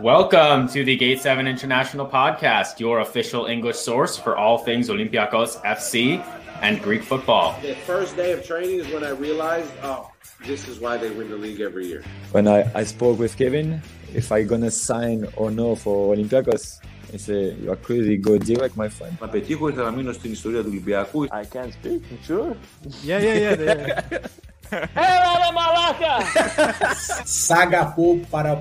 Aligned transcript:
Welcome 0.00 0.68
to 0.68 0.84
the 0.84 0.94
Gate 0.94 1.20
7 1.20 1.46
International 1.46 2.06
Podcast, 2.06 2.78
your 2.78 3.00
official 3.00 3.46
English 3.46 3.76
source 3.76 4.16
for 4.16 4.36
all 4.36 4.58
things 4.58 4.88
Olympiacos 4.90 5.60
FC 5.62 6.22
and 6.60 6.82
Greek 6.82 7.02
football. 7.02 7.58
The 7.62 7.74
first 7.74 8.14
day 8.14 8.32
of 8.32 8.46
training 8.46 8.80
is 8.80 8.88
when 8.92 9.04
I 9.04 9.10
realized, 9.10 9.70
oh, 9.82 10.10
this 10.44 10.68
is 10.68 10.80
why 10.80 10.98
they 10.98 11.10
win 11.10 11.30
the 11.30 11.36
league 11.36 11.60
every 11.60 11.86
year. 11.86 12.04
When 12.32 12.46
I, 12.46 12.70
I 12.74 12.84
spoke 12.84 13.18
with 13.18 13.36
Kevin, 13.38 13.80
if 14.14 14.32
I 14.32 14.42
gonna 14.42 14.70
sign 14.70 15.26
or 15.34 15.50
no 15.50 15.74
for 15.74 16.14
Olympiacos, 16.14 16.78
he 17.10 17.18
said, 17.18 17.58
you 17.62 17.70
are 17.72 17.76
crazy, 17.76 18.16
go 18.16 18.36
direct, 18.38 18.76
my 18.76 18.88
friend. 18.88 19.16
Να 19.20 19.28
πετύχω 19.28 19.68
ήθελα 19.68 19.90
να 19.90 19.96
μείνω 19.96 20.12
στην 20.12 20.32
ιστορία 20.32 20.60
του 20.60 20.68
Ολυμπιακού. 20.68 21.24
I 21.24 21.44
can't 21.56 21.72
speak, 21.72 22.02
sure. 22.26 22.56
Yeah, 23.04 23.20
yeah, 23.20 23.38
yeah. 23.38 24.00
yeah. 24.10 24.26
¡Ela 24.71 25.37
era 25.37 25.51
malaca! 25.51 27.25
Sagapú 27.25 28.25
para 28.31 28.55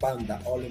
panda, 0.00 0.40
olha. 0.46 0.68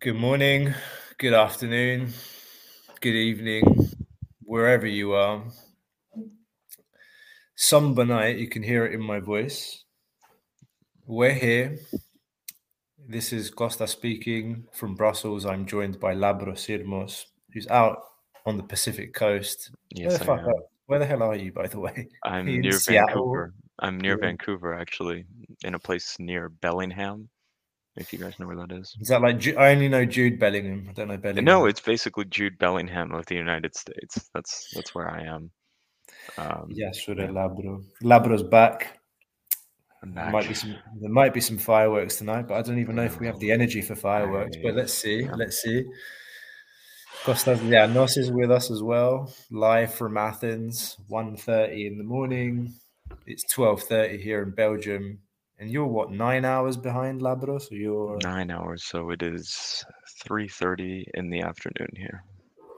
Good 0.00 0.14
morning, 0.14 0.72
good 1.18 1.34
afternoon, 1.34 2.12
good 3.00 3.16
evening, 3.16 3.64
wherever 4.42 4.86
you 4.86 5.14
are. 5.14 5.42
Some 7.56 7.94
night 8.04 8.38
you 8.38 8.48
can 8.48 8.62
hear 8.62 8.86
it 8.86 8.94
in 8.94 9.02
my 9.02 9.18
voice. 9.18 9.84
We're 11.06 11.34
here 11.34 11.78
this 13.10 13.32
is 13.32 13.50
Costa 13.50 13.88
speaking 13.88 14.68
from 14.72 14.94
Brussels. 14.94 15.44
I'm 15.44 15.66
joined 15.66 15.98
by 15.98 16.14
Labro 16.14 16.52
Sirmos, 16.54 17.24
who's 17.52 17.66
out 17.66 17.98
on 18.46 18.56
the 18.56 18.62
Pacific 18.62 19.12
coast. 19.14 19.72
Yes, 19.90 20.10
Where 20.10 20.18
the, 20.18 20.24
I 20.24 20.26
fuck 20.26 20.38
am. 20.40 20.46
are- 20.48 20.62
where 20.86 20.98
the 21.00 21.06
hell 21.06 21.22
are 21.22 21.34
you, 21.36 21.52
by 21.52 21.66
the 21.66 21.78
way? 21.80 22.08
I'm 22.24 22.46
In 22.48 22.60
near 22.60 22.72
Seattle? 22.72 23.06
Vancouver. 23.14 23.54
I'm 23.80 23.98
near 24.00 24.12
Yeah. 24.18 24.26
Vancouver, 24.26 24.74
actually, 24.74 25.24
in 25.64 25.74
a 25.74 25.78
place 25.78 26.16
near 26.20 26.48
Bellingham. 26.48 27.28
If 27.96 28.12
you 28.12 28.20
guys 28.20 28.38
know 28.38 28.46
where 28.46 28.56
that 28.56 28.70
is. 28.72 28.96
Is 29.00 29.08
that 29.08 29.20
like 29.20 29.44
I 29.56 29.72
only 29.72 29.88
know 29.88 30.04
Jude 30.04 30.38
Bellingham. 30.38 30.86
I 30.88 30.92
don't 30.92 31.08
know 31.08 31.16
Bellingham. 31.16 31.44
No, 31.44 31.66
it's 31.66 31.80
basically 31.80 32.24
Jude 32.26 32.56
Bellingham 32.58 33.12
of 33.12 33.26
the 33.26 33.34
United 33.34 33.74
States. 33.76 34.30
That's 34.32 34.70
that's 34.74 34.94
where 34.94 35.10
I 35.10 35.24
am. 35.24 35.50
Um, 36.38 36.68
yeah, 36.70 36.92
sure. 36.92 37.16
Labro. 37.16 37.82
Labro's 38.02 38.44
back. 38.44 38.99
I'm 40.02 40.14
There 40.14 40.30
might 40.30 40.48
be 40.48 40.54
some. 40.54 40.76
There 41.00 41.10
might 41.10 41.34
be 41.34 41.40
some 41.40 41.58
fireworks 41.58 42.16
tonight, 42.16 42.48
but 42.48 42.54
I 42.54 42.62
don't 42.62 42.78
even 42.78 42.96
know 42.96 43.04
if 43.04 43.20
we 43.20 43.26
have 43.26 43.38
the 43.38 43.52
energy 43.52 43.82
for 43.82 43.94
fireworks. 43.94 44.56
But 44.62 44.74
let's 44.74 44.94
see. 44.94 45.24
Yeah. 45.24 45.34
Let's 45.34 45.60
see. 45.60 45.84
Costas 47.24 47.60
Lianos 47.60 48.16
is 48.16 48.30
with 48.32 48.50
us 48.50 48.70
as 48.70 48.82
well, 48.82 49.30
live 49.50 49.92
from 49.92 50.16
Athens, 50.16 50.96
1.30 51.10 51.86
in 51.86 51.98
the 51.98 52.04
morning. 52.04 52.72
It's 53.26 53.44
twelve 53.52 53.82
thirty 53.82 54.16
here 54.22 54.42
in 54.42 54.52
Belgium, 54.52 55.18
and 55.58 55.70
you're 55.70 55.86
what 55.86 56.10
nine 56.10 56.44
hours 56.44 56.76
behind 56.76 57.20
Labros? 57.20 57.62
So 57.68 57.74
you're 57.74 58.16
Nine 58.22 58.50
hours, 58.50 58.84
so 58.84 59.10
it 59.10 59.22
is 59.22 59.84
three 60.24 60.48
thirty 60.48 61.06
in 61.14 61.28
the 61.28 61.42
afternoon 61.42 61.90
here. 61.96 62.24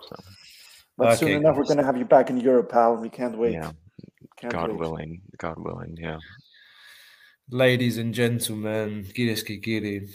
So 0.09 0.17
But 0.99 1.17
soon 1.19 1.29
Okay, 1.29 1.37
enough, 1.37 1.57
we're 1.57 1.65
going 1.65 1.79
to 1.79 1.85
have 1.85 1.97
you 1.97 2.05
back 2.05 2.31
in 2.31 2.39
Europe, 2.39 2.71
pal. 2.71 2.97
We 2.97 3.09
can't 3.09 3.39
wait. 3.39 3.53
yeah, 3.53 3.71
Can't 4.39 4.53
God 4.53 4.71
wait. 4.71 4.79
willing, 4.79 5.23
God 5.39 5.55
willing, 5.59 5.97
yeah. 5.99 6.19
Ladies 7.51 7.99
and 7.99 8.15
gentlemen, 8.15 9.05
Girish 9.15 9.45
Kikiri. 9.45 10.11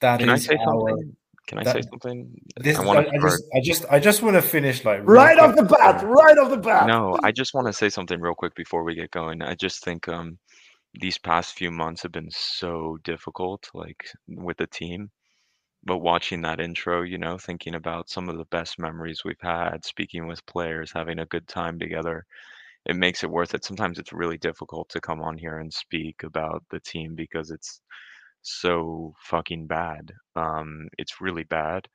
That 0.00 0.20
Can 0.20 0.28
I 0.28 0.36
say 0.36 0.56
our- 0.56 0.64
something? 0.64 1.16
Can 1.46 1.58
I 1.60 1.64
say 1.72 1.80
something? 1.80 2.38
This, 2.58 2.78
I 2.78 2.82
I, 2.84 2.98
I, 2.98 3.18
just, 3.18 3.44
I 3.54 3.60
just, 3.62 3.84
I 3.92 3.98
just 3.98 4.22
want 4.22 4.36
to 4.36 4.42
finish 4.42 4.84
like 4.84 5.00
Right 5.04 5.38
off 5.38 5.56
the 5.56 5.62
bat, 5.62 6.04
right 6.04 6.36
off 6.36 6.50
the 6.50 6.58
bat. 6.58 6.86
No, 6.86 7.18
I 7.22 7.32
just 7.32 7.54
want 7.54 7.66
to 7.66 7.72
say 7.72 7.88
something 7.88 8.20
real 8.20 8.34
quick 8.34 8.54
before 8.54 8.84
we 8.84 8.94
get 8.94 9.10
going. 9.12 9.40
I 9.40 9.54
just 9.54 9.82
think 9.82 10.08
um 10.08 10.36
these 11.00 11.16
past 11.16 11.54
few 11.54 11.70
months 11.70 12.02
have 12.02 12.12
been 12.12 12.30
so 12.30 12.98
difficult, 13.02 13.70
like 13.72 14.04
with 14.28 14.58
the 14.58 14.66
team. 14.66 15.10
But 15.84 15.98
watching 15.98 16.42
that 16.42 16.60
intro, 16.60 17.00
you 17.00 17.16
know, 17.16 17.38
thinking 17.38 17.76
about 17.76 18.10
some 18.10 18.28
of 18.28 18.36
the 18.36 18.44
best 18.46 18.78
memories 18.78 19.22
we've 19.24 19.40
had, 19.40 19.86
speaking 19.86 20.26
with 20.26 20.44
players, 20.44 20.92
having 20.92 21.20
a 21.20 21.26
good 21.26 21.48
time 21.48 21.78
together, 21.78 22.26
it 22.88 22.96
makes 22.96 23.22
it 23.24 23.30
worth 23.30 23.54
it. 23.54 23.64
Sometimes 23.64 23.98
it's 23.98 24.12
really 24.12 24.38
difficult 24.38 24.88
to 24.90 25.00
come 25.00 25.20
on 25.22 25.38
here 25.38 25.58
and 25.58 25.72
speak 25.72 26.22
about 26.24 26.64
the 26.70 26.80
team 26.80 27.14
because 27.14 27.50
it's 27.50 27.80
so 28.42 29.14
fucking 29.20 29.66
bad. 29.66 30.12
Um, 30.36 30.88
it's 30.98 31.20
really 31.20 31.44
bad. 31.44 31.88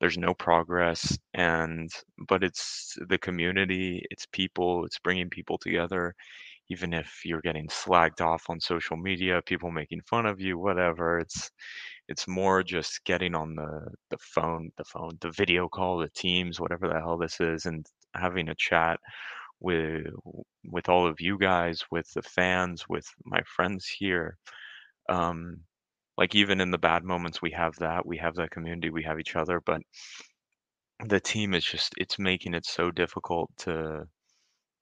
There's 0.00 0.18
no 0.18 0.34
progress, 0.34 1.18
and 1.34 1.90
but 2.28 2.44
it's 2.44 2.94
the 3.08 3.18
community, 3.18 4.04
it's 4.10 4.26
people, 4.32 4.84
it's 4.86 4.98
bringing 5.00 5.30
people 5.30 5.58
together. 5.58 6.14
Even 6.70 6.92
if 6.94 7.20
you're 7.24 7.42
getting 7.42 7.68
slagged 7.68 8.20
off 8.20 8.44
on 8.50 8.60
social 8.60 8.96
media, 8.96 9.42
people 9.46 9.70
making 9.70 10.02
fun 10.10 10.26
of 10.26 10.40
you, 10.40 10.58
whatever, 10.58 11.18
it's 11.20 11.50
it's 12.08 12.28
more 12.28 12.62
just 12.62 13.04
getting 13.04 13.34
on 13.34 13.54
the 13.56 13.88
the 14.10 14.18
phone, 14.20 14.70
the 14.78 14.84
phone, 14.84 15.12
the 15.20 15.30
video 15.32 15.68
call, 15.68 15.98
the 15.98 16.10
Teams, 16.10 16.60
whatever 16.60 16.88
the 16.88 17.00
hell 17.00 17.18
this 17.18 17.40
is, 17.40 17.66
and 17.66 17.86
having 18.16 18.48
a 18.48 18.54
chat 18.56 19.00
with 19.60 20.06
with 20.64 20.88
all 20.88 21.06
of 21.06 21.20
you 21.20 21.38
guys, 21.38 21.84
with 21.90 22.10
the 22.14 22.22
fans, 22.22 22.88
with 22.88 23.06
my 23.24 23.40
friends 23.56 23.86
here. 23.86 24.38
Um, 25.08 25.60
like 26.18 26.34
even 26.34 26.60
in 26.60 26.70
the 26.70 26.78
bad 26.78 27.04
moments, 27.04 27.42
we 27.42 27.50
have 27.52 27.76
that. 27.76 28.06
We 28.06 28.18
have 28.18 28.34
that 28.36 28.50
community. 28.50 28.90
We 28.90 29.04
have 29.04 29.20
each 29.20 29.36
other. 29.36 29.60
But 29.60 29.82
the 31.04 31.20
team 31.20 31.54
is 31.54 31.64
just 31.64 31.94
it's 31.98 32.18
making 32.18 32.54
it 32.54 32.66
so 32.66 32.90
difficult 32.90 33.50
to 33.58 34.06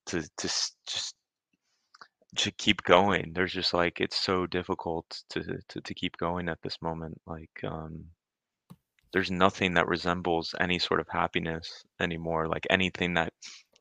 to 0.07 0.23
to 0.23 0.49
just 0.87 1.15
to 2.37 2.51
keep 2.53 2.83
going. 2.83 3.33
There's 3.35 3.53
just 3.53 3.75
like 3.75 4.01
it's 4.01 4.17
so 4.19 4.47
difficult 4.47 5.07
to 5.31 5.43
to, 5.69 5.81
to 5.81 5.95
keep 5.95 6.17
going 6.17 6.49
at 6.49 6.59
this 6.63 6.81
moment. 6.83 7.21
Like 7.27 7.51
um 7.65 8.07
there's 9.13 9.31
nothing 9.31 9.75
that 9.75 9.87
resembles 9.89 10.55
any 10.61 10.79
sort 10.79 11.01
of 11.01 11.07
happiness 11.09 11.85
anymore. 12.01 12.49
Like 12.49 12.67
anything 12.71 13.15
that 13.15 13.33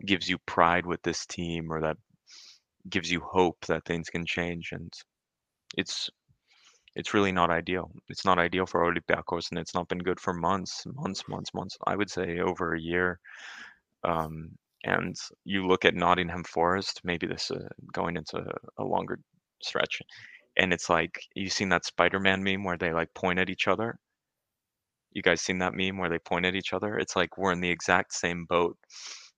gives 0.06 0.30
you 0.30 0.38
pride 0.46 0.86
with 0.86 1.02
this 1.04 1.26
team 1.26 1.72
or 1.72 1.82
that 1.82 1.98
gives 2.90 3.12
you 3.12 3.22
hope 3.22 3.58
that 3.68 3.86
things 3.86 4.10
can 4.10 4.26
change 4.26 4.70
and 4.72 4.92
it's 5.78 6.10
it's 6.96 7.14
really 7.14 7.32
not 7.32 7.50
ideal. 7.50 7.92
It's 8.10 8.26
not 8.26 8.38
ideal 8.38 8.66
for 8.66 8.82
Olympiacos 8.82 9.50
and 9.50 9.60
it's 9.60 9.74
not 9.74 9.88
been 9.88 10.00
good 10.00 10.20
for 10.20 10.34
months, 10.34 10.84
months, 10.94 11.24
months, 11.28 11.52
months. 11.54 11.78
I 11.88 11.96
would 11.96 12.10
say 12.10 12.40
over 12.40 12.76
a 12.76 12.80
year. 12.80 13.20
Um, 14.04 14.52
and 14.84 15.16
you 15.46 15.66
look 15.66 15.86
at 15.86 15.96
Nottingham 15.96 16.44
Forest, 16.44 17.02
maybe 17.04 17.26
this 17.26 17.50
uh, 17.50 17.68
going 17.94 18.18
into 18.18 18.44
a 18.78 18.84
longer 18.84 19.18
stretch, 19.64 20.02
and 20.58 20.74
it's 20.74 20.90
like 20.90 21.20
you've 21.36 21.54
seen 21.54 21.70
that 21.70 21.86
Spider-Man 21.86 22.44
meme 22.44 22.64
where 22.64 22.78
they 22.78 22.94
like 22.94 23.14
point 23.14 23.40
at 23.40 23.50
each 23.50 23.68
other. 23.68 23.98
You 25.14 25.22
guys 25.22 25.42
seen 25.42 25.60
that 25.60 25.74
meme 25.74 25.98
where 25.98 26.10
they 26.10 26.20
point 26.20 26.46
at 26.46 26.56
each 26.56 26.74
other? 26.74 26.98
It's 26.98 27.16
like 27.16 27.38
we're 27.38 27.54
in 27.54 27.62
the 27.62 27.70
exact 27.70 28.14
same 28.14 28.46
boat 28.46 28.78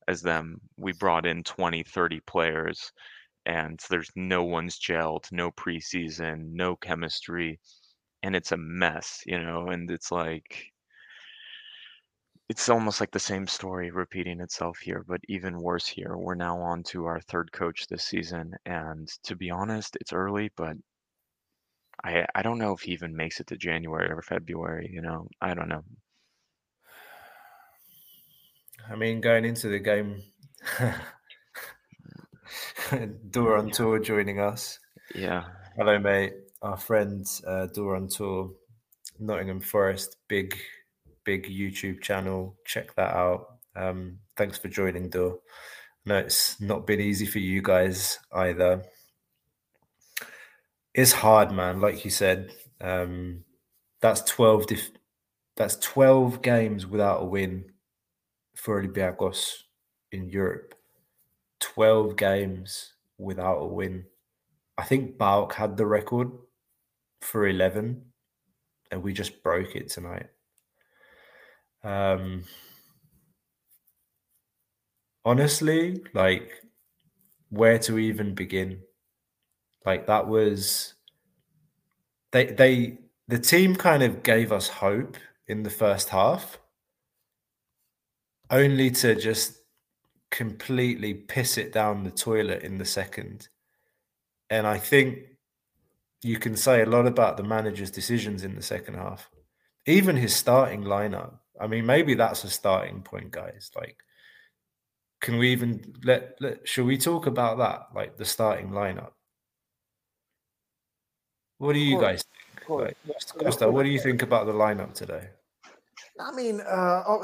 as 0.08 0.22
them. 0.22 0.62
We 0.78 0.94
brought 0.94 1.26
in 1.26 1.44
20, 1.44 1.84
30 1.84 2.20
players 2.22 2.92
and 3.46 3.80
there's 3.90 4.12
no 4.16 4.44
one's 4.44 4.80
gelled, 4.80 5.32
no 5.32 5.52
preseason, 5.52 6.54
no 6.54 6.76
chemistry, 6.78 7.60
and 8.24 8.36
it's 8.36 8.52
a 8.54 8.58
mess, 8.58 9.24
you 9.26 9.40
know, 9.42 9.70
and 9.70 9.92
it's 9.92 10.12
like 10.12 10.74
it's 12.50 12.70
almost 12.70 13.00
like 13.00 13.12
the 13.12 13.20
same 13.20 13.46
story 13.46 13.92
repeating 13.92 14.40
itself 14.42 14.80
here, 14.80 15.04
but 15.08 15.22
even 15.28 15.62
worse 15.62 15.86
here. 15.88 16.18
We're 16.18 16.34
now 16.34 16.60
on 16.60 16.82
to 16.86 17.06
our 17.06 17.20
third 17.22 17.52
coach 17.52 17.86
this 17.86 18.04
season, 18.04 18.56
and 18.66 19.08
to 19.26 19.36
be 19.36 19.52
honest, 19.52 19.96
it's 20.02 20.12
early, 20.14 20.50
but 20.56 20.76
I 22.06 22.26
I 22.34 22.42
don't 22.42 22.58
know 22.58 22.72
if 22.72 22.84
he 22.84 22.94
even 22.94 23.14
makes 23.18 23.42
it 23.42 23.48
to 23.48 23.58
January 23.58 24.10
or 24.10 24.22
February, 24.22 24.90
you 24.90 25.02
know. 25.02 25.28
I 25.42 25.54
don't 25.54 25.68
know. 25.68 25.84
I 28.90 28.96
mean, 28.96 29.20
going 29.20 29.46
into 29.46 29.68
the 29.68 29.80
game, 29.80 30.22
Duran 33.32 33.72
Tour 33.72 34.00
joining 34.00 34.40
us. 34.40 34.80
Yeah. 35.16 35.46
Hello, 35.76 35.98
mate. 35.98 36.34
Our 36.62 36.78
friend 36.78 37.26
uh, 37.48 37.66
Duran 37.68 38.08
Tour, 38.10 38.52
Nottingham 39.20 39.60
Forest, 39.60 40.18
big, 40.28 40.56
big 41.24 41.48
YouTube 41.48 42.02
channel. 42.02 42.56
Check 42.66 42.96
that 42.96 43.16
out. 43.16 43.58
Um, 43.76 44.20
thanks 44.38 44.60
for 44.60 44.68
joining, 44.68 45.10
Dur. 45.10 45.36
No, 46.06 46.18
it's 46.18 46.62
not 46.62 46.86
been 46.86 47.02
easy 47.02 47.26
for 47.26 47.40
you 47.40 47.64
guys 47.64 48.20
either. 48.32 48.84
It's 50.94 51.12
hard, 51.12 51.52
man. 51.52 51.82
Like 51.82 52.06
you 52.06 52.12
said, 52.12 52.54
um, 52.80 53.44
that's 54.00 54.22
twelve. 54.22 54.68
Dif- 54.68 54.92
that's 55.56 55.76
twelve 55.78 56.44
games 56.44 56.86
without 56.86 57.24
a 57.24 57.26
win 57.26 57.66
for 58.56 58.82
Olympiacos 58.82 59.64
in 60.12 60.30
Europe. 60.30 60.76
12 61.60 62.16
games 62.16 62.94
without 63.18 63.58
a 63.58 63.66
win. 63.66 64.06
I 64.78 64.84
think 64.84 65.18
PAOK 65.18 65.54
had 65.54 65.78
the 65.78 65.86
record 65.86 66.32
for 67.22 67.48
11 67.48 68.12
and 68.92 69.04
we 69.04 69.14
just 69.14 69.44
broke 69.44 69.76
it 69.76 69.90
tonight. 69.90 70.28
Um, 71.84 72.44
honestly, 75.24 76.04
like 76.14 76.62
where 77.50 77.80
to 77.80 77.98
even 78.00 78.36
begin. 78.36 78.82
Like 79.86 80.08
that 80.08 80.28
was 80.28 80.96
they 82.32 82.46
they 82.48 83.00
the 83.28 83.40
team 83.40 83.76
kind 83.76 84.04
of 84.04 84.24
gave 84.24 84.52
us 84.52 84.68
hope 84.68 85.18
in 85.48 85.64
the 85.64 85.70
first 85.70 86.10
half, 86.10 86.60
only 88.50 88.92
to 88.92 89.16
just 89.16 89.58
completely 90.32 91.14
piss 91.14 91.58
it 91.58 91.72
down 91.72 92.04
the 92.04 92.12
toilet 92.12 92.64
in 92.64 92.78
the 92.78 92.86
second. 92.86 93.48
And 94.50 94.68
I 94.68 94.78
think 94.78 95.20
you 96.22 96.38
can 96.38 96.56
say 96.56 96.82
a 96.82 96.86
lot 96.86 97.08
about 97.08 97.38
the 97.38 97.44
manager's 97.44 97.92
decisions 97.92 98.44
in 98.44 98.56
the 98.56 98.62
second 98.62 98.96
half. 98.96 99.30
Even 99.86 100.16
his 100.16 100.36
starting 100.36 100.84
lineup. 100.84 101.34
I 101.60 101.68
mean, 101.68 101.86
maybe 101.86 102.16
that's 102.16 102.44
a 102.44 102.50
starting 102.50 103.02
point, 103.02 103.32
guys. 103.32 103.72
Like, 103.76 103.98
can 105.22 105.38
we 105.38 105.52
even 105.52 105.94
let, 106.04 106.36
let 106.42 106.68
should 106.68 106.86
we 106.86 106.98
talk 106.98 107.28
about 107.28 107.58
that? 107.60 107.88
Like 107.96 108.18
the 108.18 108.26
starting 108.26 108.70
lineup. 108.70 109.12
What 111.58 111.74
do 111.74 111.80
you 111.80 112.00
guys 112.00 112.24
think? 112.24 112.70
Like, 112.70 112.98
Costa, 113.38 113.70
what 113.72 113.84
do 113.84 113.90
you 113.90 114.00
think 114.00 114.22
about 114.22 114.46
the 114.48 114.54
lineup 114.54 114.94
today? 114.94 115.30
I 116.20 116.32
mean, 116.32 116.62
uh, 116.62 117.04
oh, 117.08 117.24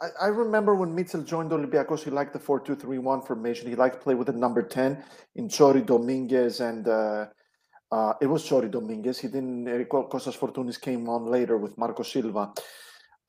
I, 0.00 0.26
I 0.26 0.26
remember 0.28 0.74
when 0.74 0.94
Michel 0.94 1.22
joined 1.22 1.50
Olympiacos, 1.50 2.04
he 2.04 2.10
liked 2.10 2.32
the 2.32 2.38
4 2.38 2.60
2 2.60 2.76
3 2.76 2.98
1 2.98 3.22
formation. 3.22 3.68
He 3.68 3.76
liked 3.76 3.96
to 3.96 4.00
play 4.00 4.14
with 4.14 4.28
the 4.28 4.32
number 4.32 4.62
10 4.62 5.02
in 5.36 5.48
Chori 5.48 5.84
Dominguez 5.84 6.60
and 6.60 6.86
uh, 6.88 7.26
uh, 7.90 8.12
it 8.20 8.26
was 8.26 8.44
Chori 8.44 8.70
Dominguez. 8.70 9.18
He 9.18 9.28
didn't, 9.28 9.66
Kostas 9.88 10.36
Fortounis 10.36 10.80
came 10.80 11.08
on 11.08 11.26
later 11.26 11.56
with 11.56 11.76
Marco 11.78 12.02
Silva. 12.02 12.52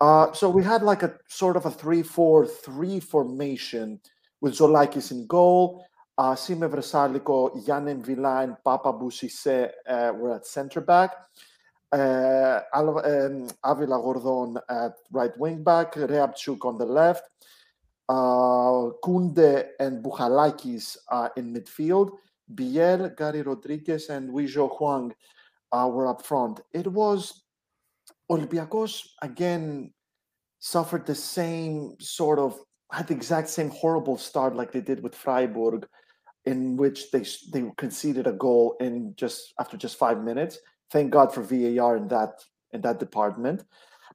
Uh, 0.02 0.32
so 0.32 0.50
we 0.50 0.64
had 0.64 0.82
like 0.82 1.04
a 1.04 1.16
sort 1.28 1.58
of 1.58 1.66
a 1.66 1.72
3 1.72 2.04
4 2.04 2.46
3 2.46 3.00
formation 3.00 4.00
with 4.42 4.54
Tzolakis 4.54 5.12
in 5.12 5.28
goal. 5.28 5.86
Uh, 6.18 6.36
Sime 6.36 6.70
Vrsaljko, 6.70 7.66
Yann 7.66 7.86
M'Vila, 7.86 8.44
and 8.44 8.58
Pape 8.66 8.86
Abou 8.86 9.10
Cissé 9.10 9.70
uh, 9.88 10.12
were 10.14 10.36
at 10.36 10.46
centre 10.46 10.82
back. 10.82 11.12
Uh, 11.92 12.62
um, 12.74 13.48
Avila 13.64 14.00
Gordon 14.02 14.58
at 14.70 14.94
right 15.12 15.36
wing 15.38 15.64
back, 15.64 15.94
Reabciuk 15.94 16.64
on 16.64 16.78
the 16.78 16.86
left, 16.86 17.24
uh, 18.08 18.92
Kunde 19.04 19.70
and 19.80 20.04
Bouchalakis 20.04 20.98
uh, 21.12 21.30
in 21.36 21.54
midfield, 21.54 22.12
Biel, 22.54 23.10
Garry 23.18 23.42
Rodrigues, 23.42 24.10
and 24.10 24.30
Weizhou 24.30 24.70
Hwang 24.78 25.14
uh, 25.72 25.90
were 25.92 26.08
up 26.08 26.24
front. 26.26 26.62
It 26.74 26.88
was 26.88 27.44
Olympiacos 28.30 29.08
again 29.22 29.92
suffered 30.60 31.06
the 31.06 31.16
same 31.16 31.96
sort 32.00 32.38
of 32.38 32.60
had 32.92 33.08
the 33.08 33.14
exact 33.14 33.50
same 33.50 33.70
horrible 33.70 34.18
start 34.18 34.56
like 34.56 34.72
they 34.72 34.82
did 34.82 35.02
with 35.02 35.16
Freiburg, 35.16 35.88
in 36.46 36.78
which 36.78 37.12
they 37.12 37.26
they 37.52 37.64
conceded 37.78 38.28
a 38.28 38.34
goal 38.34 38.76
in 38.80 39.14
just 39.16 39.54
after 39.60 39.78
just 39.78 39.98
five 39.98 40.24
minutes. 40.24 40.60
Thank 40.92 41.12
God 41.12 41.34
for 41.34 41.42
VAR 41.42 41.98
in 41.98 42.08
that 42.10 42.44
in 42.72 42.82
that 42.82 43.00
department. 43.00 43.64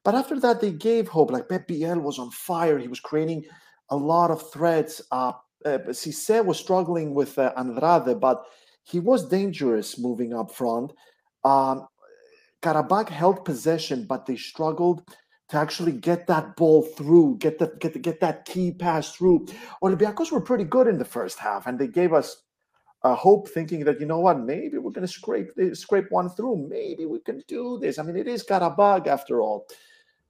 But 0.03 0.15
after 0.15 0.39
that, 0.39 0.61
they 0.61 0.71
gave 0.71 1.07
hope. 1.07 1.31
Like 1.31 1.49
Pep 1.49 1.67
Biel 1.67 1.99
was 1.99 2.19
on 2.19 2.29
fire. 2.31 2.77
He 2.77 2.87
was 2.87 2.99
creating 2.99 3.45
a 3.89 3.95
lot 3.95 4.31
of 4.31 4.51
threats. 4.51 5.01
Uh, 5.11 5.33
uh, 5.65 5.79
Cisse 5.89 6.45
was 6.45 6.59
struggling 6.59 7.13
with 7.13 7.37
uh, 7.39 7.51
Andrade, 7.57 8.19
but 8.19 8.45
he 8.83 8.99
was 8.99 9.27
dangerous 9.27 9.97
moving 9.97 10.33
up 10.33 10.51
front. 10.53 10.93
Um, 11.43 11.87
Qarabag 12.61 13.09
held 13.09 13.45
possession, 13.45 14.05
but 14.07 14.25
they 14.25 14.35
struggled 14.35 15.01
to 15.49 15.57
actually 15.57 15.91
get 15.91 16.27
that 16.27 16.55
ball 16.55 16.81
through, 16.81 17.37
get 17.39 17.59
that 17.59 17.79
get 17.79 18.01
get 18.01 18.19
that 18.21 18.45
key 18.45 18.71
pass 18.71 19.15
through. 19.15 19.47
Olympiacos 19.83 20.31
were 20.31 20.41
pretty 20.41 20.63
good 20.63 20.87
in 20.87 20.97
the 20.97 21.05
first 21.05 21.39
half, 21.39 21.67
and 21.67 21.77
they 21.77 21.87
gave 21.87 22.13
us 22.13 22.43
uh, 23.05 23.13
hope, 23.13 23.47
thinking 23.47 23.85
that 23.85 23.99
you 23.99 24.07
know 24.07 24.19
what, 24.19 24.39
maybe 24.39 24.79
we're 24.79 24.89
going 24.89 25.05
to 25.05 25.13
scrape 25.13 25.51
scrape 25.73 26.09
one 26.09 26.27
through. 26.27 26.67
Maybe 26.67 27.05
we 27.05 27.19
can 27.19 27.43
do 27.47 27.77
this. 27.79 27.99
I 27.99 28.03
mean, 28.03 28.17
it 28.17 28.27
is 28.27 28.43
Qarabag 28.43 29.05
after 29.05 29.41
all. 29.41 29.67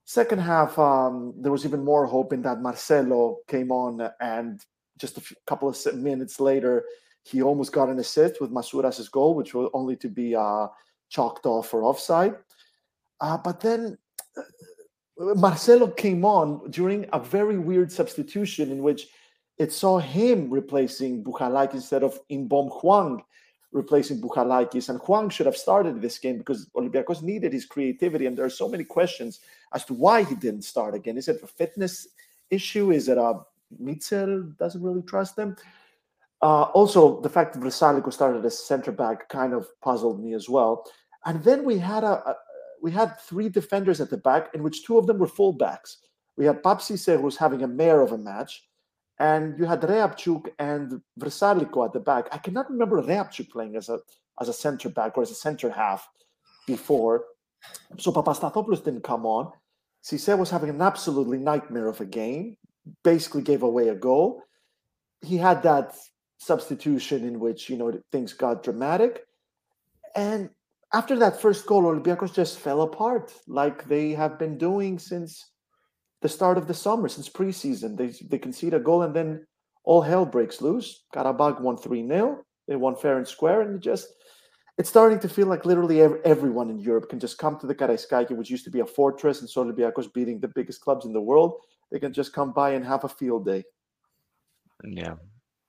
Second 0.03 0.39
half, 0.39 0.77
um, 0.77 1.33
there 1.37 1.53
was 1.53 1.65
even 1.65 1.85
more 1.85 2.05
hope 2.05 2.33
in 2.33 2.41
that 2.41 2.61
Marcelo 2.61 3.37
came 3.47 3.71
on, 3.71 4.09
and 4.19 4.61
just 4.97 5.17
a 5.17 5.21
few, 5.21 5.37
couple 5.47 5.69
of 5.69 5.77
minutes 5.95 6.41
later, 6.41 6.83
he 7.23 7.41
almost 7.41 7.71
got 7.71 7.87
an 7.87 7.99
assist 7.99 8.41
with 8.41 8.51
Masouras' 8.51 9.09
goal, 9.09 9.35
which 9.35 9.53
was 9.53 9.69
only 9.73 9.95
to 9.95 10.09
be 10.09 10.35
uh, 10.35 10.67
chalked 11.07 11.45
off 11.45 11.69
for 11.69 11.81
offside. 11.81 12.35
Uh, 13.21 13.37
but 13.37 13.61
then 13.61 13.97
uh, 14.37 15.33
Marcelo 15.35 15.87
came 15.87 16.25
on 16.25 16.69
during 16.71 17.05
a 17.13 17.19
very 17.19 17.57
weird 17.57 17.89
substitution 17.89 18.69
in 18.69 18.83
which 18.83 19.07
it 19.57 19.71
saw 19.71 19.99
him 19.99 20.49
replacing 20.49 21.23
Bouchalakis 21.23 21.75
instead 21.75 22.03
of 22.03 22.19
In-beom 22.29 22.69
Hwang 22.81 23.23
replacing 23.71 24.21
Bouchalakis. 24.21 24.89
And 24.89 24.99
Hwang 24.99 25.29
should 25.29 25.45
have 25.45 25.57
started 25.57 26.01
this 26.01 26.17
game 26.17 26.37
because 26.37 26.67
Olympiacos 26.75 27.21
needed 27.21 27.53
his 27.53 27.65
creativity. 27.65 28.25
And 28.25 28.37
there 28.37 28.45
are 28.45 28.49
so 28.49 28.69
many 28.69 28.83
questions 28.83 29.41
as 29.73 29.85
to 29.85 29.93
why 29.93 30.23
he 30.23 30.35
didn't 30.35 30.63
start 30.63 30.95
again. 30.95 31.17
Is 31.17 31.27
it 31.27 31.43
a 31.43 31.47
fitness 31.47 32.07
issue? 32.49 32.91
Is 32.91 33.09
it 33.09 33.17
a 33.17 33.41
Michel 33.77 34.43
doesn't 34.57 34.81
really 34.81 35.01
trust 35.01 35.35
them? 35.35 35.55
Uh, 36.41 36.63
also, 36.73 37.21
the 37.21 37.29
fact 37.29 37.53
that 37.53 37.63
Vrsaljko 37.63 38.11
started 38.13 38.45
as 38.45 38.65
center 38.65 38.91
back 38.91 39.29
kind 39.29 39.53
of 39.53 39.67
puzzled 39.81 40.23
me 40.23 40.33
as 40.33 40.47
well. 40.47 40.85
And 41.25 41.43
then 41.43 41.63
we 41.63 41.77
had 41.77 42.03
a, 42.03 42.29
a 42.29 42.35
we 42.81 42.91
had 42.91 43.19
three 43.19 43.49
defenders 43.49 43.99
at 43.99 44.09
the 44.09 44.17
back, 44.17 44.53
in 44.53 44.61
which 44.61 44.85
two 44.85 44.97
of 44.97 45.07
them 45.07 45.17
were 45.17 45.27
fullbacks. 45.27 45.97
We 46.37 46.45
had 46.45 46.61
Cisse, 46.61 47.15
who 47.15 47.23
was 47.23 47.37
having 47.37 47.63
a 47.63 47.67
mare 47.67 48.01
of 48.01 48.11
a 48.11 48.17
match, 48.17 48.63
and 49.19 49.57
you 49.57 49.65
had 49.65 49.81
Reabciuk 49.81 50.49
and 50.59 51.01
Vrsaljko 51.19 51.85
at 51.85 51.93
the 51.93 51.99
back. 51.99 52.27
I 52.31 52.37
cannot 52.37 52.69
remember 52.69 53.01
Reabciuk 53.01 53.49
playing 53.49 53.75
as 53.75 53.89
a 53.89 53.99
as 54.41 54.49
a 54.49 54.53
center 54.53 54.89
back 54.89 55.17
or 55.17 55.21
as 55.21 55.31
a 55.31 55.35
center 55.35 55.69
half 55.69 56.07
before. 56.67 57.23
So 57.97 58.11
Papastathopoulos 58.11 58.83
didn't 58.83 59.03
come 59.03 59.25
on. 59.25 59.51
Cisse 60.03 60.37
was 60.37 60.49
having 60.49 60.69
an 60.69 60.81
absolutely 60.81 61.37
nightmare 61.37 61.87
of 61.87 62.01
a 62.01 62.05
game, 62.05 62.57
basically 63.03 63.41
gave 63.41 63.63
away 63.63 63.87
a 63.87 63.95
goal. 63.95 64.43
He 65.21 65.37
had 65.37 65.63
that 65.63 65.95
substitution 66.37 67.25
in 67.25 67.39
which, 67.39 67.69
you 67.69 67.77
know, 67.77 67.99
things 68.11 68.33
got 68.33 68.61
dramatic. 68.61 69.25
And 70.15 70.49
after 70.93 71.17
that 71.19 71.41
first 71.41 71.65
goal, 71.65 71.83
Olympiacos 71.83 72.33
just 72.33 72.59
fell 72.59 72.81
apart 72.81 73.33
like 73.47 73.87
they 73.87 74.11
have 74.11 74.37
been 74.37 74.57
doing 74.57 74.99
since 74.99 75.51
the 76.25 76.29
start 76.29 76.57
of 76.57 76.65
the 76.65 76.73
summer, 76.73 77.07
since 77.07 77.29
preseason. 77.29 77.95
They, 77.95 78.07
they 78.27 78.39
concede 78.39 78.73
a 78.73 78.79
goal 78.79 79.03
and 79.03 79.15
then 79.15 79.45
all 79.83 80.01
hell 80.01 80.25
breaks 80.25 80.59
loose. 80.59 81.03
Qarabag 81.13 81.61
won 81.61 81.77
3 81.77 82.07
0. 82.07 82.43
They 82.67 82.75
won 82.75 82.95
fair 82.95 83.17
and 83.19 83.27
square. 83.27 83.61
And 83.61 83.79
just, 83.79 84.07
it's 84.79 84.89
starting 84.89 85.19
to 85.19 85.29
feel 85.29 85.45
like 85.45 85.65
literally 85.65 86.01
everyone 86.01 86.71
in 86.71 86.79
Europe 86.79 87.09
can 87.09 87.19
just 87.19 87.37
come 87.37 87.59
to 87.59 87.67
the 87.67 87.75
Karaiskaki, 87.75 88.35
which 88.35 88.49
used 88.49 88.65
to 88.65 88.71
be 88.71 88.79
a 88.79 88.85
fortress, 88.87 89.41
and 89.41 89.49
so 89.49 89.63
Olympiacos 89.63 90.11
beating 90.11 90.39
the 90.39 90.51
biggest 90.55 90.81
clubs 90.81 91.05
in 91.05 91.13
the 91.13 91.21
world. 91.21 91.59
They 91.91 91.99
can 91.99 92.11
just 92.11 92.33
come 92.33 92.51
by 92.51 92.71
and 92.71 92.83
have 92.83 93.03
a 93.03 93.09
field 93.19 93.45
day. 93.45 93.63
Yeah. 94.83 95.17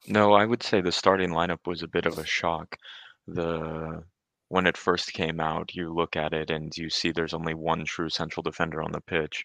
No, 0.08 0.32
I 0.32 0.46
would 0.46 0.62
say 0.62 0.80
the 0.80 0.90
starting 0.90 1.32
lineup 1.32 1.66
was 1.66 1.82
a 1.82 1.94
bit 1.96 2.06
of 2.06 2.16
a 2.16 2.24
shock. 2.24 2.78
The 3.26 4.02
when 4.48 4.66
it 4.66 4.76
first 4.76 5.12
came 5.12 5.40
out, 5.40 5.74
you 5.74 5.92
look 5.92 6.16
at 6.16 6.32
it 6.32 6.50
and 6.50 6.74
you 6.76 6.88
see 6.88 7.10
there's 7.10 7.34
only 7.34 7.54
one 7.54 7.84
true 7.84 8.08
central 8.08 8.42
defender 8.42 8.80
on 8.80 8.92
the 8.92 9.00
pitch, 9.00 9.44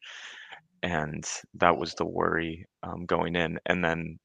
and 0.84 1.26
that 1.56 1.78
was 1.78 1.94
the 1.96 2.06
worry 2.06 2.66
um, 2.84 3.06
going 3.06 3.36
in. 3.36 3.60
And 3.66 3.84
then 3.84 4.20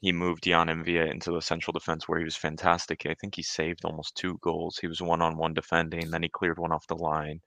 he 0.00 0.12
moved 0.12 0.46
Yann 0.46 0.68
M'Vila 0.68 1.10
into 1.10 1.32
the 1.32 1.42
central 1.42 1.72
defense 1.72 2.08
where 2.08 2.18
he 2.18 2.24
was 2.24 2.36
fantastic. 2.36 3.06
I 3.06 3.14
think 3.14 3.34
he 3.34 3.42
saved 3.42 3.84
almost 3.84 4.14
two 4.16 4.38
goals. 4.42 4.78
He 4.78 4.86
was 4.86 5.02
one 5.02 5.22
on 5.22 5.36
one 5.36 5.54
defending, 5.54 6.10
then 6.10 6.22
he 6.22 6.28
cleared 6.28 6.58
one 6.58 6.72
off 6.72 6.86
the 6.86 6.96
line. 6.96 7.40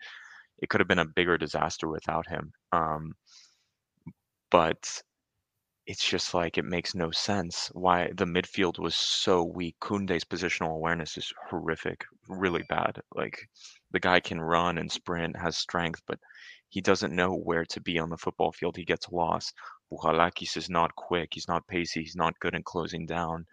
It 0.60 0.70
could 0.70 0.82
have 0.82 0.88
been 0.88 1.00
a 1.00 1.06
bigger 1.06 1.38
disaster 1.38 1.88
without 1.88 2.28
him. 2.28 2.52
Um, 2.72 3.14
but 4.52 5.02
it's 5.88 6.08
just 6.08 6.34
like 6.34 6.58
it 6.58 6.66
makes 6.66 6.94
no 6.96 7.12
sense 7.12 7.70
why 7.74 8.12
the 8.16 8.26
midfield 8.26 8.80
was 8.80 8.96
so 8.96 9.44
weak. 9.44 9.76
Kunde's 9.82 10.24
positional 10.24 10.76
awareness 10.76 11.18
is 11.18 11.34
horrific, 11.50 12.06
really 12.30 12.64
bad. 12.70 13.02
Like 13.16 13.38
the 13.92 14.00
guy 14.00 14.20
can 14.20 14.40
run 14.40 14.78
and 14.78 14.92
sprint, 14.92 15.36
has 15.38 15.58
strength, 15.58 16.02
but 16.08 16.20
he 16.72 16.80
doesn't 16.80 17.14
know 17.14 17.34
where 17.36 17.66
to 17.66 17.82
be 17.82 18.00
on 18.00 18.10
the 18.10 18.18
football 18.18 18.54
field. 18.54 18.78
He 18.78 18.86
gets 18.86 19.12
lost. 19.12 19.54
Bouchalakis 19.92 20.56
is 20.56 20.70
not 20.70 20.96
quick. 20.96 21.30
He's 21.34 21.50
not 21.50 21.68
pacey. 21.68 22.02
He's 22.02 22.16
not 22.16 22.40
good 22.40 22.56
in 22.56 22.64
closing 22.64 23.06
down. 23.06 23.46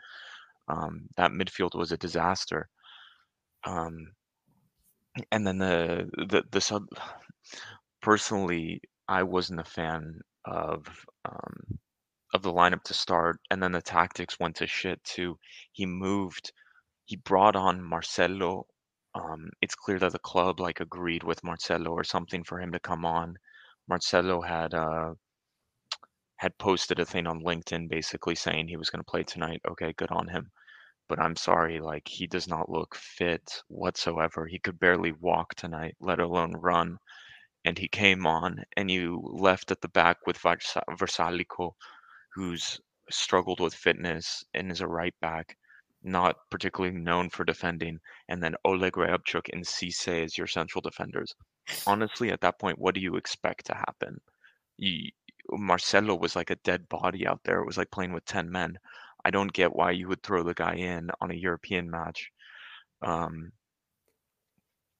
Um, 0.69 1.09
that 1.17 1.33
midfield 1.33 1.75
was 1.75 1.91
a 1.91 1.97
disaster. 1.97 2.69
Um, 3.65 4.13
and 5.33 5.45
then 5.45 5.59
the 5.59 6.09
the 6.17 6.45
the 6.51 6.61
sub. 6.61 6.87
Personally, 8.01 8.81
I 9.09 9.25
wasn't 9.25 9.59
a 9.59 9.65
fan 9.65 10.21
of 10.45 10.87
um, 11.25 11.79
of 12.33 12.43
the 12.43 12.53
lineup 12.53 12.85
to 12.85 12.95
start, 12.95 13.41
and 13.51 13.61
then 13.61 13.73
the 13.73 13.83
tactics 13.83 14.39
went 14.39 14.55
to 14.57 14.69
shit 14.69 15.03
too. 15.03 15.37
He 15.73 15.87
moved, 15.87 16.53
he 17.07 17.17
brought 17.17 17.57
on 17.57 17.83
Marcelo. 17.83 18.67
Um, 19.15 19.51
it's 19.61 19.75
clear 19.75 19.99
that 19.99 20.13
the 20.13 20.19
club 20.21 20.61
like 20.61 20.81
agreed 20.81 21.23
with 21.25 21.45
Marcelo 21.45 21.91
or 21.93 22.05
something 22.05 22.45
for 22.45 22.61
him 22.61 22.73
to 22.73 22.81
come 22.81 23.05
on. 23.05 23.37
Marcelo 23.89 24.41
had 24.43 24.75
uh, 24.75 25.15
had 26.37 26.57
posted 26.59 26.99
a 27.01 27.05
thing 27.05 27.27
on 27.27 27.43
LinkedIn 27.43 27.89
basically 27.89 28.35
saying 28.35 28.69
he 28.69 28.77
was 28.77 28.91
going 28.91 29.01
to 29.01 29.11
play 29.11 29.23
tonight. 29.25 29.61
Okay, 29.69 29.93
good 29.95 30.11
on 30.11 30.29
him. 30.29 30.51
But 31.09 31.21
I'm 31.21 31.37
sorry, 31.37 31.81
like 31.81 32.07
he 32.09 32.27
does 32.27 32.49
not 32.49 32.71
look 32.71 32.95
fit 32.95 33.63
whatsoever. 33.69 34.47
He 34.47 34.59
could 34.59 34.79
barely 34.79 35.13
walk 35.13 35.55
tonight, 35.55 35.97
let 36.01 36.21
alone 36.21 36.53
run. 36.53 36.99
And 37.65 37.79
he 37.79 37.89
came 37.89 38.27
on, 38.27 38.65
and 38.77 38.91
you 38.91 39.21
left 39.25 39.71
at 39.71 39.81
the 39.81 39.89
back 39.89 40.19
with 40.27 40.39
Versa- 40.39 40.83
Vrsaljko, 40.91 41.73
who's 42.35 42.81
struggled 43.11 43.61
with 43.61 43.75
fitness 43.75 44.45
and 44.55 44.71
is 44.71 44.81
a 44.81 44.89
right 44.89 45.15
back, 45.21 45.57
not 46.09 46.37
particularly 46.51 46.97
known 46.97 47.31
for 47.31 47.45
defending. 47.45 47.99
And 48.29 48.43
then 48.43 48.55
Oleg 48.65 48.95
Reabciuk 48.95 49.49
and 49.53 49.65
Cisse 49.65 50.25
as 50.25 50.37
your 50.37 50.47
central 50.47 50.81
defenders. 50.81 51.35
Honestly, 51.87 52.31
at 52.31 52.41
that 52.41 52.59
point, 52.59 52.79
what 52.79 52.95
do 52.95 53.01
you 53.01 53.17
expect 53.17 53.67
to 53.67 53.75
happen? 53.75 54.21
You, 54.77 55.11
Marcelo 55.51 56.15
was 56.15 56.37
like 56.37 56.51
a 56.51 56.57
dead 56.57 56.89
body 56.89 57.27
out 57.27 57.41
there. 57.45 57.61
It 57.61 57.67
was 57.67 57.79
like 57.79 57.91
playing 57.91 58.13
with 58.13 58.25
10 58.25 58.51
men. 58.51 58.79
I 59.25 59.31
don't 59.31 59.53
get 59.53 59.75
why 59.75 59.91
you 59.93 60.09
would 60.09 60.23
throw 60.23 60.43
the 60.43 60.55
guy 60.55 60.75
in 60.75 61.11
on 61.21 61.31
a 61.31 61.35
European 61.35 61.91
match. 61.91 62.31
Um, 63.03 63.53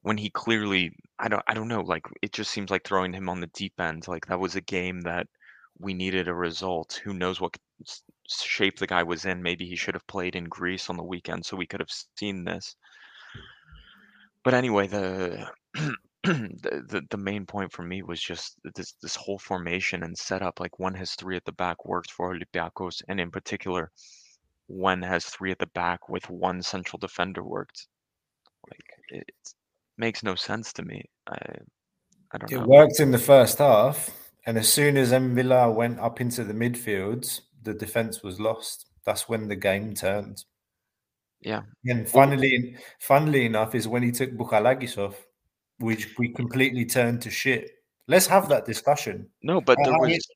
when 0.03 0.17
he 0.17 0.31
clearly 0.31 0.93
I 1.19 1.29
don't 1.29 1.43
I 1.47 1.55
don't 1.55 1.69
know, 1.69 1.81
like 1.81 2.07
it 2.23 2.33
just 2.33 2.51
seems 2.51 2.71
like 2.71 2.85
throwing 2.85 3.13
him 3.13 3.29
on 3.29 3.41
the 3.41 3.49
deep 3.49 3.75
end. 3.81 4.09
Like 4.09 4.27
that 4.27 4.41
was 4.41 4.57
a 4.57 4.61
game 4.61 5.01
that 5.03 5.27
we 5.79 5.95
needed 5.95 6.29
a 6.29 6.35
result. 6.35 7.01
Who 7.05 7.15
knows 7.15 7.41
what 7.41 7.57
shape 8.29 8.79
the 8.79 8.87
guy 8.87 9.03
was 9.03 9.25
in? 9.25 9.43
Maybe 9.43 9.67
he 9.67 9.77
should 9.77 9.95
have 9.95 10.07
played 10.07 10.37
in 10.37 10.45
Greece 10.45 10.91
on 10.91 10.97
the 10.97 11.03
weekend 11.03 11.45
so 11.45 11.57
we 11.57 11.67
could 11.67 11.81
have 11.81 11.91
seen 12.17 12.45
this. 12.45 12.77
But 14.45 14.55
anyway, 14.55 14.87
the 14.87 15.49
the, 16.25 16.85
the 16.89 17.03
the 17.11 17.17
main 17.17 17.47
point 17.47 17.73
for 17.73 17.83
me 17.83 18.03
was 18.03 18.21
just 18.21 18.57
this 18.75 18.93
this 19.03 19.17
whole 19.17 19.39
formation 19.39 20.03
and 20.03 20.17
setup. 20.17 20.61
Like 20.61 20.79
one 20.79 20.95
has 20.95 21.13
three 21.15 21.37
at 21.37 21.45
the 21.45 21.53
back 21.53 21.85
worked 21.85 22.11
for 22.11 22.35
Olympiacos, 22.35 23.03
and 23.09 23.21
in 23.21 23.31
particular, 23.31 23.91
one 24.67 25.03
has 25.03 25.27
three 25.27 25.51
at 25.51 25.59
the 25.59 25.67
back 25.75 26.09
with 26.09 26.29
one 26.29 26.63
central 26.63 26.99
defender 26.99 27.43
worked. 27.43 27.87
Like 28.71 28.85
it 29.11 29.31
makes 29.97 30.23
no 30.23 30.35
sense 30.35 30.73
to 30.75 30.83
me. 30.83 31.05
I 31.29 31.39
I 32.33 32.39
don't 32.39 32.51
know. 32.51 32.57
It 32.59 32.61
know. 32.61 32.67
worked 32.67 33.01
in 33.01 33.11
the 33.11 33.19
first 33.19 33.59
half, 33.59 34.11
and 34.45 34.59
as 34.59 34.73
soon 34.73 34.97
as 34.97 35.13
M'Vila 35.13 35.75
went 35.75 35.99
up 35.99 36.21
into 36.21 36.45
the 36.45 36.55
midfield, 36.55 37.41
the 37.63 37.75
defense 37.75 38.23
was 38.23 38.41
lost. 38.41 38.87
That's 39.05 39.29
when 39.29 39.49
the 39.49 39.57
game 39.57 39.95
turned. 39.95 40.45
Yeah, 41.41 41.63
And 41.85 42.09
funnily, 42.09 42.77
funnily 43.01 43.47
enough, 43.47 43.75
is 43.75 43.87
when 43.87 44.03
he 44.03 44.11
took 44.11 44.33
Bouchalakis 44.33 44.99
off, 44.99 45.25
which 45.79 46.19
we 46.19 46.31
completely 46.31 46.85
turned 46.85 47.23
to 47.23 47.31
shit. 47.31 47.71
Let's 48.09 48.27
have 48.27 48.49
that 48.49 48.65
discussion. 48.65 49.29
no, 49.43 49.61
but 49.61 49.79
there 49.85 49.99
was 49.99 50.27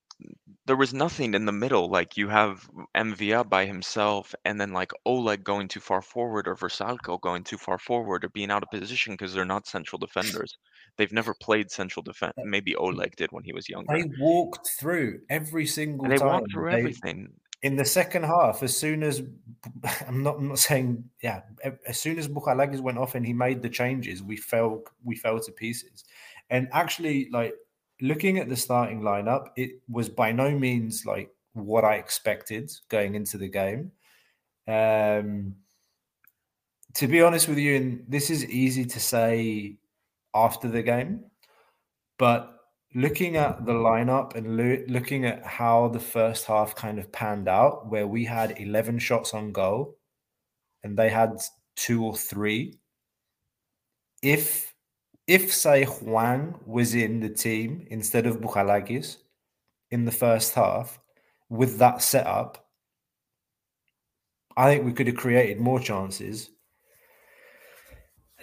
there 0.65 0.77
was 0.77 0.93
nothing 0.93 1.33
in 1.33 1.45
the 1.45 1.51
middle. 1.51 1.89
Like 1.89 2.15
you 2.15 2.29
have 2.29 2.69
MVA 2.95 3.49
by 3.49 3.65
himself, 3.65 4.33
and 4.45 4.59
then 4.61 4.71
like 4.71 4.91
Oleg 5.05 5.43
going 5.43 5.67
too 5.67 5.81
far 5.81 6.01
forward, 6.01 6.47
or 6.47 6.55
Vrsaljko 6.55 7.19
going 7.19 7.43
too 7.43 7.57
far 7.57 7.77
forward, 7.77 8.23
or 8.23 8.29
being 8.29 8.51
out 8.51 8.63
of 8.63 8.69
position 8.69 9.13
because 9.13 9.33
they're 9.33 9.45
not 9.45 9.67
central 9.67 9.99
defenders. 9.99 10.57
They've 10.97 11.11
never 11.11 11.33
played 11.33 11.71
central 11.71 12.03
defense. 12.03 12.33
Maybe 12.37 12.75
Oleg 12.75 13.15
did 13.15 13.31
when 13.31 13.43
he 13.43 13.51
was 13.53 13.67
younger. 13.67 13.97
They 13.97 14.09
walked 14.19 14.67
through 14.79 15.21
every 15.29 15.65
single 15.65 16.05
And 16.05 16.13
they 16.13 16.17
time. 16.17 16.27
walked 16.41 16.51
through 16.51 16.71
They- 16.71 16.77
everything. 16.79 17.33
in 17.63 17.75
the 17.77 17.85
second 17.85 18.23
half, 18.23 18.61
as 18.61 18.75
soon 18.77 19.03
as 19.03 19.21
I'm 20.07 20.21
not, 20.21 20.37
I'm 20.37 20.49
not 20.49 20.59
saying, 20.59 21.03
yeah, 21.21 21.41
as 21.87 21.99
soon 21.99 22.19
as 22.19 22.27
Bouchalakis 22.27 22.81
went 22.81 22.97
off 22.97 23.15
and 23.15 23.25
he 23.25 23.33
made 23.33 23.61
the 23.61 23.69
changes, 23.69 24.21
we 24.21 24.35
fell, 24.37 24.83
we 25.03 25.15
fell 25.15 25.39
to 25.39 25.51
pieces. 25.51 26.03
And 26.49 26.67
actually, 26.73 27.29
like 27.31 27.55
looking 28.01 28.37
at 28.37 28.49
the 28.49 28.55
starting 28.57 29.01
lineup, 29.01 29.47
it 29.55 29.79
was 29.89 30.09
by 30.09 30.31
no 30.31 30.51
means 30.51 31.05
like 31.05 31.29
what 31.53 31.85
I 31.85 31.95
expected 31.95 32.71
going 32.89 33.15
into 33.15 33.37
the 33.37 33.47
game. 33.47 33.91
Um, 34.67 35.55
to 36.95 37.07
be 37.07 37.21
honest 37.21 37.47
with 37.47 37.57
you, 37.57 37.75
and 37.77 38.05
this 38.07 38.29
is 38.29 38.45
easy 38.45 38.85
to 38.85 38.99
say 38.99 39.77
after 40.35 40.67
the 40.67 40.83
game, 40.83 41.25
but 42.17 42.53
looking 42.95 43.37
at 43.37 43.65
the 43.65 43.73
lineup 43.73 44.35
and 44.35 44.57
loo- 44.57 44.85
looking 44.87 45.25
at 45.25 45.43
how 45.45 45.87
the 45.87 45.99
first 45.99 46.45
half 46.45 46.75
kind 46.75 46.99
of 46.99 47.11
panned 47.11 47.47
out, 47.47 47.89
where 47.89 48.07
we 48.07 48.25
had 48.25 48.59
11 48.59 48.99
shots 48.99 49.33
on 49.33 49.51
goal 49.51 49.97
and 50.83 50.97
they 50.97 51.09
had 51.09 51.41
two 51.75 52.03
or 52.03 52.15
three. 52.15 52.77
If, 54.21 54.73
if 55.27 55.53
say 55.53 55.85
Hwang 55.85 56.59
was 56.65 56.93
in 56.93 57.19
the 57.19 57.29
team 57.29 57.87
instead 57.89 58.25
of 58.25 58.39
Bouchalakis 58.39 59.17
in 59.91 60.05
the 60.05 60.11
first 60.11 60.53
half 60.53 60.99
with 61.49 61.77
that 61.79 62.01
setup, 62.01 62.67
I 64.55 64.69
think 64.69 64.85
we 64.85 64.93
could 64.93 65.07
have 65.07 65.15
created 65.15 65.59
more 65.59 65.79
chances. 65.79 66.51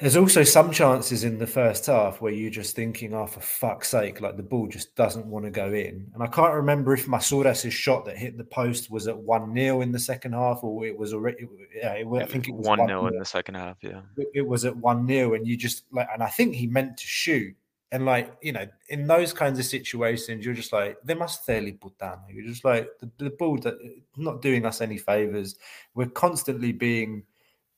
There's 0.00 0.16
also 0.16 0.42
some 0.45 0.71
chances 0.71 1.25
in 1.25 1.38
the 1.38 1.47
first 1.47 1.85
half 1.87 2.21
where 2.23 2.33
you're 2.33 2.50
just 2.50 2.75
thinking, 2.75 3.12
oh, 3.14 3.26
for 3.26 3.40
fuck's 3.40 3.88
sake, 3.90 4.21
like 4.23 4.37
the 4.37 4.42
ball 4.42 4.66
just 4.66 4.95
doesn't 4.97 5.26
want 5.26 5.45
to 5.45 5.50
go 5.50 5.73
in. 5.73 6.11
And 6.14 6.23
I 6.23 6.26
can't 6.26 6.54
remember 6.54 6.95
if 6.95 7.07
Masouras' 7.07 7.71
shot 7.71 8.07
that 8.07 8.16
hit 8.16 8.38
the 8.38 8.45
post 8.45 8.90
was 8.90 9.09
at 9.09 9.16
1 9.16 9.54
0 9.54 9.83
in 9.83 9.92
the 9.92 9.99
second 9.99 10.33
half 10.33 10.61
or 10.64 10.87
it 10.87 10.97
was 10.97 11.12
already, 11.12 11.47
yeah, 11.75 11.95
it, 11.95 12.07
was- 12.07 12.23
I 12.23 12.26
think 12.26 12.49
it 12.49 12.54
was 12.54 12.66
one 12.66 12.78
1 12.78 12.88
0 12.88 13.07
in 13.09 13.19
the 13.19 13.25
second 13.26 13.57
half. 13.57 13.76
Yeah, 13.83 14.00
it 14.16 14.28
it 14.35 14.47
was 14.47 14.64
at 14.64 14.75
1 14.76 15.07
0 15.07 15.35
and 15.35 15.47
you 15.47 15.57
just 15.57 15.85
like 15.92 16.09
and 16.12 16.23
I 16.23 16.28
think 16.28 16.54
he 16.54 16.66
meant 16.66 16.97
to 16.97 17.07
shoot. 17.07 17.54
And 17.92 18.07
like, 18.07 18.33
you 18.40 18.52
know, 18.52 18.66
in 18.88 19.07
those 19.09 19.33
kinds 19.33 19.59
of 19.59 19.64
situations, 19.64 20.45
you're 20.45 20.54
just 20.54 20.73
like, 20.73 20.97
they 21.02 21.14
must 21.14 21.45
fairly 21.45 21.73
put 21.73 21.99
down. 21.99 22.21
You're 22.28 22.47
just 22.47 22.64
like 22.64 22.88
the, 23.00 23.11
the 23.19 23.30
ball 23.30 23.59
that 23.59 23.75
not 24.16 24.40
doing 24.40 24.64
us 24.64 24.80
any 24.80 24.97
favors. 24.97 25.57
We're 25.95 26.09
constantly 26.09 26.71
being 26.71 27.25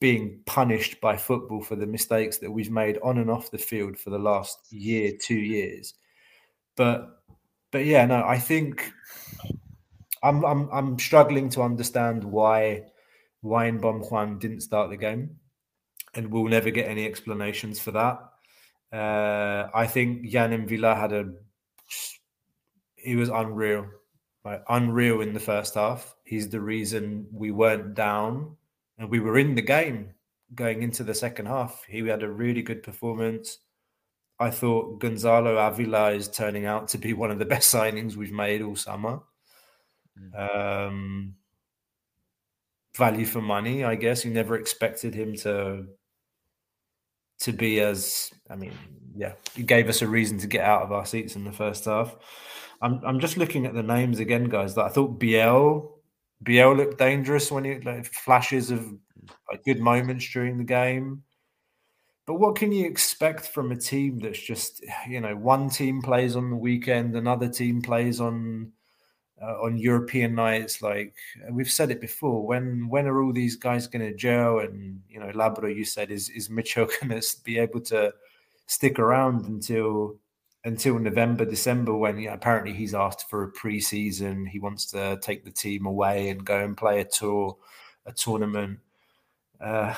being 0.03 0.41
punished 0.47 1.01
by 1.01 1.17
football 1.17 1.63
for 1.63 1.77
the 1.77 1.87
mistakes 1.87 2.39
that 2.39 2.51
we've 2.51 2.73
made 2.73 2.99
on 3.05 3.19
and 3.19 3.31
off 3.31 3.53
the 3.53 3.57
field 3.57 3.97
for 3.97 4.11
the 4.11 4.19
last 4.19 4.73
year, 4.73 5.13
two 5.17 5.37
years. 5.37 5.95
But 6.75 7.23
but 7.71 7.85
yeah, 7.85 8.05
no, 8.07 8.25
I 8.27 8.37
think 8.37 8.93
I'm 10.21 10.45
I'm 10.45 10.69
I'm 10.73 10.99
struggling 10.99 11.49
to 11.51 11.63
understand 11.63 12.25
why 12.25 12.83
why 13.43 13.71
Inbeom 13.71 14.05
Hwang 14.09 14.41
didn't 14.41 14.63
start 14.63 14.91
the 14.91 14.97
game 14.97 15.37
and 16.15 16.33
we'll 16.33 16.49
never 16.49 16.73
get 16.73 16.89
any 16.89 17.07
explanations 17.07 17.79
for 17.79 17.93
that. 17.93 18.19
Uh, 18.93 19.71
I 19.73 19.87
think 19.87 20.23
Yann 20.25 20.51
M'Vila 20.51 20.99
had 20.99 21.13
a 21.13 21.31
he 22.97 23.15
was 23.15 23.29
unreal, 23.29 23.87
like 24.45 24.65
unreal 24.69 25.21
in 25.21 25.33
the 25.33 25.39
first 25.39 25.77
half. 25.77 26.17
He's 26.25 26.49
the 26.49 26.61
reason 26.61 27.29
we 27.33 27.53
weren't 27.53 27.95
down 27.95 28.57
we 29.09 29.21
were 29.21 29.39
in 29.39 29.55
the 29.55 29.63
game 29.63 30.11
going 30.55 30.83
into 30.83 31.05
the 31.05 31.15
second 31.15 31.47
half. 31.47 31.85
He 31.89 32.01
had 32.01 32.23
a 32.23 32.31
really 32.31 32.63
good 32.63 32.83
performance. 32.83 33.59
I 34.39 34.51
thought 34.51 34.99
Gonzalo 34.99 35.57
Avila 35.57 36.13
is 36.13 36.29
turning 36.29 36.67
out 36.67 36.89
to 36.89 36.99
be 36.99 37.13
one 37.13 37.31
of 37.31 37.39
the 37.39 37.45
best 37.45 37.73
signings 37.75 38.17
we've 38.17 38.33
made 38.33 38.63
all 38.63 38.77
summer. 38.77 39.21
Um, 40.37 41.35
value 42.97 43.25
for 43.25 43.41
money, 43.41 43.85
I 43.85 43.95
guess. 43.95 44.25
You 44.25 44.33
never 44.33 44.57
expected 44.57 45.15
him 45.15 45.35
to 45.37 45.87
to 47.41 47.53
be 47.53 47.81
as 47.81 48.31
I 48.51 48.57
mean, 48.57 48.73
yeah, 49.17 49.33
he 49.55 49.63
gave 49.63 49.89
us 49.89 50.03
a 50.03 50.07
reason 50.07 50.39
to 50.39 50.47
get 50.47 50.65
out 50.65 50.83
of 50.83 50.93
our 50.93 51.07
seats 51.07 51.35
in 51.37 51.45
the 51.45 51.53
first 51.53 51.85
half. 51.87 52.15
I'm 52.81 53.01
I'm 53.05 53.21
just 53.21 53.37
looking 53.37 53.67
at 53.67 53.75
the 53.75 53.83
names 53.83 54.19
again, 54.19 54.49
guys. 54.49 54.75
That 54.75 54.87
I 54.87 54.89
thought 54.89 55.19
Biel 55.19 56.02
Biel 56.43 56.75
looked 56.75 56.99
dangerous 56.99 57.51
when 57.51 57.65
he 57.65 57.79
like 57.81 58.07
flashes 58.07 58.71
of 58.71 58.93
like, 59.51 59.65
good 59.65 59.81
moments 59.81 60.31
during 60.33 60.59
the 60.59 60.65
game. 60.65 61.23
But 62.27 62.35
what 62.35 62.57
can 62.57 62.71
you 62.73 62.87
expect 62.87 63.47
from 63.47 63.73
a 63.73 63.77
team 63.77 64.19
that's 64.19 64.41
just 64.41 64.85
you 65.09 65.21
know 65.21 65.37
one 65.37 65.69
team 65.69 66.03
plays 66.03 66.37
on 66.37 66.51
the 66.51 66.57
weekend, 66.57 67.17
another 67.17 67.49
team 67.49 67.83
plays 67.83 68.21
on 68.21 68.73
uh, 69.43 69.61
on 69.61 69.77
European 69.77 70.35
nights. 70.35 70.83
Like 70.83 71.15
we've 71.51 71.71
said 71.71 71.91
it 71.91 72.01
before, 72.01 72.47
when 72.47 72.89
when 72.89 73.07
are 73.07 73.23
all 73.23 73.33
these 73.33 73.57
guys 73.57 73.87
going 73.87 74.07
to 74.07 74.15
gel? 74.15 74.61
And 74.61 75.01
you 75.09 75.19
know, 75.19 75.31
Labro, 75.33 75.75
you 75.75 75.85
said, 75.85 76.11
is 76.11 76.29
is 76.31 76.49
Michel 76.49 76.87
going 77.01 77.21
to 77.21 77.37
be 77.45 77.59
able 77.59 77.81
to 77.83 78.13
stick 78.67 78.99
around 78.99 79.47
until 79.47 80.17
until 80.65 80.99
November, 80.99 81.45
December? 81.45 81.95
When 81.95 82.19
yeah, 82.19 82.35
apparently 82.35 82.73
he's 82.73 82.95
asked 82.95 83.29
for 83.29 83.45
a 83.45 83.53
preseason, 83.53 84.49
he 84.49 84.59
wants 84.59 84.87
to 84.87 85.19
take 85.23 85.45
the 85.45 85.51
team 85.51 85.87
away 85.87 86.29
and 86.31 86.45
go 86.45 86.59
and 86.59 86.77
play 86.77 87.01
a 87.01 87.05
tour, 87.05 87.57
a 88.07 88.13
tournament. 88.13 88.79
Uh, 89.61 89.95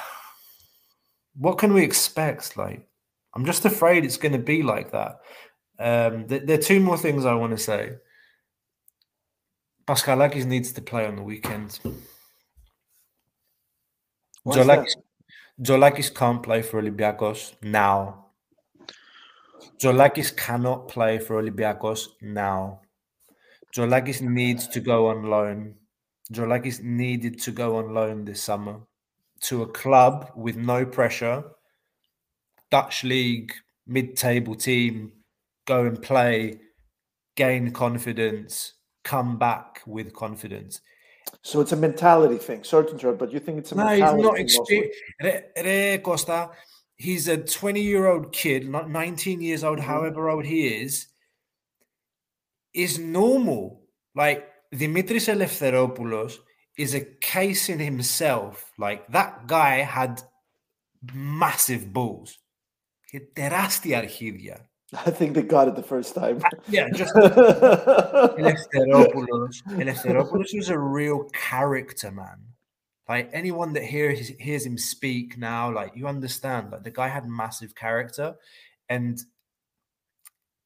what 1.37 1.59
can 1.59 1.73
we 1.73 1.83
expect? 1.83 2.57
Like, 2.57 2.87
I'm 3.35 3.45
just 3.45 3.65
afraid 3.65 4.05
it's 4.05 4.17
going 4.17 4.33
to 4.33 4.39
be 4.39 4.63
like 4.63 4.93
that. 4.93 5.21
Um, 5.79 6.27
th- 6.29 6.43
there 6.45 6.59
are 6.59 6.63
two 6.63 6.81
more 6.81 6.97
things 6.97 7.25
I 7.25 7.35
want 7.35 7.53
to 7.53 7.63
say. 7.63 7.95
Pascal 9.87 10.17
Paschalakis 10.17 10.47
needs 10.47 10.73
to 10.73 10.83
play 10.83 11.07
on 11.07 11.17
the 11.17 11.23
weekend. 11.23 11.79
Why 14.45 14.59
is 14.59 14.67
Tzolakis, 14.67 14.95
Tzolakis 15.61 16.15
can't 16.15 16.43
play 16.43 16.63
for 16.63 16.81
Olympiacos 16.81 17.55
now. 17.63 18.24
Tzolakis 19.79 20.37
cannot 20.37 20.89
play 20.89 21.19
for 21.19 21.43
Olympiacos 21.43 22.09
now. 22.23 22.81
Tzolakis 23.75 24.21
needs 24.21 24.69
to 24.69 24.81
go 24.81 25.09
on 25.09 25.25
loan. 25.25 25.75
Tzolakis 26.33 26.83
needed 26.83 27.41
to 27.41 27.51
go 27.51 27.77
on 27.77 27.93
loan 27.93 28.25
this 28.25 28.43
summer 28.43 28.81
to 29.45 29.63
a 29.63 29.67
club 29.67 30.31
with 30.35 30.57
no 30.57 30.87
pressure, 30.87 31.45
Dutch 32.71 33.05
league, 33.05 33.53
mid 33.87 34.17
table 34.17 34.55
team, 34.55 35.13
go 35.67 35.85
and 35.85 36.01
play, 36.01 36.61
gain 37.37 37.71
confidence, 37.71 38.75
come 39.03 39.39
back 39.39 39.83
with 39.87 40.15
confidence. 40.15 40.81
So 41.43 41.61
it's 41.61 41.73
a 41.73 41.77
mentality 41.77 42.39
thing, 42.39 42.65
certain 42.65 42.99
to 42.99 43.13
but 43.13 43.33
you 43.33 43.39
think 43.39 43.59
it's 43.59 43.73
a 43.73 43.75
No, 43.75 43.89
he's 43.89 44.01
mentality 44.01 44.23
not 44.23 44.37
thing 44.37 44.47
mostly? 44.57 44.93
Re, 45.23 45.41
Re 45.57 45.99
Costa, 45.99 46.51
he's 47.04 47.28
a 47.28 47.38
20 47.38 47.82
year 47.82 48.08
old 48.08 48.32
kid, 48.32 48.68
not 48.70 48.90
19 48.90 49.42
years 49.42 49.64
old, 49.64 49.80
Mhm. 49.80 49.84
however 49.84 50.30
old 50.30 50.46
he 50.46 50.68
is, 50.84 51.08
is 52.74 53.00
normal. 53.00 53.82
Like 54.16 54.48
Dimitris 54.74 55.28
Eleftheropoulos 55.34 56.34
is 56.78 56.94
a 56.94 57.02
case 57.22 57.70
in 57.70 57.80
himself. 57.80 58.72
Like 58.78 59.08
that 59.12 59.48
guy 59.48 59.78
had 59.80 60.22
massive 61.14 61.92
balls. 61.94 62.38
He 63.12 63.18
had 63.20 63.34
τεράστια 63.36 63.98
αρχίδια. 63.98 64.58
I 64.92 65.12
think 65.12 65.36
they 65.36 65.44
got 65.44 65.68
it 65.68 65.76
the 65.76 65.84
first 65.84 66.16
time. 66.16 66.38
Yeah, 66.68 66.90
just 66.90 67.14
Eleftheropoulos. 68.44 69.56
Eleftheropoulos 69.84 70.52
was 70.56 70.70
a 70.70 70.80
real 70.80 71.30
character, 71.50 72.12
man. 72.12 72.40
Like 73.09 73.31
anyone 73.33 73.75
that 73.75 73.85
hears 73.85 74.29
hears 74.41 74.65
him 74.65 74.79
speak 74.79 75.37
now, 75.37 75.71
like 75.73 75.93
you 75.95 76.07
understand, 76.09 76.73
like 76.73 76.85
the 76.85 76.91
guy 76.91 77.09
had 77.09 77.29
massive 77.29 77.75
character, 77.75 78.35
and 78.89 79.21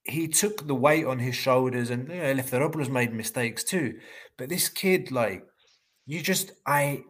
he 0.05 0.29
took 0.29 0.67
the 0.67 0.75
weight 0.75 1.05
on 1.05 1.19
his 1.19 1.35
shoulders. 1.35 1.91
And 1.91 2.09
you 2.09 2.15
know, 2.15 2.23
Eleftheropoulos 2.35 2.89
made 2.89 3.13
mistakes 3.13 3.65
too, 3.65 3.99
but 4.37 4.49
this 4.49 4.69
kid, 4.69 5.11
like, 5.11 5.45
you 6.07 6.23
just 6.23 6.53
I, 6.65 7.03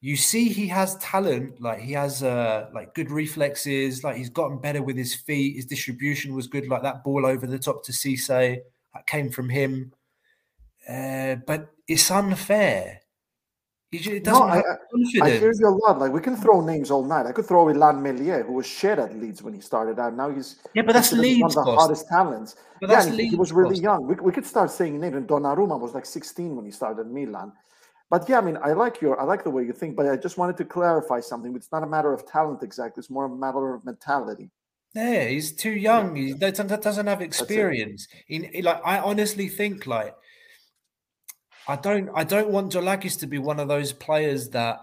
you 0.00 0.16
see, 0.16 0.48
he 0.50 0.68
has 0.68 0.96
talent. 0.98 1.60
Like 1.60 1.80
he 1.80 1.92
has 1.94 2.22
uh 2.22 2.68
like 2.74 2.94
good 2.94 3.10
reflexes. 3.10 4.04
Like 4.04 4.16
he's 4.16 4.30
gotten 4.30 4.58
better 4.60 4.82
with 4.82 4.96
his 4.96 5.14
feet. 5.14 5.56
His 5.56 5.66
distribution 5.66 6.34
was 6.34 6.46
good. 6.48 6.68
Like 6.68 6.82
that 6.82 7.02
ball 7.02 7.26
over 7.26 7.46
the 7.46 7.58
top 7.58 7.82
to 7.84 7.92
Cisse 7.92 8.28
that 8.94 9.06
came 9.06 9.30
from 9.30 9.48
him. 9.48 9.92
Uh, 10.88 11.36
but 11.46 11.70
it's 11.88 12.10
unfair. 12.10 13.00
He 13.98 14.20
No, 14.20 14.42
I, 14.42 14.62
I, 15.22 15.30
hear 15.30 15.52
you 15.52 15.68
a 15.68 15.74
lot. 15.84 15.98
Like 15.98 16.12
we 16.12 16.20
can 16.20 16.36
throw 16.36 16.60
names 16.60 16.90
all 16.90 17.04
night. 17.04 17.26
I 17.26 17.32
could 17.32 17.46
throw 17.46 17.66
Illan 17.66 18.02
Meslier, 18.02 18.42
who 18.42 18.54
was 18.54 18.66
shit 18.66 18.98
at 18.98 19.16
Leeds 19.16 19.42
when 19.42 19.54
he 19.54 19.60
started 19.60 19.98
out. 19.98 20.14
Now 20.14 20.30
he's 20.30 20.56
Yeah, 20.74 20.82
but 20.82 20.92
that's 20.92 21.10
considered 21.10 21.40
one 21.40 21.50
of 21.50 21.54
the 21.54 21.62
Costa. 21.62 21.80
hottest 21.80 22.08
talents. 22.08 22.56
But 22.80 22.90
yeah, 22.90 23.10
he, 23.10 23.28
he 23.28 23.36
was 23.36 23.52
really 23.52 23.70
Costa. 23.70 23.82
young. 23.82 24.06
We, 24.06 24.14
we 24.16 24.32
could 24.32 24.46
start 24.46 24.70
saying 24.70 25.00
names. 25.00 25.16
And 25.16 25.26
Donnarumma 25.28 25.78
was 25.80 25.94
like 25.94 26.06
16 26.06 26.56
when 26.56 26.64
he 26.64 26.70
started 26.70 27.00
at 27.02 27.06
Milan. 27.06 27.52
But 28.08 28.28
yeah, 28.28 28.38
I 28.38 28.40
mean, 28.40 28.58
I 28.62 28.72
like 28.72 29.00
your, 29.00 29.20
I 29.20 29.24
like 29.24 29.42
the 29.44 29.50
way 29.50 29.64
you 29.64 29.72
think. 29.72 29.96
But 29.96 30.08
I 30.08 30.16
just 30.16 30.38
wanted 30.38 30.56
to 30.58 30.64
clarify 30.64 31.20
something. 31.20 31.54
It's 31.56 31.72
not 31.72 31.82
a 31.82 31.86
matter 31.86 32.12
of 32.12 32.26
talent 32.26 32.62
exactly. 32.62 33.00
It's 33.00 33.10
more 33.10 33.24
a 33.26 33.28
matter 33.28 33.74
of 33.74 33.84
mentality. 33.84 34.50
Yeah, 34.94 35.24
he's 35.24 35.52
too 35.52 35.72
young. 35.72 36.16
He 36.16 36.32
doesn't, 36.32 36.68
doesn't 36.68 37.06
have 37.06 37.20
experience. 37.20 38.08
He- 38.26 38.62
like 38.62 38.80
I 38.84 38.98
honestly 38.98 39.48
think 39.48 39.86
like 39.86 40.14
I 41.68 41.76
don't 41.76 42.10
I 42.14 42.24
don't 42.24 42.50
want 42.50 42.72
Tzolakis 42.72 43.18
to 43.20 43.26
be 43.26 43.38
one 43.38 43.58
of 43.60 43.68
those 43.68 43.92
players 43.92 44.50
that 44.50 44.80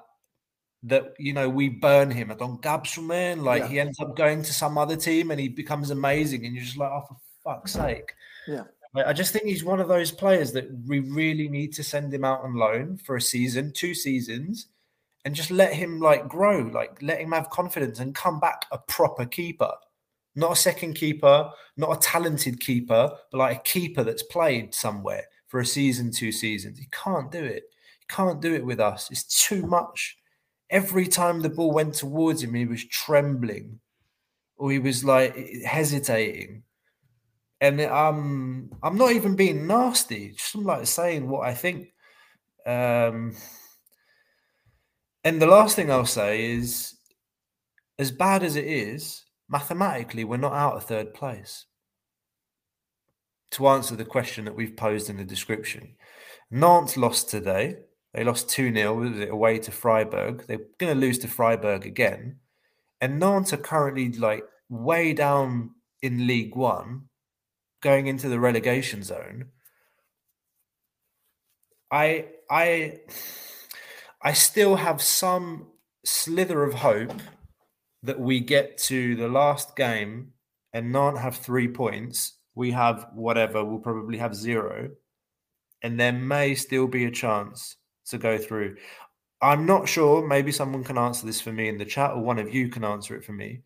that 0.84 1.14
you 1.18 1.34
know 1.34 1.50
we 1.50 1.70
burn 1.70 2.12
him. 2.12 2.32
I 2.32 2.36
don't 2.36 2.62
man. 3.02 3.44
Like 3.44 3.64
Yeah. 3.64 3.68
he 3.70 3.80
ends 3.80 4.00
up 4.00 4.16
going 4.16 4.44
to 4.44 4.54
some 4.54 4.78
other 4.78 4.96
team 4.98 5.32
and 5.32 5.40
he 5.40 5.48
becomes 5.48 5.92
amazing, 5.92 6.46
and 6.46 6.56
you're 6.56 6.66
just 6.66 6.78
like, 6.78 6.92
oh 6.92 7.04
for 7.08 7.18
fuck's 7.44 7.74
sake. 7.74 8.14
Yeah. 8.48 8.64
I 8.96 9.14
just 9.14 9.34
think 9.34 9.46
he's 9.46 9.64
one 9.64 9.80
of 9.80 9.88
those 9.88 10.12
players 10.12 10.52
that 10.52 10.70
we 10.86 11.00
really 11.00 11.48
need 11.48 11.74
to 11.74 11.84
send 11.84 12.14
him 12.14 12.24
out 12.24 12.42
on 12.44 12.54
loan 12.54 12.98
for 12.98 13.16
a 13.16 13.22
season, 13.22 13.72
two 13.74 13.96
seasons, 13.96 14.68
and 15.26 15.34
just 15.34 15.50
let 15.50 15.74
him 15.74 16.00
like 16.00 16.28
grow, 16.28 16.60
like 16.60 17.02
let 17.02 17.20
him 17.20 17.32
have 17.32 17.50
confidence 17.50 18.00
and 18.00 18.14
come 18.14 18.40
back 18.40 18.66
a 18.72 18.78
proper 18.78 19.26
keeper. 19.26 19.72
Not 20.36 20.52
a 20.52 20.56
second 20.56 20.94
keeper, 20.94 21.50
not 21.76 21.98
a 21.98 22.00
talented 22.00 22.60
keeper, 22.60 23.12
but 23.32 23.38
like 23.38 23.58
a 23.58 23.62
keeper 23.62 24.04
that's 24.04 24.24
played 24.24 24.76
somewhere 24.76 25.24
for 25.54 25.60
a 25.60 25.66
season, 25.68 26.10
two 26.10 26.32
seasons. 26.32 26.80
He 26.80 26.88
can't 26.92 27.32
do 27.32 27.44
it. 27.44 27.62
He 28.00 28.06
can't 28.10 28.42
do 28.42 28.56
it 28.56 28.66
with 28.66 28.80
us. 28.80 29.12
It's 29.12 29.46
too 29.48 29.68
much. 29.68 30.18
Every 30.72 31.06
time 31.06 31.42
the 31.42 31.50
ball 31.50 31.72
went 31.72 31.94
towards 31.94 32.42
him, 32.42 32.56
he 32.56 32.66
was 32.66 32.84
trembling 32.86 33.80
or 34.58 34.72
he 34.72 34.80
was 34.80 35.06
like 35.06 35.38
hesitating. 35.64 36.64
And 37.62 37.80
um, 37.82 38.72
I'm 38.82 38.98
not 38.98 39.12
even 39.12 39.36
being 39.36 39.68
nasty, 39.68 40.32
just 40.32 40.56
like 40.56 40.88
saying 40.88 41.30
what 41.30 41.48
I 41.48 41.54
think. 41.54 41.94
Um, 42.66 43.36
and 45.24 45.40
the 45.40 45.46
last 45.46 45.76
thing 45.76 45.92
I'll 45.92 46.08
say 46.08 46.52
is 46.52 46.96
as 48.00 48.10
bad 48.10 48.42
as 48.42 48.56
it 48.56 48.66
is, 48.66 49.24
mathematically, 49.50 50.24
we're 50.24 50.38
not 50.38 50.54
out 50.54 50.78
of 50.78 50.86
third 50.86 51.14
place. 51.14 51.68
To 53.54 53.68
answer 53.68 53.96
the 53.96 54.06
question 54.06 54.46
that 54.46 54.56
we've 54.56 54.76
posed 54.76 55.10
in 55.10 55.18
the 55.18 55.24
description, 55.24 55.96
Nantes 56.50 56.98
lost 56.98 57.30
today. 57.30 57.78
They 58.14 58.24
lost 58.24 58.50
2 58.50 58.74
0 58.74 59.30
away 59.30 59.60
to 59.60 59.72
Freiburg. 59.72 60.46
They're 60.48 60.66
going 60.80 60.94
to 60.94 61.00
lose 61.00 61.20
to 61.20 61.28
Freiburg 61.28 61.86
again. 61.86 62.38
And 63.00 63.20
Nantes 63.20 63.54
are 63.54 63.58
currently 63.58 64.12
like 64.12 64.44
way 64.70 65.14
down 65.14 65.72
in 66.02 66.26
League 66.26 66.56
One, 66.56 67.10
going 67.82 68.08
into 68.08 68.28
the 68.28 68.40
relegation 68.40 69.04
zone. 69.04 69.50
I 71.92 72.30
I 72.50 73.02
I 74.20 74.34
still 74.34 74.78
have 74.78 75.00
some 75.00 75.68
slither 76.04 76.64
of 76.64 76.74
hope 76.74 77.22
that 78.02 78.20
we 78.20 78.40
get 78.40 78.78
to 78.78 79.16
the 79.16 79.28
last 79.28 79.76
game 79.76 80.34
and 80.74 80.92
Nantes 80.92 81.22
have 81.22 81.36
three 81.36 81.68
points. 81.68 82.40
We 82.56 82.72
have 82.72 83.08
whatever, 83.14 83.64
we'll 83.64 83.80
probably 83.80 84.18
have 84.18 84.36
zero. 84.36 84.90
And 85.82 86.00
there 86.00 86.14
may 86.14 86.56
still 86.56 86.88
be 86.88 87.06
a 87.06 87.12
chance 87.12 87.76
to 88.08 88.18
go 88.18 88.38
through. 88.38 88.78
I'm 89.42 89.66
not 89.66 89.90
sure. 89.90 90.26
Maybe 90.26 90.52
someone 90.52 90.84
can 90.84 90.98
answer 90.98 91.26
this 91.26 91.42
for 91.42 91.52
me 91.52 91.68
in 91.68 91.78
the 91.78 91.86
chat, 91.86 92.12
or 92.12 92.22
one 92.22 92.40
of 92.40 92.54
you 92.54 92.70
can 92.70 92.86
answer 92.86 93.16
it 93.16 93.26
for 93.26 93.34
me. 93.34 93.62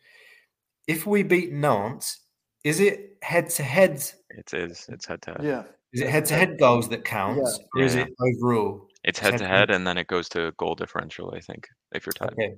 If 0.88 1.06
we 1.06 1.21
beat 1.21 1.52
Nantes, 1.52 2.21
is 2.63 2.80
it 2.80 3.17
head 3.21 3.50
to 3.52 3.63
head? 3.63 4.04
It 4.32 4.54
is. 4.54 4.88
It's 4.89 5.06
head 5.06 5.21
to 5.23 5.32
head. 5.32 5.43
Yeah. 5.43 5.63
Is 5.93 6.02
it 6.02 6.10
head 6.10 6.26
to 6.26 6.34
head 6.34 6.58
goals 6.60 6.89
that 6.89 7.06
counts, 7.06 7.60
or 7.76 7.82
is 7.84 7.95
Yeah. 7.95 8.06
it 8.06 8.13
overall? 8.19 8.88
It's 9.04 9.17
It's 9.17 9.19
head 9.19 9.28
to 9.28 9.32
head-to-head. 9.45 9.69
head, 9.69 9.71
and 9.71 9.86
then 9.88 9.97
it 9.97 10.08
goes 10.08 10.28
to 10.30 10.52
goal 10.58 10.76
differential. 10.76 11.34
I 11.36 11.39
think 11.39 11.67
if 11.93 12.06
you're 12.06 12.13
tied. 12.13 12.34
Okay. 12.34 12.56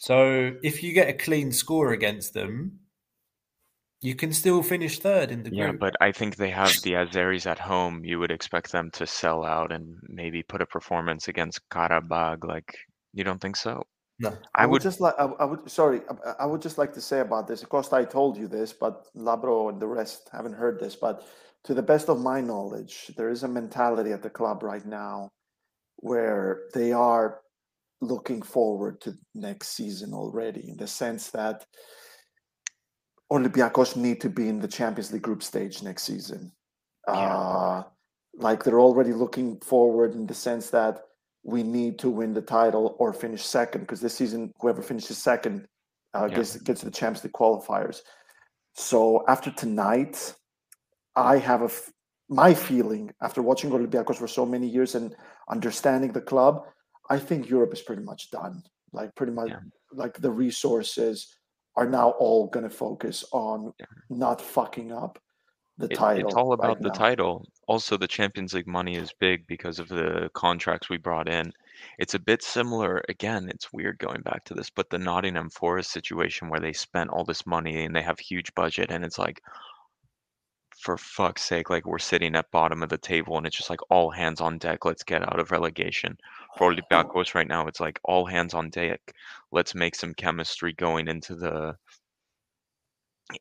So 0.00 0.52
if 0.62 0.82
you 0.82 0.92
get 0.92 1.08
a 1.08 1.12
clean 1.12 1.52
score 1.52 1.92
against 1.92 2.32
them, 2.34 2.78
you 4.02 4.16
can 4.16 4.32
still 4.32 4.62
finish 4.62 4.98
third 4.98 5.30
in 5.30 5.44
the 5.44 5.50
group. 5.50 5.60
Yeah, 5.60 5.72
but 5.72 5.94
I 6.00 6.10
think 6.10 6.36
they 6.36 6.50
have 6.50 6.74
the 6.82 6.94
Azeris 6.94 7.46
at 7.46 7.60
home. 7.60 8.04
You 8.04 8.18
would 8.18 8.32
expect 8.32 8.72
them 8.72 8.90
to 8.94 9.06
sell 9.06 9.44
out 9.44 9.70
and 9.72 9.96
maybe 10.08 10.42
put 10.42 10.60
a 10.60 10.66
performance 10.66 11.28
against 11.28 11.60
Qarabag. 11.70 12.44
Like, 12.44 12.74
you 13.14 13.22
don't 13.22 13.40
think 13.40 13.56
so? 13.56 13.84
no. 14.18 14.36
I 14.54 14.66
would 14.66 14.72
would. 14.72 14.82
just 14.82 15.00
like 15.00 15.14
I, 15.18 15.24
I 15.24 15.44
would 15.44 15.70
sorry 15.70 16.00
I, 16.26 16.42
I 16.44 16.46
would 16.46 16.62
just 16.62 16.78
like 16.78 16.92
to 16.94 17.00
say 17.00 17.20
about 17.20 17.46
this. 17.46 17.62
Of 17.62 17.68
course, 17.68 17.92
I 17.92 18.04
told 18.04 18.36
you 18.36 18.48
this, 18.48 18.72
but 18.72 19.06
Labro 19.16 19.70
and 19.70 19.80
the 19.80 19.86
rest 19.86 20.28
haven't 20.32 20.54
heard 20.54 20.80
this. 20.80 20.96
But 20.96 21.26
to 21.64 21.74
the 21.74 21.82
best 21.82 22.08
of 22.08 22.20
my 22.20 22.40
knowledge, 22.40 23.12
there 23.16 23.30
is 23.30 23.42
a 23.42 23.48
mentality 23.48 24.12
at 24.12 24.22
the 24.22 24.30
club 24.30 24.62
right 24.62 24.84
now 24.84 25.30
where 25.96 26.62
they 26.74 26.92
are 26.92 27.40
looking 28.00 28.42
forward 28.42 29.00
to 29.02 29.14
next 29.34 29.68
season 29.68 30.12
already, 30.12 30.68
in 30.68 30.76
the 30.76 30.88
sense 30.88 31.30
that 31.30 31.64
Olympiacos 33.32 33.96
need 33.96 34.20
to 34.20 34.28
be 34.28 34.48
in 34.48 34.58
the 34.60 34.68
Champions 34.68 35.12
League 35.12 35.22
group 35.22 35.42
stage 35.42 35.82
next 35.82 36.02
season. 36.04 36.52
Uh, 37.08 37.82
like 38.34 38.62
they're 38.62 38.80
already 38.80 39.12
looking 39.12 39.58
forward 39.60 40.14
in 40.14 40.26
the 40.26 40.34
sense 40.34 40.70
that 40.70 41.00
we 41.42 41.62
need 41.62 41.98
to 41.98 42.08
win 42.10 42.32
the 42.34 42.42
title 42.42 42.94
or 42.98 43.12
finish 43.12 43.44
second 43.44 43.80
because 43.82 44.00
this 44.00 44.14
season 44.14 44.52
whoever 44.60 44.82
finishes 44.82 45.18
second 45.18 45.66
uh, 46.14 46.26
Yeah. 46.30 46.36
gets 46.36 46.56
gets 46.68 46.82
the 46.82 46.90
Champions 46.90 47.24
League 47.24 47.32
qualifiers. 47.32 47.98
So 48.74 49.24
after 49.28 49.50
tonight, 49.50 50.34
I 51.16 51.38
have 51.38 51.62
a 51.62 51.70
f- 51.76 51.90
my 52.28 52.54
feeling 52.54 53.12
after 53.26 53.42
watching 53.42 53.70
Olympiacos 53.70 54.16
for 54.16 54.28
so 54.28 54.44
many 54.46 54.66
years 54.66 54.94
and 54.94 55.14
understanding 55.48 56.12
the 56.12 56.20
club, 56.32 56.54
I 57.10 57.18
think 57.18 57.48
Europe 57.50 57.72
is 57.74 57.82
pretty 57.82 58.02
much 58.02 58.30
done. 58.30 58.62
Like 58.92 59.14
pretty 59.16 59.32
much 59.32 59.50
Yeah. 59.50 59.60
like 60.02 60.14
the 60.18 60.30
resources 60.30 61.16
are 61.76 61.88
now 61.88 62.10
all 62.10 62.46
going 62.46 62.64
to 62.68 62.70
focus 62.74 63.24
on 63.32 63.72
Yeah. 63.80 63.86
not 64.10 64.40
fucking 64.40 64.92
up 64.92 65.18
the 65.78 65.86
It- 65.86 65.94
title. 65.96 66.26
it's 66.28 66.36
all 66.36 66.52
about 66.52 66.80
the 66.80 66.88
now. 66.88 66.94
title. 66.94 67.46
Also, 67.66 67.96
the 67.96 68.06
Champions 68.08 68.52
League 68.54 68.66
money 68.66 68.96
is 68.96 69.12
big 69.18 69.46
because 69.46 69.78
of 69.78 69.88
the 69.88 70.30
contracts 70.34 70.88
we 70.90 70.98
brought 70.98 71.28
in. 71.28 71.52
It's 71.98 72.14
a 72.14 72.18
bit 72.18 72.42
similar. 72.42 73.02
Again, 73.08 73.48
it's 73.48 73.72
weird 73.72 73.98
going 73.98 74.20
back 74.20 74.44
to 74.44 74.54
this, 74.54 74.68
but 74.70 74.90
the 74.90 74.98
Nottingham 74.98 75.48
Forest 75.50 75.90
situation 75.90 76.48
where 76.48 76.60
they 76.60 76.72
spent 76.74 77.10
all 77.10 77.24
this 77.24 77.46
money 77.46 77.84
and 77.84 77.96
they 77.96 78.02
have 78.02 78.18
huge 78.18 78.54
budget, 78.54 78.90
and 78.90 79.04
it's 79.04 79.18
like, 79.18 79.42
for 80.82 80.96
fuck's 80.98 81.42
sake, 81.42 81.70
like 81.70 81.86
we're 81.86 81.98
sitting 81.98 82.34
at 82.34 82.50
bottom 82.50 82.82
of 82.82 82.88
the 82.88 82.98
table 82.98 83.36
and 83.36 83.46
it's 83.46 83.56
just 83.56 83.70
like 83.70 83.80
all 83.88 84.10
hands 84.10 84.40
on 84.40 84.58
deck. 84.58 84.84
Let's 84.84 85.04
get 85.04 85.22
out 85.22 85.38
of 85.38 85.52
relegation. 85.52 86.18
For 86.58 86.74
Olympiacos 86.74 87.34
right 87.34 87.46
now, 87.46 87.66
it's 87.68 87.80
like 87.80 88.00
all 88.04 88.26
hands 88.26 88.52
on 88.52 88.68
deck. 88.70 89.00
Let's 89.52 89.74
make 89.74 89.94
some 89.94 90.14
chemistry 90.14 90.72
going 90.72 91.08
into 91.08 91.36
the 91.36 91.76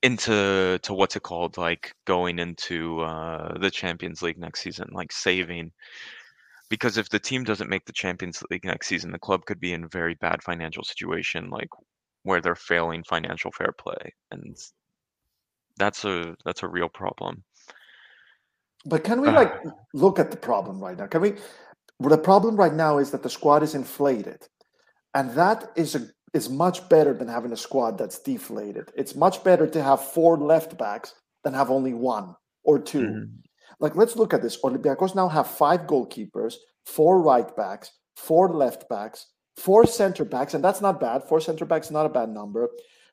into 0.03 0.79
to 0.83 0.93
what's 0.93 1.15
it 1.15 1.23
called 1.23 1.57
like 1.57 1.93
going 2.05 2.39
into 2.39 3.01
uh 3.01 3.57
the 3.59 3.71
champions 3.71 4.21
league 4.21 4.37
next 4.37 4.61
season 4.61 4.87
like 4.93 5.11
saving 5.11 5.71
because 6.69 6.97
if 6.97 7.09
the 7.09 7.19
team 7.19 7.43
doesn't 7.43 7.69
make 7.69 7.83
the 7.85 7.91
champions 7.91 8.41
league 8.49 8.63
next 8.63 8.87
season 8.87 9.11
the 9.11 9.19
club 9.19 9.43
could 9.45 9.59
be 9.59 9.73
in 9.73 9.83
a 9.83 9.89
very 9.89 10.13
bad 10.15 10.41
financial 10.43 10.83
situation 10.83 11.49
like 11.49 11.67
where 12.23 12.39
they're 12.39 12.55
failing 12.55 13.03
financial 13.03 13.51
fair 13.51 13.73
play 13.77 14.13
and 14.31 14.55
that's 15.81 16.05
a 16.05 16.15
that's 16.45 16.63
a 16.63 16.67
real 16.77 16.89
problem 17.01 17.33
But 18.91 19.03
can 19.03 19.17
we 19.21 19.27
Uh. 19.29 19.39
like 19.41 19.53
look 20.03 20.17
at 20.23 20.29
the 20.33 20.41
problem 20.49 20.75
right 20.85 20.97
now? 20.99 21.07
Can 21.13 21.21
we? 21.25 21.31
Well, 21.99 22.09
the 22.17 22.23
problem 22.31 22.53
right 22.63 22.73
now 22.85 22.93
is 23.03 23.11
that 23.11 23.21
the 23.23 23.29
squad 23.37 23.61
is 23.67 23.73
inflated, 23.81 24.41
and 25.17 25.25
that 25.41 25.59
is 25.83 25.89
a 25.99 26.01
is 26.39 26.47
much 26.49 26.77
better 26.95 27.13
than 27.19 27.27
having 27.37 27.51
a 27.53 27.57
squad 27.67 27.93
that's 27.99 28.19
deflated. 28.31 28.85
It's 29.01 29.15
much 29.25 29.37
better 29.49 29.67
to 29.75 29.79
have 29.89 29.99
four 30.15 30.33
left 30.53 30.71
backs 30.83 31.09
than 31.43 31.53
have 31.53 31.69
only 31.77 31.93
one 31.93 32.27
or 32.69 32.75
2 32.79 32.99
Mhm. 33.07 33.29
Like, 33.83 33.95
let's 34.01 34.15
look 34.19 34.33
at 34.33 34.41
this. 34.41 34.57
Olympiacos 34.63 35.13
now 35.15 35.27
have 35.37 35.47
five 35.63 35.81
goalkeepers, 35.91 36.53
four 36.95 37.15
right 37.31 37.49
backs, 37.61 37.87
four 38.27 38.45
left 38.63 38.81
backs, 38.93 39.19
four 39.65 39.81
center 39.99 40.25
backs, 40.25 40.53
and 40.55 40.63
that's 40.65 40.81
not 40.87 40.99
bad. 41.07 41.17
Four 41.29 41.39
center 41.47 41.65
backs 41.71 41.87
is 41.87 41.91
not 41.99 42.05
a 42.11 42.15
bad 42.19 42.29
number. 42.29 42.61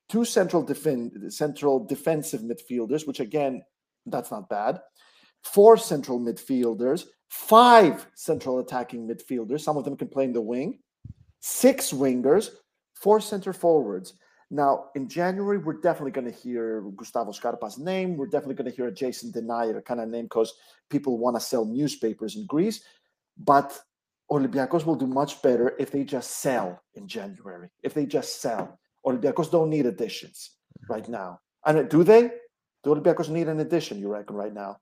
Two 0.09 0.25
central 0.25 0.62
defend 0.62 1.33
central 1.33 1.85
defensive 1.85 2.40
midfielders, 2.40 3.07
which 3.07 3.21
again, 3.21 3.62
that's 4.07 4.31
not 4.31 4.49
bad 4.49 4.81
four 5.42 5.77
central 5.77 6.21
midfielders, 6.21 7.05
five 7.29 8.07
central 8.14 8.59
attacking 8.59 9.09
midfielders. 9.09 9.61
Some 9.61 9.77
of 9.77 9.85
them 9.85 9.97
can 9.97 10.09
play 10.09 10.25
in 10.25 10.33
the 10.33 10.40
wing, 10.40 10.81
six 11.40 11.92
wingers, 11.92 12.51
four 12.94 13.21
center 13.21 13.53
forwards. 13.53 14.14
Now, 14.51 14.87
in 14.94 15.09
January, 15.09 15.59
we're 15.59 15.81
definitely 15.81 16.12
going 16.12 16.31
to 16.31 16.38
hear 16.38 16.83
Gustavo 16.97 17.33
Scarpa's 17.33 17.79
name. 17.79 18.16
We're 18.16 18.29
definitely 18.29 18.55
going 18.55 18.71
to 18.71 18.77
hear 18.77 18.87
a 18.87 18.92
Jason 18.92 19.31
Denayer 19.31 19.85
kind 19.85 20.01
of 20.01 20.09
name 20.09 20.25
because 20.25 20.55
people 20.88 21.18
want 21.18 21.37
to 21.37 21.40
sell 21.40 21.66
newspapers 21.66 22.37
in 22.37 22.47
Greece. 22.47 22.83
But 23.37 23.79
Olympiacos 24.31 24.87
will 24.87 24.94
do 24.94 25.07
much 25.07 25.42
better 25.42 25.77
if 25.79 25.90
they 25.90 26.03
just 26.03 26.38
sell 26.38 26.81
in 26.94 27.07
January. 27.07 27.68
If 27.83 27.92
they 27.92 28.07
just 28.07 28.40
sell, 28.40 28.79
Olympiacos 29.07 29.51
don't 29.51 29.71
need 29.71 29.87
additions 29.87 30.53
right 30.89 31.09
now. 31.09 31.41
And 31.65 31.89
do 31.89 32.05
they? 32.05 32.31
Do 32.85 32.95
Olympiacos 32.95 33.29
need 33.29 33.49
an 33.49 33.61
addition? 33.61 33.99
You 33.99 34.09
reckon 34.09 34.37
right 34.37 34.55
now? 34.55 34.79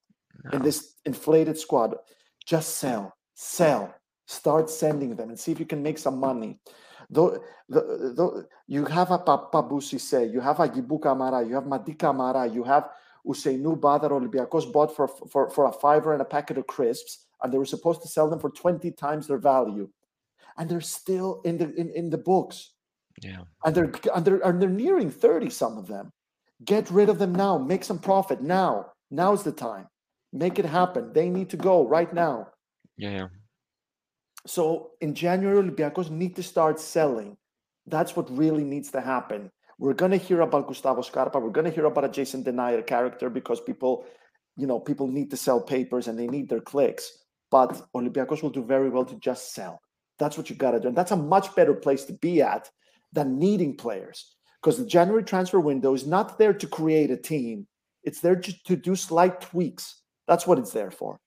in 0.52 0.62
this 0.62 0.94
inflated 1.04 1.58
squad. 1.58 1.94
Just 2.44 2.76
sell, 2.78 3.16
sell, 3.34 3.94
start 4.26 4.70
sending 4.70 5.16
them 5.16 5.30
and 5.30 5.38
see 5.38 5.52
if 5.52 5.60
you 5.60 5.66
can 5.66 5.82
make 5.82 5.98
some 5.98 6.18
money. 6.18 6.60
Though, 7.10 7.42
the, 7.68 7.80
the, 8.16 8.46
you 8.66 8.84
have 8.86 9.10
a 9.10 9.18
Papa 9.18 9.80
say, 9.80 10.26
you 10.26 10.40
have 10.40 10.60
a 10.60 10.68
Aguibou 10.68 11.00
Camara, 11.00 11.46
you 11.46 11.54
have 11.54 11.64
Mady 11.64 11.98
Camara, 11.98 12.48
you 12.48 12.64
have 12.64 12.88
Usainu 13.26 13.78
Badar 13.78 14.10
Olympiacos 14.10 14.72
bought 14.72 14.94
for, 14.94 15.08
for, 15.08 15.50
for 15.50 15.66
a 15.66 15.72
fiver 15.72 16.12
and 16.12 16.22
a 16.22 16.24
packet 16.24 16.58
of 16.58 16.66
crisps, 16.66 17.26
and 17.42 17.52
they 17.52 17.58
were 17.58 17.64
supposed 17.64 18.02
to 18.02 18.08
sell 18.08 18.30
them 18.30 18.38
for 18.38 18.50
20 18.50 18.90
times 18.92 19.26
their 19.26 19.38
value. 19.38 19.88
And 20.56 20.70
they're 20.70 20.80
still 20.80 21.42
in 21.44 21.58
the 21.58 21.74
in, 21.74 21.90
in 21.90 22.08
the 22.08 22.16
books. 22.16 22.70
Yeah 23.22 23.42
And 23.64 23.74
they're 23.74 23.92
and 24.14 24.24
they're 24.24 24.40
and 24.46 24.60
they're 24.60 24.68
nearing 24.68 25.10
30, 25.10 25.50
some 25.50 25.78
of 25.78 25.86
them. 25.86 26.10
Get 26.64 26.90
rid 26.90 27.08
of 27.08 27.18
them 27.18 27.34
now. 27.34 27.58
Make 27.58 27.84
some 27.84 27.98
profit 27.98 28.40
now. 28.40 28.92
Now's 29.10 29.42
the 29.42 29.52
time. 29.52 29.86
Make 30.32 30.58
it 30.58 30.64
happen. 30.64 31.12
They 31.12 31.28
need 31.28 31.50
to 31.50 31.56
go 31.56 31.86
right 31.86 32.12
now. 32.12 32.48
yeah 32.96 33.28
So 34.46 34.90
in 35.00 35.14
January, 35.14 35.62
Olympiacos 35.62 36.10
need 36.10 36.36
to 36.36 36.42
start 36.42 36.80
selling. 36.80 37.36
That's 37.86 38.16
what 38.16 38.36
really 38.36 38.64
needs 38.64 38.90
to 38.92 39.00
happen. 39.00 39.50
We're 39.78 39.94
going 39.94 40.10
to 40.12 40.16
hear 40.16 40.40
about 40.40 40.66
Gustavo 40.66 41.02
Scarpa. 41.02 41.38
We're 41.38 41.50
going 41.50 41.66
to 41.66 41.76
hear 41.76 41.84
about 41.84 42.04
a 42.04 42.08
Jason 42.08 42.42
Denayer 42.42 42.84
character 42.86 43.28
because 43.28 43.60
people, 43.60 44.06
you 44.56 44.66
know, 44.66 44.80
people 44.80 45.06
need 45.06 45.30
to 45.30 45.36
sell 45.36 45.60
papers 45.60 46.08
and 46.08 46.18
they 46.18 46.26
need 46.26 46.48
their 46.48 46.60
clicks. 46.60 47.12
But 47.50 47.82
Olympiacos 47.94 48.42
will 48.42 48.50
do 48.50 48.64
very 48.64 48.88
well 48.88 49.04
to 49.04 49.16
just 49.16 49.52
sell. 49.54 49.80
That's 50.18 50.36
what 50.38 50.48
you 50.48 50.56
got 50.56 50.72
to 50.72 50.80
do. 50.80 50.88
And 50.88 50.96
that's 50.96 51.12
a 51.12 51.16
much 51.16 51.54
better 51.54 51.74
place 51.74 52.04
to 52.04 52.14
be 52.14 52.40
at 52.40 52.70
than 53.16 53.38
needing 53.38 53.76
players 53.76 54.36
because 54.62 54.78
the 54.78 54.86
January 54.86 55.24
transfer 55.24 55.58
window 55.58 55.94
is 55.94 56.06
not 56.06 56.38
there 56.38 56.52
to 56.54 56.66
create 56.68 57.10
a 57.10 57.16
team. 57.16 57.66
It's 58.04 58.20
there 58.20 58.36
to, 58.36 58.52
to 58.66 58.76
do 58.76 58.94
slight 58.94 59.40
tweaks. 59.40 60.02
That's 60.28 60.46
what 60.46 60.58
it's 60.60 60.70
there 60.72 60.92
for. 60.92 61.18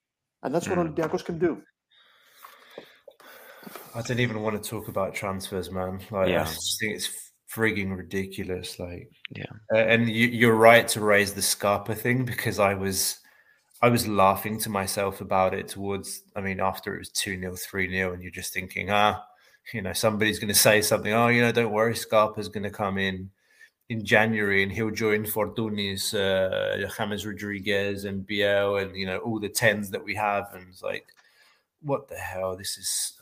And 0.44 0.56
that's 0.56 0.68
what 0.70 0.78
Hmm. 0.78 0.88
Olympiacos 0.88 1.26
can 1.26 1.38
do. 1.40 1.62
I 3.96 4.02
don't 4.02 4.20
even 4.20 4.42
want 4.42 4.62
to 4.62 4.70
talk 4.70 4.88
about 4.88 5.14
transfers, 5.14 5.70
man. 5.72 6.00
Like, 6.12 6.30
Yeah. 6.30 6.44
I 6.44 6.46
just 6.46 6.80
think 6.80 6.96
it's 6.96 7.10
frigging 7.54 7.96
ridiculous. 7.98 8.80
Like, 8.80 9.10
Yeah. 9.36 9.46
Uh, 9.74 9.78
and 9.78 10.10
you, 10.10 10.28
you're 10.28 10.56
right 10.56 10.88
to 10.90 11.02
raise 11.02 11.34
the 11.34 11.42
Scarpa 11.42 11.96
thing 11.96 12.24
because 12.26 12.60
I 12.60 12.74
was, 12.76 13.20
I 13.82 13.90
was 13.90 14.08
laughing 14.08 14.60
to 14.60 14.70
myself 14.70 15.22
about 15.22 15.54
it 15.54 15.68
towards. 15.70 16.22
I 16.36 16.42
mean, 16.42 16.60
after 16.60 16.96
it 16.96 17.00
was 17.00 17.10
two 17.10 17.40
0 17.40 17.56
three 17.56 17.90
0 17.90 18.14
and 18.14 18.22
you're 18.22 18.32
just 18.32 18.54
thinking, 18.54 18.90
ah, 18.92 19.24
you 19.74 19.82
know, 19.82 19.94
somebody's 19.94 20.40
going 20.40 20.50
to 20.50 20.60
say 20.60 20.82
something. 20.82 21.14
Oh, 21.14 21.28
you 21.28 21.42
know, 21.42 21.52
don't 21.52 21.72
worry, 21.72 21.96
Scarpa's 21.96 22.50
going 22.50 22.64
to 22.64 22.70
come 22.70 22.98
in 22.98 23.30
in 23.90 24.06
January 24.06 24.64
and 24.64 24.72
he'll 24.72 24.92
join 24.92 25.26
Fortounis, 25.26 26.14
uh, 26.14 26.88
James 26.98 27.26
Rodriguez, 27.26 28.06
and 28.06 28.26
Biel, 28.26 28.78
and 28.78 28.96
you 28.96 29.06
know 29.06 29.18
all 29.20 29.40
the 29.40 29.50
tens 29.50 29.90
that 29.92 30.04
we 30.04 30.16
have. 30.16 30.48
And 30.54 30.68
it's 30.70 30.84
like, 30.84 31.08
what 31.82 32.08
the 32.08 32.16
hell? 32.16 32.56
This 32.56 32.78
is. 32.78 33.19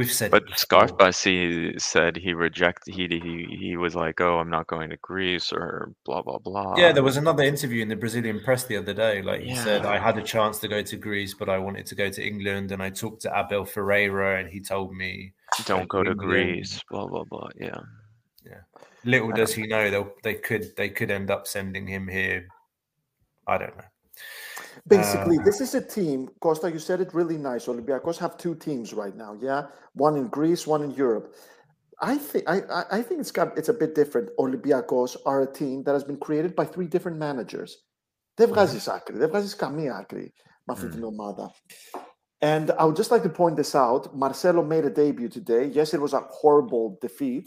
We've 0.00 0.10
said, 0.10 0.30
But 0.30 0.44
it 0.44 0.58
Scarf 0.58 0.96
before. 0.96 1.12
Said 1.78 2.16
he 2.16 2.32
rejected. 2.32 2.94
He 2.94 3.06
he 3.06 3.54
he 3.54 3.76
was 3.76 3.94
like, 3.94 4.18
"Oh, 4.22 4.38
I'm 4.38 4.48
not 4.48 4.66
going 4.66 4.88
to 4.88 4.96
Greece," 4.96 5.52
or 5.52 5.92
blah 6.06 6.22
blah 6.22 6.38
blah. 6.38 6.78
Yeah, 6.78 6.92
there 6.92 7.02
was 7.02 7.18
another 7.18 7.42
interview 7.42 7.82
in 7.82 7.88
the 7.88 7.96
Brazilian 7.96 8.40
press 8.40 8.64
the 8.64 8.78
other 8.78 8.94
day. 8.94 9.20
Like 9.20 9.42
he 9.42 9.54
said, 9.54 9.84
I 9.84 9.98
had 9.98 10.16
a 10.16 10.22
chance 10.22 10.56
to 10.60 10.68
go 10.68 10.80
to 10.80 10.96
Greece, 10.96 11.34
but 11.34 11.50
I 11.50 11.58
wanted 11.58 11.84
to 11.84 11.94
go 11.94 12.08
to 12.08 12.26
England, 12.26 12.72
and 12.72 12.82
I 12.82 12.88
talked 12.88 13.20
to 13.24 13.32
Abel 13.38 13.66
Ferreira, 13.66 14.40
and 14.40 14.48
he 14.48 14.62
told 14.62 14.94
me, 14.94 15.34
Don't 15.66 15.86
go 15.86 16.02
to 16.02 16.14
Greece. 16.14 16.80
Blah 16.90 17.06
blah 17.06 17.24
blah. 17.24 17.50
Yeah, 17.60 17.80
yeah. 18.42 18.62
little 19.04 19.32
does 19.32 19.52
he 19.52 19.66
know 19.66 19.90
they 19.90 20.32
they 20.32 20.34
could 20.40 20.74
they 20.78 20.88
could 20.88 21.10
end 21.10 21.30
up 21.30 21.46
sending 21.46 21.86
him 21.86 22.08
here. 22.08 22.48
I 23.46 23.58
don't 23.58 23.76
know. 23.76 23.89
Basically, 24.87 25.37
Uh, 25.39 25.43
this 25.43 25.59
is 25.65 25.71
a 25.75 25.81
team. 25.97 26.19
Costa, 26.39 26.67
you 26.75 26.79
said 26.79 26.99
it 27.01 27.11
really 27.13 27.37
nice. 27.51 27.63
Olympiacos 27.73 28.17
have 28.17 28.33
two 28.37 28.55
teams 28.67 28.87
right 28.93 29.15
now. 29.15 29.31
Yeah, 29.47 29.61
one 29.93 30.15
in 30.21 30.27
Greece, 30.37 30.63
one 30.75 30.83
in 30.87 30.91
Europe. 31.05 31.27
I 32.01 32.17
think 32.17 32.43
I, 32.55 32.57
I- 32.79 32.89
I 32.97 33.01
think 33.05 33.17
it's 33.23 33.31
got 33.39 33.47
it's 33.59 33.69
a 33.75 33.77
bit 33.83 33.91
different. 34.01 34.27
Olympiacos 34.45 35.11
are 35.29 35.39
a 35.47 35.51
team 35.61 35.83
that 35.83 35.93
has 35.97 36.03
been 36.09 36.19
created 36.27 36.51
by 36.59 36.65
three 36.73 36.87
different 36.95 37.17
managers. 37.27 37.71
Δεν 38.37 38.47
βγάζεις 38.49 38.87
άκρη, 38.87 39.17
δεν 39.17 39.29
βγάζεις 39.29 39.55
καμία 39.55 39.95
άκρη 39.95 40.33
με 40.63 40.73
αυτή 40.73 40.87
την 40.89 41.03
ομάδα. 41.03 41.51
And 42.41 42.69
I 42.71 42.83
would 42.85 42.97
just 43.01 43.11
like 43.11 43.23
to 43.23 43.29
point 43.41 43.55
this 43.55 43.73
out. 43.75 44.13
Marcelo 44.13 44.61
made 44.73 44.85
a 44.85 44.89
debut 44.89 45.29
today. 45.29 45.63
Yes, 45.79 45.93
it 45.93 46.01
was 46.01 46.13
a 46.13 46.23
horrible 46.41 46.85
defeat. 47.05 47.45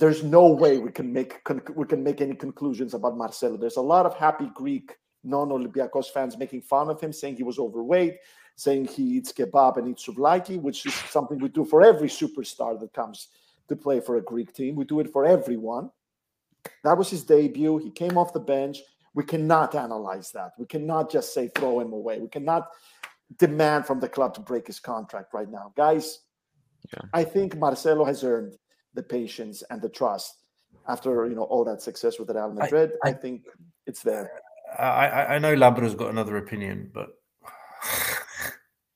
There's 0.00 0.22
no 0.38 0.44
way 0.62 0.72
we 0.86 0.90
can 0.98 1.08
make 1.18 1.32
con- 1.48 1.74
we 1.80 1.86
can 1.92 2.02
make 2.08 2.18
any 2.26 2.36
conclusions 2.46 2.92
about 2.98 3.14
Marcelo. 3.24 3.56
There's 3.62 3.80
a 3.84 3.88
lot 3.94 4.04
of 4.08 4.12
happy 4.26 4.48
Greek 4.62 4.86
non-Olympiacos 5.27 6.11
fans 6.11 6.37
making 6.37 6.61
fun 6.61 6.89
of 6.89 6.99
him, 7.01 7.11
saying 7.13 7.35
he 7.35 7.43
was 7.43 7.59
overweight, 7.59 8.17
saying 8.55 8.85
he 8.87 9.03
eats 9.03 9.31
kebab 9.31 9.77
and 9.77 9.87
eats 9.89 10.05
souvlaki, 10.07 10.59
which 10.59 10.85
is 10.85 10.93
something 10.93 11.37
we 11.39 11.49
do 11.49 11.63
for 11.65 11.83
every 11.83 12.07
superstar 12.09 12.79
that 12.79 12.93
comes 12.93 13.27
to 13.67 13.75
play 13.75 13.99
for 13.99 14.17
a 14.17 14.21
Greek 14.21 14.53
team. 14.53 14.75
We 14.75 14.85
do 14.85 14.99
it 14.99 15.11
for 15.11 15.25
everyone. 15.25 15.91
That 16.83 16.97
was 16.97 17.09
his 17.09 17.23
debut. 17.23 17.77
He 17.77 17.91
came 17.91 18.17
off 18.17 18.33
the 18.33 18.39
bench. 18.39 18.81
We 19.13 19.23
cannot 19.23 19.75
analyze 19.75 20.31
that. 20.31 20.51
We 20.57 20.65
cannot 20.65 21.11
just 21.11 21.33
say 21.33 21.49
throw 21.55 21.79
him 21.79 21.91
away. 21.93 22.19
We 22.19 22.27
cannot 22.27 22.69
demand 23.37 23.85
from 23.85 23.99
the 23.99 24.07
club 24.09 24.33
to 24.35 24.41
break 24.41 24.67
his 24.67 24.79
contract 24.79 25.33
right 25.33 25.49
now. 25.49 25.73
Guys, 25.75 26.19
Yeah. 26.93 27.01
I 27.13 27.23
think 27.25 27.57
Marcelo 27.57 28.05
has 28.05 28.23
earned 28.23 28.57
the 28.93 29.03
patience 29.03 29.63
and 29.69 29.81
the 29.81 29.89
trust 29.89 30.43
after 30.87 31.27
you 31.27 31.35
know 31.35 31.43
all 31.43 31.65
that 31.65 31.81
success 31.81 32.17
with 32.19 32.29
Real 32.29 32.53
Madrid. 32.53 32.91
I, 33.03 33.09
I- 33.09 33.13
think 33.13 33.45
it's 33.85 34.01
there. 34.03 34.31
I, 34.77 35.35
I 35.35 35.39
know 35.39 35.55
Labrador's 35.55 35.95
got 35.95 36.09
another 36.09 36.37
opinion, 36.37 36.91
but 36.93 37.09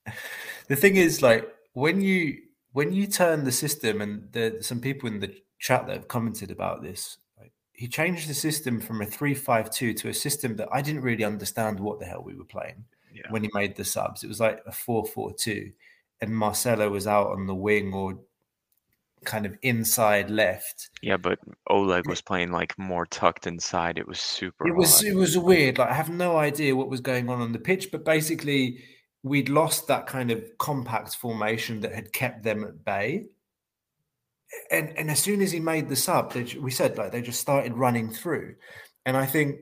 the 0.68 0.76
thing 0.76 0.96
is, 0.96 1.22
like 1.22 1.48
when 1.72 2.00
you 2.00 2.38
when 2.72 2.92
you 2.92 3.06
turn 3.06 3.44
the 3.44 3.52
system, 3.52 4.00
and 4.00 4.28
there's 4.32 4.66
some 4.66 4.80
people 4.80 5.08
in 5.08 5.20
the 5.20 5.34
chat 5.58 5.86
that 5.86 5.96
have 5.96 6.08
commented 6.08 6.50
about 6.50 6.82
this. 6.82 7.18
Like, 7.38 7.52
he 7.72 7.86
changed 7.86 8.28
the 8.28 8.34
system 8.34 8.80
from 8.80 9.02
a 9.02 9.06
three-five-two 9.06 9.94
to 9.94 10.08
a 10.08 10.14
system 10.14 10.56
that 10.56 10.68
I 10.72 10.82
didn't 10.82 11.02
really 11.02 11.24
understand 11.24 11.78
what 11.78 12.00
the 12.00 12.06
hell 12.06 12.22
we 12.24 12.34
were 12.34 12.44
playing 12.44 12.84
Yeah. 13.14 13.30
when 13.30 13.42
he 13.44 13.50
made 13.54 13.76
the 13.76 13.84
subs. 13.84 14.24
It 14.24 14.28
was 14.28 14.40
like 14.40 14.60
a 14.66 14.72
four-four-two, 14.72 15.70
and 16.20 16.34
Marcelo 16.34 16.88
was 16.88 17.06
out 17.06 17.28
on 17.32 17.46
the 17.46 17.54
wing 17.54 17.92
or 17.92 18.18
kind 19.24 19.46
of 19.46 19.56
inside 19.62 20.30
left. 20.30 20.90
Yeah, 21.02 21.16
but 21.16 21.38
Oleg 21.68 22.08
was 22.08 22.20
playing 22.20 22.52
like 22.52 22.78
more 22.78 23.06
tucked 23.06 23.46
inside. 23.46 23.98
It 23.98 24.06
was 24.06 24.20
super. 24.20 24.66
It 24.66 24.74
was 24.74 25.00
odd. 25.00 25.06
it 25.06 25.14
was 25.14 25.38
weird. 25.38 25.78
Like 25.78 25.90
I 25.90 25.94
have 25.94 26.10
no 26.10 26.36
idea 26.36 26.76
what 26.76 26.88
was 26.88 27.00
going 27.00 27.28
on 27.28 27.40
on 27.40 27.52
the 27.52 27.58
pitch, 27.58 27.90
but 27.90 28.04
basically 28.04 28.82
we'd 29.22 29.48
lost 29.48 29.86
that 29.86 30.06
kind 30.06 30.30
of 30.30 30.44
compact 30.58 31.16
formation 31.16 31.80
that 31.80 31.94
had 31.94 32.12
kept 32.12 32.42
them 32.42 32.64
at 32.64 32.84
bay. 32.84 33.26
And 34.70 34.96
and 34.98 35.10
as 35.10 35.20
soon 35.20 35.40
as 35.40 35.52
he 35.52 35.60
made 35.60 35.88
the 35.88 35.96
sub, 35.96 36.32
they, 36.32 36.44
we 36.58 36.70
said 36.70 36.98
like 36.98 37.12
they 37.12 37.22
just 37.22 37.40
started 37.40 37.76
running 37.76 38.10
through, 38.10 38.56
and 39.06 39.16
I 39.16 39.26
think 39.26 39.60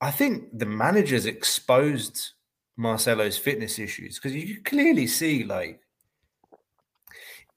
I 0.00 0.10
think 0.10 0.58
the 0.58 0.66
managers 0.66 1.24
exposed 1.24 2.32
Marcelo's 2.76 3.38
fitness 3.38 3.78
issues 3.78 4.18
because 4.18 4.34
you 4.34 4.60
clearly 4.62 5.06
see 5.06 5.44
like 5.44 5.80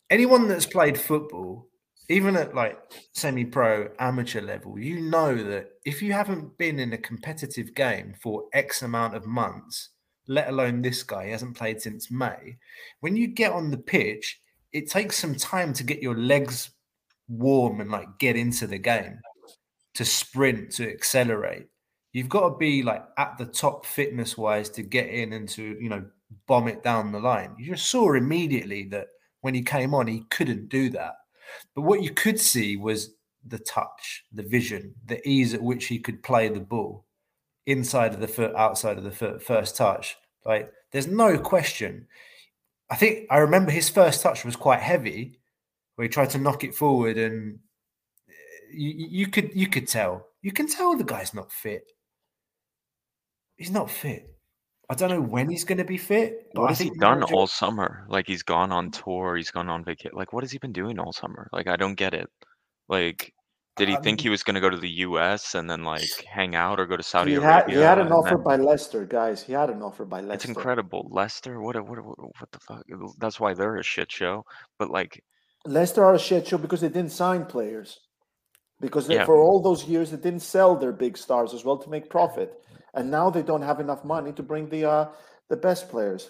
anyone 0.10 0.48
that's 0.48 0.66
played 0.66 1.00
football, 1.00 1.68
even 2.10 2.36
at 2.36 2.56
like 2.56 2.78
semi-pro 3.14 3.90
amateur 4.00 4.42
level, 4.42 4.80
you 4.80 5.02
know 5.02 5.36
that 5.36 5.68
if 5.86 6.02
you 6.02 6.12
haven't 6.12 6.58
been 6.58 6.80
in 6.80 6.94
a 6.94 6.98
competitive 6.98 7.76
game 7.76 8.16
for 8.22 8.46
X 8.54 8.82
amount 8.82 9.16
of 9.16 9.26
months, 9.28 9.90
let 10.28 10.50
alone 10.50 10.82
this 10.82 11.04
guy, 11.04 11.26
he 11.26 11.32
hasn't 11.32 11.58
played 11.58 11.82
since 11.82 12.12
May. 12.12 12.58
When 13.02 13.16
you 13.16 13.28
get 13.28 13.52
on 13.52 13.72
the 13.72 13.78
pitch, 13.78 14.40
it 14.72 14.90
takes 14.90 15.18
some 15.18 15.36
time 15.36 15.74
to 15.74 15.84
get 15.84 16.02
your 16.02 16.18
legs 16.18 16.72
warm 17.28 17.82
and 17.82 17.92
like 17.92 18.08
get 18.20 18.36
into 18.36 18.68
the 18.68 18.78
game, 18.78 19.20
to 19.96 20.06
sprint, 20.06 20.72
to 20.74 20.90
accelerate. 20.90 21.68
You've 22.14 22.30
got 22.30 22.50
to 22.50 22.58
be 22.58 22.82
like 22.82 23.04
at 23.18 23.38
the 23.38 23.46
top 23.46 23.86
fitness 23.86 24.36
wise 24.38 24.70
to 24.72 24.82
get 24.82 25.08
in 25.10 25.34
and 25.34 25.48
to, 25.50 25.78
you 25.80 25.90
know, 25.90 26.04
bomb 26.48 26.68
it 26.68 26.84
down 26.84 27.12
the 27.12 27.20
line. 27.20 27.56
You 27.60 27.74
just 27.74 27.90
saw 27.90 28.14
immediately 28.14 28.86
that 28.86 29.08
when 29.42 29.54
he 29.54 29.62
came 29.62 29.94
on, 29.94 30.08
he 30.08 30.26
couldn't 30.30 30.70
do 30.70 30.90
that. 30.92 31.16
But 31.76 31.82
what 31.82 32.04
you 32.04 32.12
could 32.12 32.40
see 32.40 32.78
was 32.78 33.16
the 33.46 33.60
touch, 33.60 34.26
the 34.32 34.44
vision, 34.44 34.94
the 35.06 35.26
ease 35.28 35.54
at 35.54 35.62
which 35.62 35.86
he 35.86 36.00
could 36.00 36.22
play 36.24 36.50
the 36.50 36.60
ball 36.60 37.06
inside 37.66 38.14
of 38.14 38.20
the 38.20 38.28
foot, 38.28 38.56
outside 38.56 38.98
of 38.98 39.04
the 39.04 39.12
foot, 39.12 39.42
first 39.42 39.76
touch. 39.76 40.18
Like, 40.46 40.72
there's 40.92 41.08
no 41.08 41.38
question. 41.38 42.08
I 42.90 42.96
think 42.96 43.28
I 43.30 43.38
remember 43.38 43.72
his 43.72 43.90
first 43.90 44.22
touch 44.22 44.44
was 44.44 44.56
quite 44.56 44.80
heavy, 44.80 45.40
where 45.96 46.04
he 46.04 46.10
tried 46.10 46.32
to 46.32 46.40
knock 46.40 46.64
it 46.64 46.74
forward, 46.74 47.18
and 47.18 47.60
eh, 48.28 48.34
you, 48.74 49.08
you 49.10 49.28
could 49.28 49.52
you 49.54 49.68
could 49.68 49.88
tell, 49.88 50.26
you 50.42 50.52
can 50.52 50.68
tell 50.68 50.98
the 50.98 51.04
guy's 51.04 51.34
not 51.34 51.52
fit. 51.52 51.92
He's 53.58 53.72
not 53.72 53.92
fit. 53.92 54.34
I 54.92 54.96
don't 54.96 55.10
know 55.12 55.22
when 55.22 55.50
he's 55.50 55.64
going 55.66 55.78
to 55.78 55.84
be 55.84 55.98
fit. 55.98 56.50
But 56.54 56.62
What 56.62 56.70
has 56.70 56.80
he 56.80 56.90
done 57.00 57.22
all 57.24 57.46
summer? 57.48 58.06
Like 58.10 58.26
he's 58.26 58.42
gone 58.44 58.72
on 58.72 58.90
tour, 58.90 59.36
he's 59.38 59.52
gone 59.52 59.70
on 59.70 59.84
vacation. 59.84 60.12
Like 60.18 60.34
what 60.34 60.44
has 60.44 60.52
he 60.52 60.58
been 60.58 60.72
doing 60.74 60.98
all 61.00 61.14
summer? 61.14 61.48
Like 61.54 61.68
I 61.68 61.76
don't 61.76 61.94
get 61.96 62.14
it. 62.16 62.28
Like 62.88 63.32
did 63.76 63.88
he 63.88 63.96
I 63.96 64.00
think 64.02 64.18
mean- 64.20 64.24
he 64.24 64.30
was 64.30 64.42
going 64.44 64.56
to 64.56 64.62
go 64.62 64.70
to 64.70 64.78
the 64.78 64.90
U.S. 65.08 65.54
and 65.56 65.70
then 65.70 65.84
like 65.84 66.02
hang 66.28 66.56
out 66.56 66.80
or 66.80 66.88
go 66.88 66.98
to 66.98 67.04
Saudi 67.04 67.32
He 67.32 67.38
Arabia? 67.38 67.54
had, 67.54 67.70
he 67.70 67.78
had 67.78 68.00
an 68.00 68.12
offer 68.12 68.36
then- 68.36 68.44
by 68.44 68.56
Leicester, 68.56 69.06
guys. 69.06 69.44
He 69.44 69.54
had 69.54 69.70
an 69.70 69.82
offer 69.84 70.06
by 70.06 70.22
Leicester. 70.22 70.34
It's 70.34 70.46
incredible. 70.46 71.08
Leicester, 71.12 71.62
what, 71.62 71.76
what, 71.88 72.00
a- 72.00 72.02
what, 72.04 72.18
a- 72.18 72.22
what 72.24 72.52
the 72.52 72.60
fuck? 72.60 72.84
That's 73.20 73.40
why 73.40 73.54
they're 73.54 73.78
a 73.78 73.84
shit 73.84 74.12
show. 74.12 74.44
But 74.80 74.90
like, 74.90 75.22
Leicester 75.66 76.04
are 76.04 76.16
a 76.16 76.20
shit 76.20 76.48
show 76.48 76.58
because 76.58 76.82
they 76.82 76.90
didn't 76.90 77.12
sign 77.12 77.46
players. 77.46 78.00
Because 78.82 79.08
they, 79.08 79.16
Yeah. 79.16 79.26
for 79.26 79.36
all 79.38 79.62
those 79.62 79.86
years 79.86 80.10
they 80.10 80.18
didn't 80.18 80.42
sell 80.42 80.76
their 80.76 80.94
big 80.94 81.16
stars 81.18 81.54
as 81.54 81.64
well 81.64 81.78
to 81.78 81.90
make 81.90 82.10
profit, 82.10 82.64
and 82.94 83.12
now 83.12 83.30
they 83.30 83.42
don't 83.42 83.62
have 83.62 83.80
enough 83.80 84.04
money 84.04 84.32
to 84.34 84.44
bring 84.44 84.70
the 84.70 84.86
uh, 84.86 85.08
the 85.50 85.58
best 85.58 85.90
players. 85.90 86.30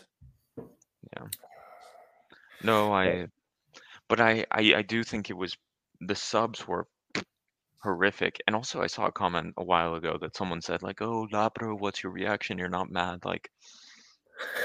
Yeah. 0.57 1.27
No, 2.63 2.93
I, 2.93 3.27
but 4.09 4.19
I, 4.19 4.45
I, 4.51 4.73
I 4.75 4.81
do 4.81 5.03
think 5.03 5.29
it 5.29 5.37
was 5.37 5.55
the 6.01 6.15
subs 6.15 6.67
were 6.67 6.87
horrific. 7.81 8.41
And 8.47 8.55
also, 8.55 8.81
I 8.81 8.87
saw 8.87 9.05
a 9.07 9.11
comment 9.11 9.53
a 9.57 9.63
while 9.63 9.95
ago 9.95 10.17
that 10.21 10.35
someone 10.35 10.61
said 10.61 10.83
like, 10.83 11.01
"Oh, 11.01 11.27
Labro, 11.31 11.79
what's 11.79 12.03
your 12.03 12.11
reaction? 12.11 12.57
You're 12.57 12.69
not 12.69 12.91
mad." 12.91 13.25
Like, 13.25 13.49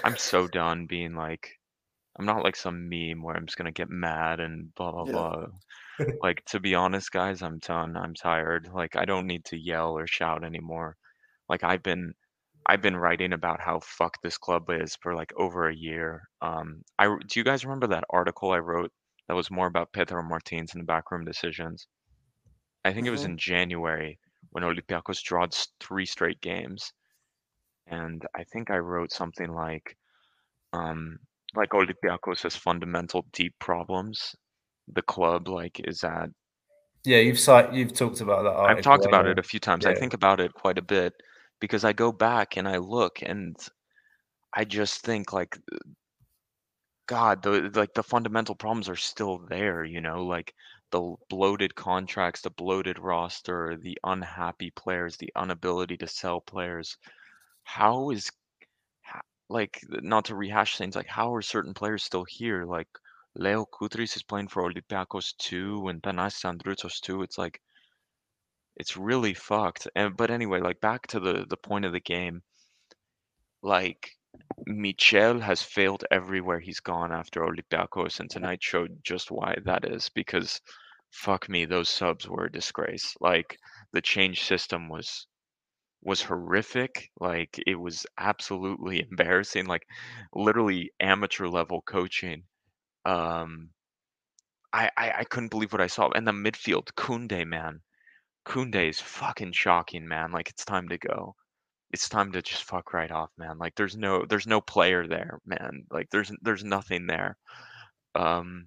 I'm 0.02 0.16
so 0.16 0.46
done 0.48 0.87
being 0.87 1.14
like, 1.14 1.59
I'm 2.18 2.26
not 2.26 2.42
like 2.44 2.57
some 2.57 2.88
meme 2.88 3.22
where 3.22 3.37
I'm 3.37 3.46
just 3.46 3.57
gonna 3.59 3.72
get 3.72 3.90
mad 3.90 4.40
and 4.40 4.74
blah 4.74 4.92
blah 4.92 5.04
Yeah. 5.07 5.12
blah. 5.12 5.46
Like 6.22 6.44
to 6.46 6.59
be 6.59 6.74
honest, 6.74 7.12
guys, 7.12 7.40
I'm 7.42 7.59
done. 7.61 7.96
I'm 7.96 8.14
tired. 8.14 8.68
Like 8.74 8.96
I 8.96 9.04
don't 9.04 9.28
need 9.28 9.44
to 9.46 9.57
yell 9.57 9.96
or 9.96 10.09
shout 10.09 10.42
anymore. 10.42 10.96
Like 11.48 11.64
I've 11.64 11.83
been 11.83 12.14
I've 12.66 12.83
been 12.83 12.96
writing 12.96 13.33
about 13.33 13.61
how 13.61 13.80
fucked 13.80 14.22
this 14.22 14.38
club 14.38 14.70
is 14.70 14.96
for 15.02 15.14
like 15.14 15.33
over 15.37 15.68
a 15.68 15.74
year. 15.76 16.28
Um 16.42 16.83
I 16.98 17.07
do 17.28 17.40
you 17.40 17.44
guys 17.44 17.64
remember 17.64 17.87
that 17.88 18.04
article 18.11 18.52
I 18.52 18.59
wrote 18.59 18.92
that 19.28 19.35
was 19.37 19.50
more 19.50 19.66
about 19.68 19.92
Pedro 19.92 20.22
Martins 20.22 20.74
and 20.74 20.83
the 20.83 20.87
backroom 20.87 21.24
decisions? 21.24 21.88
I 22.85 22.94
think 22.94 23.07
it 23.07 23.11
was 23.11 23.24
Mhm. 23.24 23.26
in 23.26 23.37
January 23.38 24.18
when 24.50 24.64
Olympiacos 24.64 25.22
drawed 25.22 25.54
three 25.80 26.07
straight 26.07 26.40
games. 26.40 26.92
And 27.87 28.26
I 28.35 28.44
think 28.44 28.70
I 28.70 28.78
wrote 28.78 29.12
something 29.12 29.50
like 29.52 29.96
um 30.72 31.18
like 31.54 31.70
Olympiacos 31.70 32.42
has 32.44 32.57
fundamental 32.57 33.26
deep 33.33 33.59
problems. 33.61 34.37
The 34.88 35.02
club 35.02 35.48
like 35.48 35.80
is 35.80 36.04
at 36.04 36.30
Yeah, 37.04 37.18
you've 37.18 37.38
you've 37.72 37.92
talked 37.92 38.20
about 38.20 38.42
that. 38.44 38.52
I've 38.66 38.80
talked 38.80 39.04
about 39.07 39.26
it 39.26 39.38
a 39.38 39.42
few 39.42 39.61
times. 39.61 39.87
I 39.87 39.94
think 39.94 40.12
about 40.14 40.40
it 40.40 40.52
quite 40.54 40.76
a 40.78 40.83
bit 40.83 41.14
because 41.60 41.84
I 41.84 41.92
go 41.92 42.12
back 42.12 42.56
and 42.56 42.68
I 42.68 42.78
look 42.78 43.22
and 43.22 43.56
I 44.54 44.64
just 44.64 45.02
think 45.02 45.32
like 45.32 45.58
uh, 45.72 45.78
God, 47.06 47.42
the 47.42 47.70
like 47.74 47.94
the 47.94 48.02
fundamental 48.02 48.54
problems 48.54 48.88
are 48.90 48.96
still 48.96 49.38
there, 49.38 49.84
you 49.84 50.00
know, 50.02 50.24
like 50.26 50.54
the 50.90 51.14
bloated 51.30 51.74
contracts, 51.74 52.42
the 52.42 52.50
bloated 52.50 52.98
roster, 52.98 53.76
the 53.76 53.98
unhappy 54.04 54.70
players, 54.70 55.16
the 55.16 55.32
inability 55.34 55.96
to 55.98 56.06
sell 56.06 56.40
players. 56.42 56.98
How 57.64 58.10
is 58.10 58.30
like 59.48 59.80
not 59.90 60.26
to 60.26 60.34
rehash 60.34 60.76
things, 60.76 60.96
like 60.96 61.06
how 61.06 61.34
are 61.34 61.42
certain 61.42 61.74
players 61.74 62.02
still 62.04 62.24
here? 62.24 62.64
Like 62.64 62.88
Leo 63.34 63.64
Koutris 63.66 64.16
is 64.16 64.22
playing 64.22 64.48
for 64.48 64.62
Olympiacos 64.62 65.36
too, 65.38 65.88
and 65.88 66.02
Thanasis 66.02 66.44
Androutsos 66.44 67.00
too. 67.00 67.22
It's 67.22 67.38
like 67.38 67.60
it's 68.76 68.96
really 68.96 69.34
fucked. 69.34 69.88
And 69.96 70.16
but 70.16 70.30
anyway, 70.30 70.60
like 70.60 70.80
back 70.80 71.06
to 71.08 71.20
the 71.20 71.46
the 71.48 71.56
point 71.56 71.84
of 71.84 71.92
the 71.92 72.00
game, 72.00 72.42
like 73.62 74.10
Michel 74.66 75.40
has 75.40 75.62
failed 75.62 76.04
everywhere 76.10 76.60
he's 76.60 76.80
gone 76.80 77.12
after 77.12 77.42
Olympiacos, 77.44 78.20
and 78.20 78.30
tonight 78.30 78.62
showed 78.62 79.02
just 79.02 79.30
why 79.30 79.56
that 79.64 79.84
is. 79.84 80.08
Because 80.10 80.60
fuck 81.10 81.48
me, 81.48 81.64
those 81.64 81.88
subs 81.88 82.28
were 82.28 82.46
a 82.46 82.52
disgrace. 82.52 83.14
Like 83.20 83.58
the 83.92 84.02
change 84.02 84.42
system 84.44 84.88
was 84.88 85.26
was 86.02 86.22
horrific. 86.22 87.10
Like 87.20 87.60
it 87.66 87.76
was 87.76 88.06
absolutely 88.18 89.00
embarrassing. 89.10 89.66
Like 89.66 89.87
literally 90.34 90.92
amateur 91.00 91.46
level 91.48 91.82
coaching. 91.82 92.44
Um, 93.06 93.70
I, 94.72 94.90
I 94.96 95.12
I 95.20 95.24
couldn't 95.24 95.50
believe 95.50 95.72
what 95.72 95.80
I 95.80 95.87
saw. 95.87 96.10
And 96.10 96.26
the 96.26 96.32
midfield, 96.32 96.92
Kunde, 96.96 97.46
man. 97.46 97.80
Kunde 98.44 98.88
is 98.88 99.00
fucking 99.00 99.52
shocking, 99.52 100.07
man. 100.07 100.33
Like 100.33 100.48
it's 100.50 100.64
time 100.64 100.88
to 100.88 100.98
go. 100.98 101.35
It's 101.92 102.09
time 102.09 102.33
to 102.33 102.42
just 102.42 102.64
fuck 102.64 102.92
right 102.92 103.11
off, 103.11 103.30
man. 103.38 103.59
Like 103.59 103.74
there's 103.76 103.96
no 103.96 104.24
there's 104.28 104.46
no 104.46 104.61
player 104.61 105.07
there, 105.07 105.40
man. 105.46 105.87
Like 105.90 106.09
there's 106.11 106.33
there's 106.42 106.64
nothing 106.64 107.07
there. 107.07 107.37
Um 108.14 108.66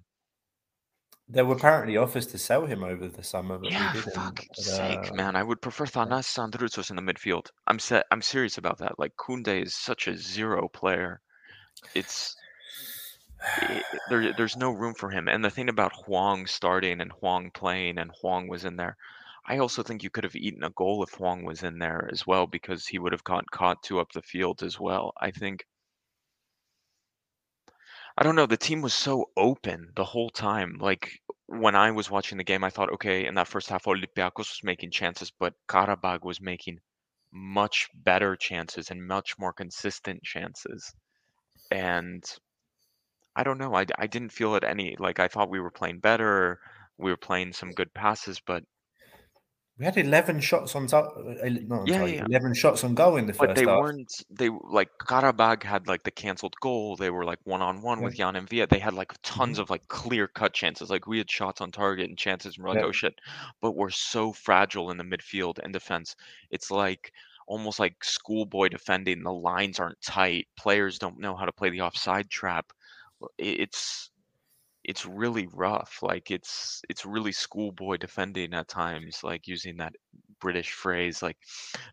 There 1.28 1.44
were 1.44 1.56
apparently 1.56 1.96
offers 1.98 2.26
to 2.28 2.38
sell 2.38 2.64
him 2.66 2.82
over 2.82 3.06
the 3.08 3.22
summer, 3.22 3.58
but 3.58 3.70
yeah, 3.70 3.92
fuck's 3.92 4.46
but, 4.48 4.56
sake, 4.56 5.10
uh, 5.10 5.14
man. 5.14 5.36
I 5.36 5.42
would 5.42 5.60
prefer 5.60 5.84
Thanasis 5.84 6.38
Androutsos 6.38 6.90
in 6.90 6.96
the 6.96 7.02
midfield. 7.02 7.48
I'm 7.66 7.78
set 7.78 8.06
I'm 8.10 8.22
serious 8.22 8.58
about 8.58 8.78
that. 8.78 8.98
Like 8.98 9.14
Kunde 9.16 9.62
is 9.62 9.74
such 9.74 10.08
a 10.08 10.16
zero 10.16 10.68
player. 10.68 11.20
It's 11.94 12.34
there 14.08 14.32
there's 14.36 14.56
no 14.56 14.70
room 14.72 14.94
for 14.94 15.10
him. 15.10 15.28
And 15.28 15.44
the 15.44 15.50
thing 15.50 15.68
about 15.68 15.92
Hwang 16.06 16.46
starting 16.46 17.00
and 17.00 17.12
Hwang 17.12 17.50
playing 17.52 17.98
and 17.98 18.10
Hwang 18.20 18.48
was 18.48 18.64
in 18.64 18.76
there, 18.76 18.96
I 19.48 19.58
also 19.58 19.82
think 19.82 20.04
you 20.04 20.10
could 20.10 20.22
have 20.22 20.36
eaten 20.36 20.62
a 20.62 20.70
goal 20.70 21.02
if 21.02 21.14
Hwang 21.14 21.42
was 21.44 21.64
in 21.64 21.80
there 21.80 22.08
as 22.12 22.24
well 22.24 22.46
because 22.46 22.86
he 22.86 23.00
would 23.00 23.10
have 23.10 23.24
got 23.24 23.50
caught 23.50 23.82
two 23.82 23.98
up 23.98 24.12
the 24.12 24.22
field 24.22 24.62
as 24.62 24.78
well. 24.78 25.12
I 25.20 25.32
think 25.32 25.66
I 28.18 28.22
don't 28.22 28.36
know, 28.36 28.44
the 28.46 28.58
team 28.58 28.82
was 28.82 28.92
so 28.92 29.30
open 29.34 29.92
the 29.96 30.04
whole 30.04 30.28
time. 30.28 30.76
Like 30.78 31.20
when 31.46 31.74
I 31.74 31.90
was 31.90 32.10
watching 32.10 32.36
the 32.36 32.44
game, 32.44 32.62
I 32.62 32.68
thought, 32.70 32.92
okay, 32.92 33.26
in 33.26 33.34
that 33.34 33.48
first 33.48 33.70
half, 33.70 33.86
Olympiacos 33.86 34.36
was 34.50 34.60
making 34.62 34.90
chances, 34.90 35.30
but 35.30 35.54
Qarabag 35.68 36.22
was 36.22 36.40
making 36.40 36.80
much 37.32 37.88
better 37.94 38.36
chances 38.36 38.90
and 38.90 39.06
much 39.06 39.38
more 39.38 39.54
consistent 39.54 40.22
chances. 40.22 40.92
And 41.70 42.24
I 43.34 43.42
don't 43.42 43.56
know. 43.56 43.74
I, 43.74 43.86
I 43.98 44.06
didn't 44.06 44.32
feel 44.32 44.54
it 44.54 44.64
any 44.64 44.94
like 44.98 45.18
I 45.18 45.28
thought 45.28 45.48
we 45.48 45.60
were 45.60 45.70
playing 45.70 46.00
better. 46.00 46.60
We 46.98 47.10
were 47.10 47.16
playing 47.16 47.54
some 47.54 47.70
good 47.72 47.94
passes, 47.94 48.38
but 48.40 48.64
We 49.78 49.84
had 49.84 49.96
eleven 49.96 50.40
shots 50.40 50.74
on 50.74 50.88
top. 50.88 51.16
Uh, 51.16 51.48
not 51.66 51.80
on 51.80 51.86
Yeah, 51.86 51.98
target, 51.98 52.14
yeah. 52.16 52.24
eleven 52.28 52.52
shots 52.52 52.82
on 52.82 52.94
goal 52.94 53.16
in 53.16 53.26
the 53.26 53.32
But 53.32 53.50
first 53.50 53.56
they 53.56 53.70
half. 53.70 53.78
weren't. 53.78 54.24
They 54.28 54.48
like 54.48 54.90
Qarabag 55.00 55.62
had 55.62 55.86
like 55.86 56.02
the 56.02 56.10
canceled 56.10 56.54
goal. 56.60 56.96
They 56.96 57.10
were 57.10 57.24
like 57.24 57.38
one 57.44 57.62
on 57.62 57.80
one 57.80 58.02
with 58.02 58.18
Yann 58.18 58.34
M'Vila. 58.34 58.68
They 58.68 58.80
had 58.80 58.94
like 58.94 59.12
tons 59.22 59.54
mm-hmm. 59.54 59.62
of 59.62 59.70
like 59.70 59.86
clear 59.86 60.26
cut 60.26 60.52
chances. 60.52 60.90
Like 60.90 61.06
we 61.06 61.18
had 61.18 61.30
shots 61.30 61.60
on 61.60 61.70
target 61.70 62.08
and 62.08 62.18
chances, 62.18 62.56
and 62.56 62.64
we're 62.64 62.70
like, 62.70 62.80
Yeah. 62.80 62.86
oh 62.86 62.92
shit. 62.92 63.14
But 63.60 63.76
we're 63.76 63.90
so 63.90 64.32
fragile 64.32 64.90
in 64.90 64.96
the 64.96 65.04
midfield 65.04 65.60
and 65.62 65.72
defense. 65.72 66.16
It's 66.50 66.72
like 66.72 67.12
almost 67.46 67.78
like 67.78 68.02
schoolboy 68.02 68.68
defending. 68.68 69.22
The 69.22 69.32
lines 69.32 69.78
aren't 69.78 70.00
tight. 70.02 70.48
Players 70.56 70.98
don't 70.98 71.20
know 71.20 71.36
how 71.36 71.44
to 71.44 71.52
play 71.52 71.70
the 71.70 71.82
offside 71.82 72.30
trap. 72.30 72.72
It's 73.38 74.10
it's 74.88 75.04
really 75.06 75.46
rough. 75.52 75.98
Like 76.02 76.30
it's 76.30 76.82
it's 76.88 77.04
really 77.04 77.30
schoolboy 77.32 77.98
defending 77.98 78.54
at 78.54 78.68
times. 78.68 79.20
Like 79.22 79.46
using 79.46 79.76
that 79.76 79.92
British 80.40 80.72
phrase, 80.72 81.22
like 81.22 81.36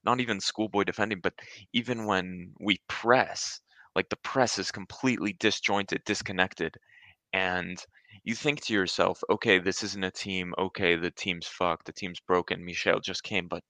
not 0.06 0.22
even 0.22 0.40
schoolboy 0.40 0.86
defending, 0.86 1.20
but 1.22 1.34
even 1.74 2.06
when 2.06 2.54
we 2.60 2.80
press, 2.88 3.60
like 3.96 4.08
the 4.10 4.16
press 4.18 4.58
is 4.58 4.72
completely 4.72 5.34
disjointed, 5.40 6.02
disconnected. 6.06 6.78
And 7.34 7.78
you 8.24 8.34
think 8.34 8.62
to 8.62 8.74
yourself, 8.74 9.22
okay, 9.30 9.60
this 9.60 9.84
isn't 9.84 10.04
a 10.04 10.12
team. 10.12 10.54
Okay, 10.58 10.96
the 10.96 11.12
team's 11.12 11.48
fucked. 11.48 11.86
The 11.88 11.92
team's 11.92 12.22
broken. 12.22 12.64
Michel 12.64 13.02
just 13.02 13.24
came. 13.24 13.48
But 13.50 13.64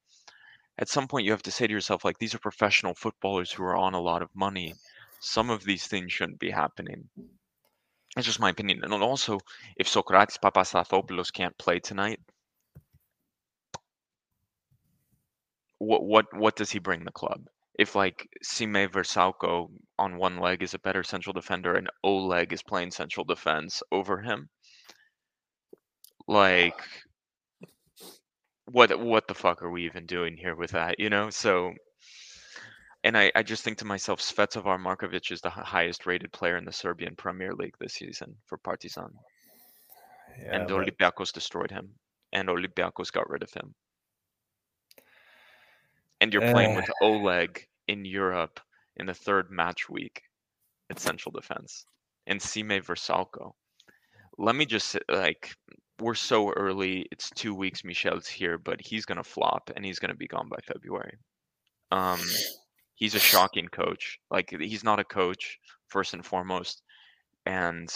at 0.77 0.89
some 0.89 1.07
point, 1.07 1.25
you 1.25 1.31
have 1.31 1.43
to 1.43 1.51
say 1.51 1.65
to 1.65 1.73
yourself, 1.73 2.05
like, 2.05 2.19
these 2.19 2.35
are 2.35 2.39
professional 2.39 2.93
footballers 2.93 3.51
who 3.51 3.63
are 3.63 3.75
on 3.75 3.95
a 3.95 4.01
lot 4.01 4.21
of 4.21 4.29
money. 4.35 4.75
Some 5.19 5.49
of 5.49 5.63
these 5.63 5.87
things 5.87 6.11
shouldn't 6.13 6.39
be 6.39 6.51
happening. 6.51 7.09
That's 8.15 8.25
just 8.27 8.39
my 8.39 8.49
opinion. 8.49 8.83
And 8.83 8.93
also, 8.93 9.39
if 9.77 9.87
Sokratis 9.87 10.37
Papastathopoulos 10.39 11.33
can't 11.33 11.57
play 11.57 11.79
tonight, 11.79 12.19
what 15.79 16.03
what 16.03 16.25
what 16.33 16.55
does 16.55 16.71
he 16.71 16.79
bring 16.79 17.03
the 17.03 17.11
club? 17.11 17.47
If 17.77 17.95
like 17.95 18.27
Sime 18.41 18.87
Vrsaljko 18.89 19.69
on 19.99 20.17
one 20.17 20.37
leg 20.39 20.63
is 20.63 20.73
a 20.73 20.79
better 20.79 21.03
central 21.03 21.33
defender 21.33 21.75
and 21.75 21.89
Oleg 22.03 22.53
is 22.53 22.63
playing 22.63 22.91
central 22.91 23.25
defense 23.25 23.83
over 23.91 24.21
him, 24.21 24.49
like 26.27 26.81
what 28.71 28.97
what 28.99 29.27
the 29.27 29.33
fuck 29.35 29.61
are 29.61 29.69
we 29.71 29.85
even 29.85 30.05
doing 30.05 30.37
here 30.37 30.55
with 30.55 30.71
that? 30.71 30.99
You 30.99 31.09
know, 31.09 31.29
so. 31.29 31.73
And 33.05 33.15
I, 33.15 33.31
I 33.35 33.43
just 33.43 33.63
think 33.63 33.77
to 33.77 33.85
myself, 33.85 34.19
Svetozar 34.19 34.79
Markovic 34.79 35.31
is 35.31 35.39
the 35.39 35.49
highest 35.49 36.07
rated 36.07 36.31
player 36.33 36.57
in 36.57 36.65
the 36.65 36.71
Serbian 36.71 37.15
Premier 37.15 37.53
League 37.53 37.75
this 37.79 37.93
season 37.93 38.35
for 38.47 38.57
Partizan. 38.57 39.11
Yeah, 40.39 40.55
and 40.55 40.67
but- 40.67 40.73
Olympiacos 40.75 41.31
destroyed 41.31 41.69
him, 41.69 41.87
and 42.33 42.49
Olympiacos 42.49 43.11
got 43.11 43.29
rid 43.29 43.43
of 43.43 43.53
him. 43.53 43.75
And 46.19 46.33
you're 46.33 46.51
playing 46.51 46.71
Uh. 46.75 46.81
with 46.81 46.89
Oleg 47.01 47.67
in 47.87 48.05
Europe 48.05 48.59
in 48.97 49.05
the 49.05 49.13
third 49.13 49.51
match 49.51 49.87
week 49.87 50.23
at 50.89 50.99
central 50.99 51.31
defense, 51.31 51.85
and 52.25 52.41
Sime 52.41 52.69
Vrsaljko. 52.81 53.53
Let 54.39 54.55
me 54.55 54.65
just 54.65 54.87
say, 54.89 54.99
like, 55.09 55.55
we're 55.99 56.15
so 56.15 56.51
early. 56.53 57.05
It's 57.11 57.29
two 57.29 57.53
weeks. 57.53 57.83
Michel's 57.83 58.27
here, 58.27 58.57
but 58.57 58.81
he's 58.81 59.05
gonna 59.05 59.23
flop, 59.23 59.69
and 59.75 59.85
he's 59.85 59.99
gonna 59.99 60.15
be 60.15 60.27
gone 60.27 60.49
by 60.49 60.57
February. 60.65 61.17
Um, 61.91 62.19
he's 62.94 63.14
a 63.14 63.18
shocking 63.18 63.68
coach. 63.68 64.18
Like, 64.30 64.48
he's 64.50 64.82
not 64.84 64.98
a 64.98 65.04
coach 65.04 65.58
first 65.88 66.12
and 66.14 66.22
foremost, 66.24 66.74
and 67.44 67.88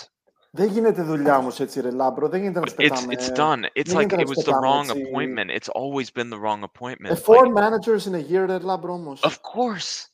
Δεν 0.56 0.68
γίνεται 0.68 1.02
δουλειά 1.02 1.36
όμως 1.36 1.60
έτσι 1.60 1.80
ρε 1.80 1.90
Λάμπρο, 1.90 2.28
δεν 2.28 2.40
γίνεται 2.40 2.60
να 2.60 2.66
But 2.66 2.68
it's 2.68 2.98
σπετάμε. 2.98 3.14
it's 3.14 3.28
done. 3.28 3.64
It's 3.80 3.92
δεν 3.92 3.96
like 3.96 4.08
γίνεται 4.10 4.16
να 4.16 4.22
it 4.22 4.26
was 4.28 4.34
the 4.36 4.40
σπετάμε 4.40 4.66
wrong 4.66 4.88
έτσι. 4.88 5.02
appointment. 5.02 5.50
It's 5.50 5.68
always 5.68 6.10
been 6.10 6.30
the 6.30 6.40
wrong 6.44 6.62
Ε, 6.62 6.66
appointment. 6.72 7.18
four 7.18 7.46
Like, 7.46 7.52
managers 7.54 8.06
in 8.06 8.14
a 8.14 8.30
year 8.32 8.46
ρε 8.46 8.58
Λάμπρο 8.58 8.92
όμως. 8.92 9.20
of 9.22 9.36
course, 9.54 10.08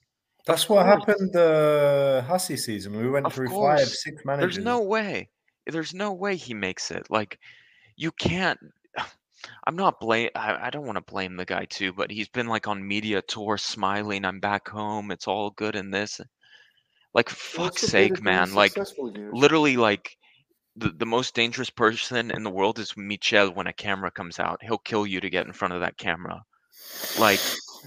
That's 0.49 0.67
what 0.73 0.85
happened 0.95 1.33
uh 1.37 2.23
Hussey 2.33 2.57
season. 2.67 2.91
We 3.03 3.09
went 3.17 3.27
of 3.27 3.33
through 3.35 3.51
course. 3.57 3.81
five, 3.81 3.89
six 4.07 4.15
managers. 4.29 4.43
There's 4.43 4.65
no 4.73 4.79
way. 4.97 5.13
There's 5.75 5.95
no 6.05 6.11
way 6.25 6.35
he 6.49 6.55
makes 6.69 6.85
it. 6.99 7.05
Like, 7.19 7.33
you 8.05 8.11
can't. 8.29 8.59
I'm 9.66 9.76
not 9.76 10.00
blame. 10.00 10.30
I, 10.36 10.68
I 10.68 10.70
don't 10.70 10.86
want 10.86 10.98
to 10.98 11.12
blame 11.14 11.36
the 11.36 11.46
guy 11.46 11.66
too, 11.66 11.94
but 11.94 12.12
he's 12.12 12.30
been 12.30 12.48
like 12.48 12.68
on 12.68 12.88
media 12.88 13.22
tour, 13.22 13.58
smiling. 13.58 14.26
I'm 14.26 14.40
back 14.40 14.68
home. 14.68 15.12
It's 15.12 15.28
all 15.28 15.52
good 15.52 15.76
in 15.76 15.92
this. 15.92 16.22
Like, 17.14 17.30
fuck's 17.30 17.82
sake, 17.84 18.22
man. 18.24 18.54
Like, 18.54 18.74
literally, 19.34 19.78
like. 19.78 20.18
The, 20.78 20.90
the 20.90 21.06
most 21.06 21.34
dangerous 21.34 21.70
person 21.70 22.32
in 22.32 22.44
the 22.44 22.50
world 22.50 22.80
is 22.80 22.98
Michel 22.98 23.54
when 23.54 23.66
a 23.66 23.72
camera 23.72 24.12
comes 24.12 24.42
out. 24.42 24.60
He'll 24.62 24.78
kill 24.78 25.08
you 25.08 25.22
to 25.22 25.30
get 25.30 25.48
in 25.48 25.54
front 25.54 25.74
of 25.74 25.80
that 25.80 25.98
camera. 25.98 26.44
Like, 27.18 27.40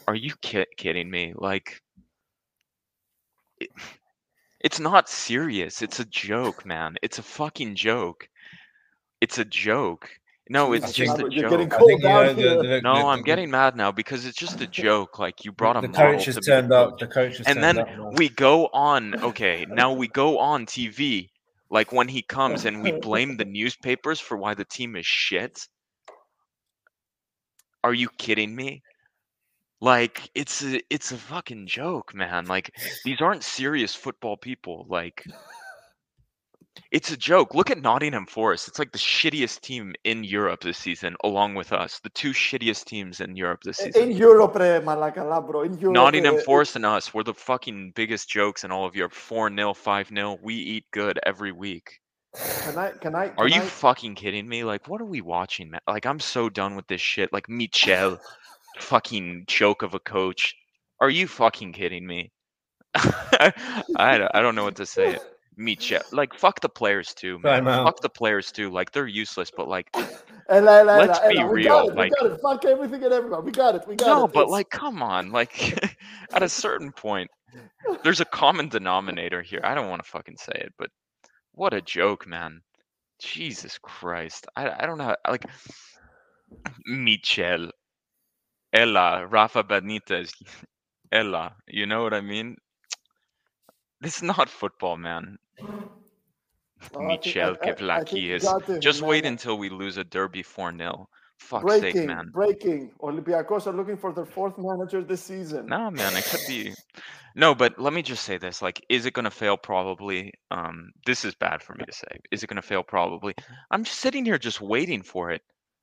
are 0.06 0.14
you 0.14 0.32
ki- 0.40 0.64
kidding 0.78 1.10
me? 1.10 1.34
Like, 1.36 1.82
it- 3.60 3.68
it's 4.60 4.80
not 4.80 5.10
serious. 5.10 5.82
It's 5.82 6.00
a 6.00 6.06
joke, 6.06 6.64
man. 6.64 6.96
It's 7.02 7.18
a 7.18 7.22
fucking 7.22 7.74
joke. 7.74 8.26
It's 9.20 9.36
a 9.36 9.44
joke. 9.44 10.08
No, 10.50 10.72
it's 10.72 10.92
Jesus, 10.92 10.96
just 10.96 11.18
a 11.18 11.22
Robert, 11.24 11.32
you're 11.34 11.50
getting 11.50 11.68
joke. 11.68 11.74
I 11.74 11.84
think, 11.84 11.88
cold 11.90 12.02
you 12.02 12.08
know, 12.08 12.24
down 12.24 12.37
the- 12.37 12.42
here. 12.42 12.56
the- 12.76 12.80
No, 12.82 12.94
the- 12.94 13.04
I'm 13.04 13.18
the- 13.18 13.24
getting 13.24 13.50
mad 13.50 13.76
now 13.76 13.92
because 13.92 14.24
it's 14.24 14.38
just 14.38 14.61
a 14.61 14.66
joke. 14.66 15.18
Like 15.18 15.44
you 15.44 15.52
brought 15.52 15.76
a 15.76 15.80
the 15.82 15.88
coach 15.88 16.24
has 16.26 16.34
to 16.37 16.40
be 16.40 16.46
turned 16.46 16.72
up. 16.72 16.90
coach. 16.92 17.00
The 17.00 17.06
coach 17.06 17.37
has 17.38 17.46
and 17.46 17.56
turned 17.56 17.64
then 17.64 17.78
up 17.78 17.88
now. 17.88 18.11
we 18.14 18.28
go 18.30 18.66
on. 18.72 19.14
Okay, 19.22 19.66
now 19.68 19.92
we 19.92 20.08
go 20.08 20.38
on 20.38 20.64
TV. 20.66 21.28
Like 21.70 21.92
when 21.92 22.08
he 22.08 22.22
comes 22.22 22.64
and 22.64 22.82
we 22.82 22.92
blame 22.92 23.37
the 23.37 23.44
newspapers 23.44 24.20
for 24.20 24.37
why 24.38 24.54
the 24.54 24.64
team 24.64 24.96
is 24.96 25.04
shit. 25.06 25.66
Are 27.84 27.92
you 27.94 28.08
kidding 28.18 28.54
me? 28.56 28.82
Like 29.80 30.30
it's 30.34 30.64
a 30.64 30.80
it's 30.90 31.12
a 31.12 31.16
fucking 31.18 31.66
joke, 31.66 32.14
man. 32.14 32.46
Like 32.46 32.74
these 33.04 33.20
aren't 33.20 33.44
serious 33.44 33.94
football 33.94 34.37
people. 34.37 34.87
Like 34.88 35.24
it's 36.90 37.10
a 37.10 37.16
joke. 37.16 37.54
Look 37.54 37.70
at 37.70 37.80
Nottingham 37.80 38.26
Forest. 38.26 38.68
It's 38.68 38.78
like 38.78 38.92
the 38.92 38.98
shittiest 38.98 39.60
team 39.60 39.94
in 40.04 40.24
Europe 40.24 40.60
this 40.62 40.78
season, 40.78 41.16
along 41.24 41.54
with 41.54 41.72
us. 41.72 42.00
The 42.00 42.10
two 42.10 42.32
shittiest 42.32 42.84
teams 42.86 43.20
in 43.20 43.36
Europe 43.36 43.60
this 43.62 43.78
season. 43.78 44.02
Eh, 44.02 44.04
in 44.06 44.10
Europe, 44.12 44.54
bro. 44.54 45.62
In 45.62 45.78
Europe, 45.78 45.94
Nottingham 45.94 46.36
eh, 46.36 46.42
Forest 46.44 46.76
and 46.76 46.86
us. 46.86 47.12
We're 47.12 47.22
the 47.22 47.34
fucking 47.34 47.92
biggest 47.94 48.28
jokes 48.28 48.64
in 48.64 48.70
all 48.70 48.84
of 48.86 48.96
Europe. 48.96 49.12
4 49.12 49.54
0, 49.54 49.74
5 49.74 50.08
0. 50.08 50.38
We 50.42 50.54
eat 50.54 50.84
good 50.92 51.18
every 51.24 51.52
week. 51.52 52.00
Can 52.34 52.78
I? 52.78 52.90
Can 52.90 53.14
I? 53.14 53.28
Can 53.28 53.38
are 53.38 53.48
you 53.48 53.62
I... 53.62 53.64
fucking 53.64 54.14
kidding 54.14 54.48
me? 54.48 54.64
Like, 54.64 54.88
what 54.88 55.00
are 55.00 55.06
we 55.06 55.20
watching, 55.20 55.70
man? 55.70 55.80
Like, 55.86 56.06
I'm 56.06 56.20
so 56.20 56.48
done 56.48 56.76
with 56.76 56.86
this 56.86 57.00
shit. 57.00 57.32
Like, 57.32 57.48
Michel, 57.48 58.20
fucking 58.78 59.44
joke 59.46 59.82
of 59.82 59.94
a 59.94 60.00
coach. 60.00 60.54
Are 61.00 61.10
you 61.10 61.26
fucking 61.26 61.72
kidding 61.72 62.06
me? 62.06 62.32
I, 62.94 63.52
I 63.96 64.40
don't 64.40 64.54
know 64.54 64.64
what 64.64 64.76
to 64.76 64.86
say. 64.86 65.18
meet. 65.58 65.92
Like 66.12 66.34
fuck 66.34 66.60
the 66.60 66.68
players 66.68 67.12
too, 67.12 67.38
man. 67.40 67.64
Fuck 67.64 68.00
the 68.00 68.08
players 68.08 68.50
too. 68.52 68.70
Like 68.70 68.92
they're 68.92 69.06
useless, 69.06 69.50
but 69.54 69.68
like 69.68 69.90
and, 70.48 70.66
and, 70.66 70.88
and, 70.88 71.08
let's 71.08 71.20
be 71.28 71.42
real. 71.42 71.92
like, 71.94 72.10
we 72.20 72.28
got 72.28 72.32
it. 72.32 72.40
Fuck 72.40 72.64
everything 72.64 73.04
and 73.04 73.12
everyone. 73.12 73.44
We 73.44 73.52
got 73.52 73.74
it. 73.74 73.86
We 73.86 73.96
got 73.96 74.06
no, 74.06 74.12
it. 74.12 74.20
No, 74.20 74.28
but 74.28 74.42
it's... 74.44 74.50
like, 74.50 74.70
come 74.70 75.02
on. 75.02 75.30
Like, 75.30 75.78
at 76.32 76.42
a 76.42 76.48
certain 76.48 76.90
point, 76.90 77.30
there's 78.02 78.20
a 78.20 78.24
common 78.24 78.68
denominator 78.68 79.42
here. 79.42 79.60
I 79.62 79.74
don't 79.74 79.90
want 79.90 80.02
to 80.02 80.10
fucking 80.10 80.38
say 80.38 80.54
it, 80.54 80.72
but 80.78 80.88
what 81.52 81.74
a 81.74 81.82
joke, 81.82 82.26
man. 82.26 82.60
Jesus 83.20 83.78
Christ. 83.82 84.46
I, 84.56 84.70
I 84.82 84.86
don't 84.86 84.98
know. 84.98 85.14
Like, 85.28 85.44
Michel, 86.86 87.70
Ella, 88.72 89.26
Rafa 89.26 89.64
Benitez, 89.64 90.30
Ella. 91.12 91.54
You 91.66 91.84
know 91.84 92.02
what 92.02 92.14
I 92.14 92.22
mean? 92.22 92.56
This 94.00 94.16
is 94.16 94.22
not 94.22 94.48
football, 94.48 94.96
man. 94.96 95.36
Oh, 95.62 97.00
Michel 97.00 97.56
I- 97.62 97.66
I- 97.68 97.70
I 97.96 98.04
think 98.04 98.12
you 98.12 98.36
Kevlakis. 98.36 98.42
got 98.42 98.68
it, 98.68 98.80
Just 98.80 99.02
wait 99.02 99.24
until 99.26 99.59
we 99.59 99.68
lose 99.68 99.96
a 99.96 100.04
derby 100.04 100.42
4 100.42 100.76
0. 100.76 101.09
Fuck's 101.38 101.78
sake, 101.78 101.80
breaking, 101.94 102.06
man. 102.06 102.30
breaking. 102.32 102.90
Olympiacos 103.00 103.66
are 103.68 103.72
looking 103.72 103.96
for 103.96 104.12
their 104.12 104.26
fourth 104.26 104.54
manager 104.59 105.02
this 105.04 105.22
season. 105.22 105.66
No, 105.66 105.90
man, 105.90 106.16
it 106.16 106.24
could 106.24 106.40
be. 106.48 106.74
No, 107.36 107.54
but 107.54 107.78
let 107.78 107.92
me 107.92 108.02
just 108.02 108.24
say 108.24 108.38
this: 108.38 108.61
like, 108.61 108.84
is 108.88 109.06
it 109.06 109.12
going 109.14 109.24
to 109.24 109.30
fail? 109.30 109.56
Probably. 109.56 110.32
Um, 110.50 110.90
this 111.06 111.24
is 111.24 111.36
bad 111.36 111.62
for 111.62 111.74
me 111.76 111.84
to 111.84 111.92
say. 111.92 112.09
Is 112.32 112.42
it 112.42 112.48
going 112.48 112.56
to 112.61 112.62
fail? 112.66 112.82
Probably. 112.82 113.34
I'm 113.70 113.84
just 113.84 114.00
sitting 114.00 114.24
here, 114.24 114.38
just 114.38 114.61
waiting 114.61 115.02
for 115.02 115.30
it. 115.30 115.42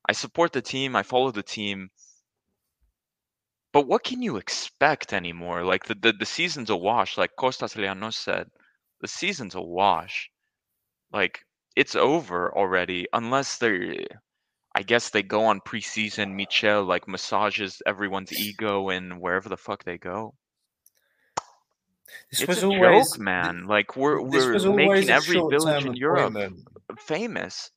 I 0.10 0.12
support 0.12 0.52
the 0.52 0.62
team. 0.62 0.96
I 0.96 1.04
follow 1.04 1.32
the 1.32 1.44
team. 1.44 1.90
But 3.72 3.88
what 3.88 4.04
can 4.04 4.22
you 4.22 4.36
expect 4.38 5.14
anymore? 5.14 5.64
Like 5.64 5.86
the 5.86 5.96
the, 5.96 6.14
the 6.14 6.26
season's 6.26 6.70
a 6.70 6.76
wash. 6.76 7.18
Like 7.18 7.32
Kostas 7.40 7.76
Lianos 7.78 8.16
said, 8.16 8.48
the 9.02 9.08
season's 9.08 9.56
a 9.56 9.62
wash. 9.62 10.30
Like 11.12 11.46
it's 11.76 11.96
over 11.96 12.56
already, 12.56 13.08
unless 13.14 13.58
they're. 13.58 13.96
I 14.78 14.84
guess 14.84 15.10
they 15.10 15.24
go 15.24 15.46
on 15.46 15.62
preseason. 15.62 16.36
Michel 16.36 16.84
like 16.84 17.08
massages 17.08 17.82
everyone's 17.86 18.34
ego 18.34 18.90
and 18.90 19.22
wherever 19.22 19.48
the 19.48 19.58
fuck 19.58 19.86
they 19.86 19.98
go. 19.98 20.36
This 22.32 22.42
it's 22.42 22.48
was 22.48 22.64
a 22.64 22.68
always 22.68 23.12
joke, 23.12 23.20
man. 23.20 23.66
Like 23.68 23.96
we're 23.96 24.22
we're 24.22 24.76
making 24.76 25.10
every 25.10 25.42
village 25.50 25.86
in 25.86 25.96
Europe 25.96 26.34
famous. 27.00 27.72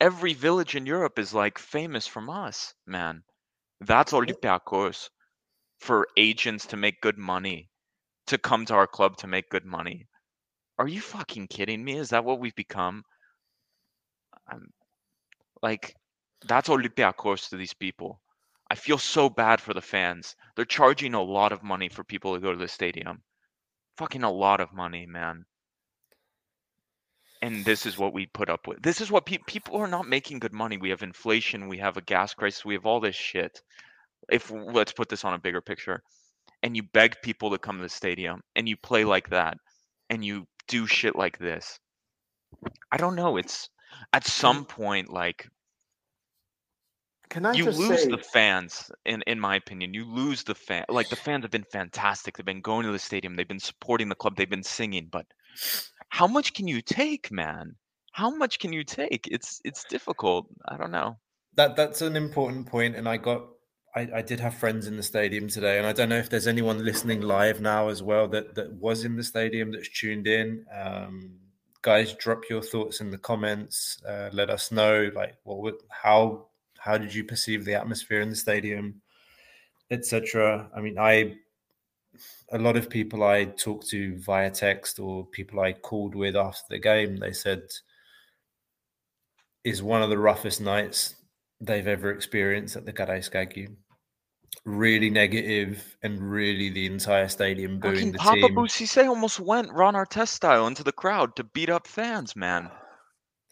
Every 0.00 0.34
village 0.34 0.74
in 0.74 0.86
Europe 0.86 1.18
is 1.18 1.34
like 1.34 1.58
famous 1.58 2.06
from 2.06 2.30
us, 2.30 2.74
man. 2.86 3.22
That's 3.80 4.12
Olympiacos 4.12 5.10
for 5.78 6.08
agents 6.16 6.66
to 6.66 6.76
make 6.76 7.00
good 7.00 7.18
money, 7.18 7.70
to 8.26 8.38
come 8.38 8.64
to 8.66 8.74
our 8.74 8.86
club 8.86 9.16
to 9.18 9.26
make 9.26 9.48
good 9.50 9.64
money. 9.64 10.06
Are 10.78 10.88
you 10.88 11.00
fucking 11.00 11.48
kidding 11.48 11.84
me? 11.84 11.96
Is 11.96 12.10
that 12.10 12.24
what 12.24 12.40
we've 12.40 12.54
become? 12.54 13.02
Like, 15.62 15.94
that's 16.46 16.68
Olympiacos 16.68 17.48
to 17.48 17.56
these 17.56 17.74
people. 17.74 18.20
I 18.70 18.74
feel 18.74 18.98
so 18.98 19.28
bad 19.28 19.60
for 19.60 19.74
the 19.74 19.80
fans. 19.80 20.36
They're 20.54 20.64
charging 20.64 21.14
a 21.14 21.22
lot 21.22 21.52
of 21.52 21.62
money 21.62 21.88
for 21.88 22.04
people 22.04 22.34
to 22.34 22.40
go 22.40 22.52
to 22.52 22.58
the 22.58 22.68
stadium. 22.68 23.22
Fucking 23.96 24.22
a 24.22 24.30
lot 24.30 24.60
of 24.60 24.72
money, 24.72 25.06
man. 25.06 25.44
And 27.42 27.64
this 27.64 27.86
is 27.86 27.98
what 27.98 28.12
we 28.12 28.26
put 28.26 28.50
up 28.50 28.66
with. 28.66 28.82
This 28.82 29.00
is 29.00 29.10
what 29.10 29.26
pe- 29.26 29.38
people 29.46 29.76
are 29.76 29.88
not 29.88 30.08
making 30.08 30.40
good 30.40 30.52
money. 30.52 30.76
We 30.76 30.90
have 30.90 31.02
inflation, 31.02 31.68
we 31.68 31.78
have 31.78 31.96
a 31.96 32.02
gas 32.02 32.34
crisis, 32.34 32.64
we 32.64 32.74
have 32.74 32.86
all 32.86 33.00
this 33.00 33.16
shit. 33.16 33.62
If 34.30 34.50
let's 34.50 34.92
put 34.92 35.08
this 35.08 35.24
on 35.24 35.34
a 35.34 35.38
bigger 35.38 35.60
picture, 35.60 36.02
and 36.62 36.76
you 36.76 36.82
beg 36.82 37.16
people 37.22 37.50
to 37.50 37.58
come 37.58 37.76
to 37.76 37.82
the 37.82 37.88
stadium, 37.88 38.42
and 38.56 38.68
you 38.68 38.76
play 38.76 39.04
like 39.04 39.30
that, 39.30 39.56
and 40.10 40.24
you 40.24 40.46
do 40.68 40.86
shit 40.86 41.16
like 41.16 41.38
this. 41.38 41.78
I 42.92 42.96
don't 42.96 43.16
know. 43.16 43.36
It's 43.36 43.68
at 44.12 44.26
some 44.26 44.64
point 44.64 45.10
like 45.12 45.48
Can 47.30 47.46
I 47.46 47.52
you 47.52 47.64
lose 47.64 48.02
say, 48.02 48.08
the 48.08 48.18
fans 48.18 48.90
in 49.04 49.22
in 49.26 49.40
my 49.40 49.56
opinion 49.56 49.94
you 49.94 50.04
lose 50.04 50.44
the 50.44 50.54
fan 50.54 50.84
like 50.88 51.08
the 51.08 51.16
fans 51.26 51.44
have 51.44 51.50
been 51.50 51.64
fantastic 51.72 52.36
they've 52.36 52.46
been 52.46 52.60
going 52.60 52.86
to 52.86 52.92
the 52.92 52.98
stadium 52.98 53.36
they've 53.36 53.48
been 53.48 53.58
supporting 53.58 54.08
the 54.08 54.14
club 54.14 54.36
they've 54.36 54.50
been 54.50 54.62
singing 54.62 55.08
but 55.10 55.26
how 56.10 56.26
much 56.26 56.54
can 56.54 56.68
you 56.68 56.80
take 56.82 57.30
man 57.30 57.74
how 58.12 58.30
much 58.30 58.58
can 58.58 58.72
you 58.72 58.84
take 58.84 59.26
it's 59.30 59.60
it's 59.64 59.84
difficult 59.84 60.46
i 60.68 60.76
don't 60.76 60.92
know 60.92 61.16
That 61.54 61.76
that's 61.76 62.02
an 62.02 62.14
important 62.16 62.66
point, 62.66 62.94
and 62.94 63.08
I 63.08 63.16
got 63.16 63.42
I, 63.98 64.18
I 64.18 64.22
did 64.22 64.38
have 64.38 64.54
friends 64.54 64.86
in 64.86 64.96
the 64.96 65.02
stadium 65.02 65.48
today, 65.48 65.76
and 65.76 65.86
I 65.86 65.92
don't 65.92 66.08
know 66.08 66.18
if 66.18 66.30
there's 66.30 66.46
anyone 66.46 66.84
listening 66.84 67.20
live 67.20 67.60
now 67.60 67.88
as 67.88 68.00
well 68.00 68.28
that 68.28 68.54
that 68.54 68.72
was 68.74 69.04
in 69.04 69.16
the 69.16 69.24
stadium 69.24 69.72
that's 69.72 69.88
tuned 69.88 70.28
in. 70.28 70.64
Um, 70.72 71.32
guys, 71.82 72.14
drop 72.14 72.42
your 72.48 72.62
thoughts 72.62 73.00
in 73.00 73.10
the 73.10 73.18
comments. 73.18 74.00
Uh, 74.08 74.30
let 74.32 74.50
us 74.50 74.70
know, 74.70 75.10
like, 75.16 75.34
what 75.42 75.74
how 75.88 76.46
how 76.78 76.96
did 76.96 77.12
you 77.12 77.24
perceive 77.24 77.64
the 77.64 77.74
atmosphere 77.74 78.20
in 78.20 78.30
the 78.30 78.36
stadium, 78.36 79.02
etc. 79.90 80.70
I 80.76 80.80
mean, 80.80 80.96
I 80.96 81.34
a 82.52 82.58
lot 82.58 82.76
of 82.76 82.88
people 82.88 83.24
I 83.24 83.46
talked 83.46 83.88
to 83.88 84.16
via 84.18 84.50
text 84.50 85.00
or 85.00 85.26
people 85.26 85.58
I 85.58 85.72
called 85.72 86.14
with 86.14 86.36
after 86.36 86.66
the 86.70 86.78
game, 86.78 87.16
they 87.16 87.32
said 87.32 87.62
is 89.64 89.82
one 89.82 90.02
of 90.02 90.08
the 90.08 90.18
roughest 90.18 90.60
nights 90.60 91.16
they've 91.60 91.88
ever 91.88 92.12
experienced 92.12 92.76
at 92.76 92.86
the 92.86 92.92
Karaiskaki. 92.92 93.74
Really 94.68 95.08
negative, 95.08 95.96
and 96.02 96.20
really 96.20 96.68
the 96.68 96.84
entire 96.84 97.26
stadium 97.28 97.78
booing 97.80 97.94
fucking 97.94 98.12
the 98.12 98.18
papa 98.18 98.36
team. 98.36 98.54
Boussisse 98.54 99.08
almost 99.08 99.40
went 99.40 99.72
ron 99.72 99.94
artest 99.94 100.28
style 100.28 100.66
into 100.66 100.84
the 100.84 100.92
crowd 100.92 101.34
to 101.36 101.44
beat 101.44 101.70
up 101.70 101.86
fans 101.86 102.36
man 102.36 102.68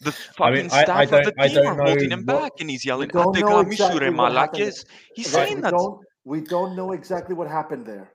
the 0.00 0.14
I 0.38 0.50
mean, 0.50 0.68
fucking 0.68 0.72
I- 0.72 0.80
I 0.80 1.06
staff 1.06 1.12
of 1.18 1.24
the 1.24 1.32
team 1.48 1.54
don't 1.54 1.66
are 1.80 1.84
holding 1.86 2.10
him 2.12 2.24
what- 2.26 2.40
back 2.42 2.52
and 2.60 2.68
he's 2.68 2.84
yelling 2.84 3.08
don't 3.08 3.34
know 3.34 3.46
"Ategami 3.64 3.72
exactly 3.72 3.98
Sure 4.06 4.12
what 4.12 4.32
happened. 4.34 4.60
Malakis." 4.62 4.84
he's 5.14 5.32
Right, 5.32 5.44
saying 5.46 5.54
we 5.56 5.60
that 5.62 5.70
don't 5.70 6.00
we 6.24 6.40
don't 6.42 6.76
know 6.76 6.92
exactly 6.92 7.34
what 7.34 7.48
happened 7.48 7.86
there. 7.86 8.12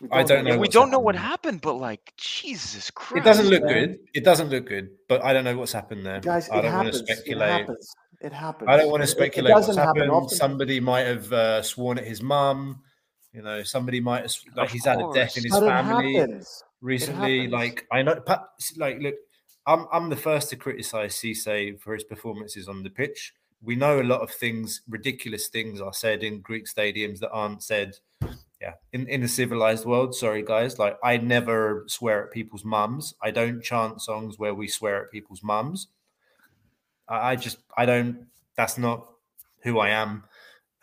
We 0.00 0.08
I 0.10 0.22
don't 0.22 0.44
know 0.46 0.56
we 0.58 0.68
don't 0.68 0.90
know 0.90 0.98
what 1.00 1.16
happened 1.16 1.60
but 1.60 1.74
like 1.74 2.14
jesus 2.16 2.90
christ 2.90 3.18
It 3.20 3.24
doesn't 3.28 3.48
look 3.48 3.64
man. 3.64 3.74
good. 3.74 3.98
It 4.14 4.24
doesn't 4.24 4.48
look 4.48 4.64
good, 4.66 4.88
but 5.10 5.22
I 5.22 5.34
don't 5.34 5.44
know 5.44 5.58
what's 5.58 5.72
happened 5.72 6.06
there. 6.06 6.20
Guys, 6.20 6.48
I 6.48 6.62
don't 6.62 6.72
want 6.72 6.86
happens. 6.86 7.02
to 7.02 7.12
It 7.12 7.16
speculate. 7.18 7.50
happens. 7.50 7.92
It 8.20 8.32
happens. 8.32 8.68
I 8.68 8.76
don't 8.76 8.90
want 8.90 9.00
to 9.02 9.04
It- 9.04 9.12
it 9.12 9.16
speculate 9.16 9.54
doesn't 9.54 9.76
happen 9.76 10.10
often. 10.10 10.36
Somebody 10.36 10.80
might 10.80 11.06
have 11.06 11.32
uh, 11.32 11.62
sworn 11.62 11.98
at 11.98 12.04
his 12.06 12.22
mum. 12.22 12.82
You 13.32 13.42
know, 13.42 13.62
somebody 13.62 14.00
might 14.00 14.22
have 14.22 14.34
like 14.56 14.66
Of 14.66 14.72
he's 14.72 14.84
had 14.84 15.00
a 15.00 15.10
death 15.14 15.36
in 15.36 15.44
his 15.44 15.52
But 15.52 15.60
family 15.68 16.16
recently. 16.80 17.46
Like 17.48 17.86
I 17.92 18.02
know, 18.02 18.22
like 18.76 18.98
look, 19.00 19.14
I'm 19.66 19.86
I'm 19.92 20.10
the 20.10 20.16
first 20.16 20.50
to 20.50 20.56
criticize 20.56 21.14
Cissé 21.14 21.80
for 21.80 21.94
his 21.94 22.04
performances 22.04 22.68
on 22.68 22.82
the 22.82 22.90
pitch. 22.90 23.32
We 23.62 23.76
know 23.76 24.00
a 24.00 24.02
lot 24.02 24.20
of 24.22 24.30
things, 24.30 24.80
ridiculous 24.88 25.48
things, 25.48 25.80
are 25.80 25.92
said 25.92 26.22
in 26.22 26.40
Greek 26.40 26.64
stadiums 26.66 27.20
that 27.20 27.30
aren't 27.30 27.62
said. 27.62 27.94
Yeah, 28.60 28.74
in 28.92 29.06
in 29.08 29.20
the 29.22 29.28
civilized 29.28 29.86
world. 29.86 30.14
Sorry, 30.14 30.42
guys. 30.42 30.78
Like 30.78 30.98
I 31.04 31.16
never 31.18 31.84
swear 31.86 32.24
at 32.24 32.32
people's 32.32 32.64
mums. 32.64 33.14
I 33.22 33.30
don't 33.30 33.62
chant 33.62 34.02
songs 34.02 34.38
where 34.38 34.54
we 34.54 34.66
swear 34.68 35.04
at 35.04 35.10
people's 35.10 35.42
mums. 35.42 35.88
I, 37.10 37.32
I 37.32 37.36
just 37.36 37.58
I 37.76 37.84
don't. 37.84 38.26
That's 38.56 38.78
not 38.78 39.06
who 39.62 39.78
I 39.78 39.90
am. 39.90 40.24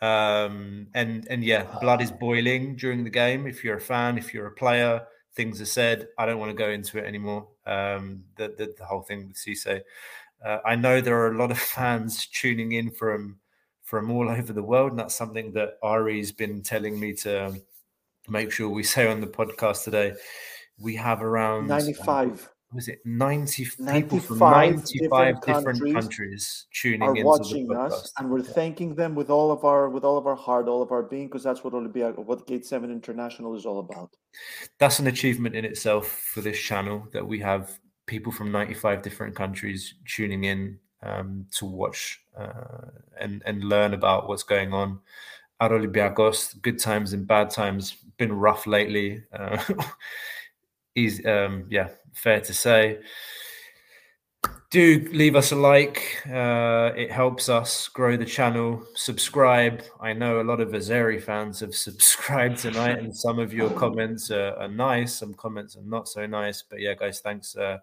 Um, 0.00 0.86
and 0.94 1.26
and 1.28 1.42
yeah, 1.42 1.64
blood 1.80 2.00
is 2.00 2.12
boiling 2.12 2.76
during 2.76 3.02
the 3.02 3.10
game. 3.10 3.46
If 3.46 3.64
you're 3.64 3.78
a 3.78 3.80
fan, 3.80 4.18
if 4.18 4.32
you're 4.32 4.46
a 4.46 4.52
player, 4.52 5.02
things 5.34 5.60
are 5.60 5.66
said. 5.66 6.08
I 6.18 6.26
don't 6.26 6.38
want 6.38 6.50
to 6.50 6.56
go 6.56 6.70
into 6.70 6.98
it 6.98 7.04
anymore. 7.04 7.48
Um, 7.66 8.24
the 8.36 8.54
the, 8.56 8.74
the 8.78 8.84
whole 8.84 9.02
thing 9.02 9.26
with 9.26 9.36
Cissé. 9.36 9.80
Uh, 10.44 10.58
I 10.64 10.76
know 10.76 11.00
there 11.00 11.18
are 11.18 11.32
a 11.32 11.36
lot 11.36 11.50
of 11.50 11.58
fans 11.76 12.26
tuning 12.26 12.72
in 12.72 12.90
from 12.90 13.38
from 13.82 14.10
all 14.10 14.28
over 14.38 14.52
the 14.52 14.62
world, 14.62 14.90
and 14.90 14.98
that's 15.00 15.14
something 15.14 15.52
that 15.52 15.78
Ari's 15.82 16.30
been 16.30 16.62
telling 16.62 17.00
me 17.00 17.14
to 17.14 17.54
make 18.28 18.52
sure 18.52 18.68
we 18.68 18.82
say 18.82 19.10
on 19.10 19.20
the 19.20 19.26
podcast 19.26 19.84
today. 19.84 20.14
We 20.78 20.94
have 20.94 21.22
around 21.22 21.66
Ninety-five 21.66 22.48
Was 22.74 22.88
it 22.88 22.98
ninety 23.04 23.64
people 23.64 24.20
from 24.20 24.38
95 24.38 24.76
ninety-five 24.76 25.40
different 25.40 25.78
different 25.78 25.78
countries 25.78 25.94
countries 25.94 26.66
tuning 26.72 27.02
are 27.02 27.12
into 27.12 27.24
watching 27.24 27.74
us, 27.74 28.12
and 28.18 28.30
we're 28.30 28.42
thanking 28.42 28.94
them 28.94 29.14
with 29.14 29.30
all 29.30 29.50
of 29.50 29.64
our 29.64 29.88
with 29.88 30.04
all 30.04 30.18
of 30.18 30.26
our 30.26 30.34
heart, 30.36 30.68
all 30.68 30.82
of 30.82 30.92
our 30.92 31.02
being, 31.02 31.28
because 31.28 31.42
that's 31.42 31.64
what 31.64 31.72
Olympia, 31.72 32.10
what 32.10 32.46
Gate 32.46 32.66
Seven 32.66 32.90
International 32.90 33.54
is 33.56 33.64
all 33.64 33.78
about. 33.80 34.10
that's 34.78 34.98
an 34.98 35.06
achievement 35.06 35.54
in 35.54 35.64
itself 35.64 36.08
for 36.08 36.42
this 36.42 36.58
channel 36.58 37.08
that 37.12 37.26
we 37.26 37.38
have 37.38 37.78
people 38.04 38.32
from 38.32 38.52
95 38.52 39.02
different 39.02 39.34
countries 39.34 39.94
tuning 40.06 40.44
in 40.44 40.78
um, 41.02 41.46
to 41.52 41.64
watch 41.64 42.20
uh, 42.36 42.88
and 43.18 43.42
and 43.46 43.64
learn 43.64 43.94
about 43.94 44.28
what's 44.28 44.42
going 44.42 44.74
on 44.74 44.98
at 45.60 45.70
Olympiacos. 45.70 46.60
Good 46.60 46.78
times 46.78 47.14
and 47.14 47.26
bad 47.26 47.48
times. 47.48 47.96
Been 48.18 48.32
rough 48.32 48.66
lately. 48.66 49.24
Uh, 49.32 49.62
is 50.94 51.24
um, 51.26 51.64
yeah, 51.70 51.88
fair 52.18 52.40
to 52.40 52.54
say. 52.54 52.98
Do 54.70 55.08
leave 55.12 55.34
us 55.34 55.52
a 55.52 55.56
like. 55.56 56.22
Uh, 56.26 56.92
it 56.94 57.10
helps 57.10 57.48
us 57.48 57.88
grow 57.88 58.18
the 58.18 58.26
channel. 58.26 58.82
Subscribe. 58.94 59.82
I 59.98 60.12
know 60.12 60.42
a 60.42 60.44
lot 60.44 60.60
of 60.60 60.70
Azeri 60.70 61.22
fans 61.22 61.60
have 61.60 61.74
subscribed 61.88 62.58
tonight, 62.58 62.98
and 62.98 63.16
some 63.16 63.38
of 63.38 63.54
your 63.54 63.70
comments 63.70 64.30
are, 64.30 64.54
are 64.56 64.68
nice. 64.68 65.14
Some 65.14 65.32
comments 65.34 65.76
are 65.76 65.82
not 65.82 66.06
so 66.06 66.26
nice. 66.26 66.62
But 66.62 66.80
yeah, 66.80 66.94
guys, 66.94 67.20
thanks. 67.20 67.56
Uh, 67.56 67.78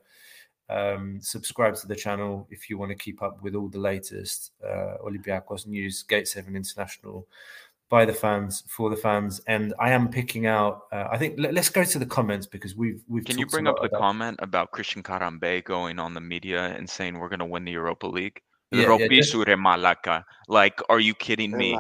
um, 0.69 1.19
subscribe 1.21 1.75
to 1.75 1.87
the 1.87 1.95
channel 1.95 2.47
if 2.49 2.69
you 2.69 2.77
want 2.77 2.89
to 2.89 2.95
keep 2.95 3.21
up 3.21 3.41
with 3.41 3.55
all 3.55 3.67
the 3.67 3.79
latest 3.79 4.51
uh, 4.63 4.97
Olympiacos 5.03 5.67
news, 5.67 6.03
Gate 6.03 6.27
7 6.27 6.55
International, 6.55 7.27
by 7.89 8.05
the 8.05 8.13
fans, 8.13 8.63
for 8.67 8.89
the 8.89 8.95
fans. 8.95 9.41
And 9.47 9.73
I 9.79 9.91
am 9.91 10.09
picking 10.09 10.45
out, 10.47 10.83
uh, 10.91 11.07
I 11.11 11.17
think, 11.17 11.35
let, 11.37 11.57
us 11.57 11.69
go 11.69 11.83
to 11.83 11.99
the 11.99 12.05
comments 12.05 12.47
because 12.47 12.75
we've, 12.75 13.03
we've 13.07 13.25
Can 13.25 13.37
you 13.37 13.45
bring 13.45 13.67
up 13.67 13.77
the 13.77 13.87
about- 13.87 13.99
comment 13.99 14.39
about 14.41 14.71
Christian 14.71 15.03
Karembeu 15.03 15.63
going 15.63 15.99
on 15.99 16.13
the 16.13 16.21
media 16.21 16.65
and 16.77 16.89
saying 16.89 17.17
we're 17.17 17.29
going 17.29 17.39
to 17.39 17.45
win 17.45 17.65
the 17.65 17.71
Europa 17.71 18.07
League? 18.07 18.41
Yeah, 18.71 18.97
yeah, 18.97 19.55
Malaka. 19.55 20.23
Like, 20.47 20.81
are 20.89 20.99
you 20.99 21.13
kidding 21.13 21.55
me? 21.55 21.77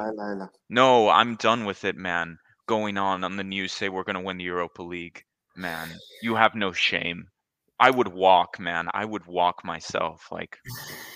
No, 0.69 1.09
I'm 1.09 1.35
done 1.35 1.65
with 1.65 1.83
it, 1.83 1.97
man. 1.97 2.37
Going 2.67 2.97
on 2.97 3.23
on 3.23 3.35
the 3.35 3.43
news 3.43 3.73
say 3.73 3.89
we're 3.89 4.03
going 4.03 4.15
to 4.15 4.21
win 4.21 4.37
the 4.37 4.43
Europa 4.43 4.81
League. 4.81 5.23
Man, 5.55 5.89
you 6.21 6.35
have 6.35 6.55
no 6.55 6.71
shame. 6.71 7.27
I 7.79 7.89
would 7.91 8.07
walk, 8.07 8.57
man. 8.59 8.87
I 8.93 9.03
would 9.03 9.25
walk 9.25 9.65
myself. 9.65 10.27
Like, 10.31 10.57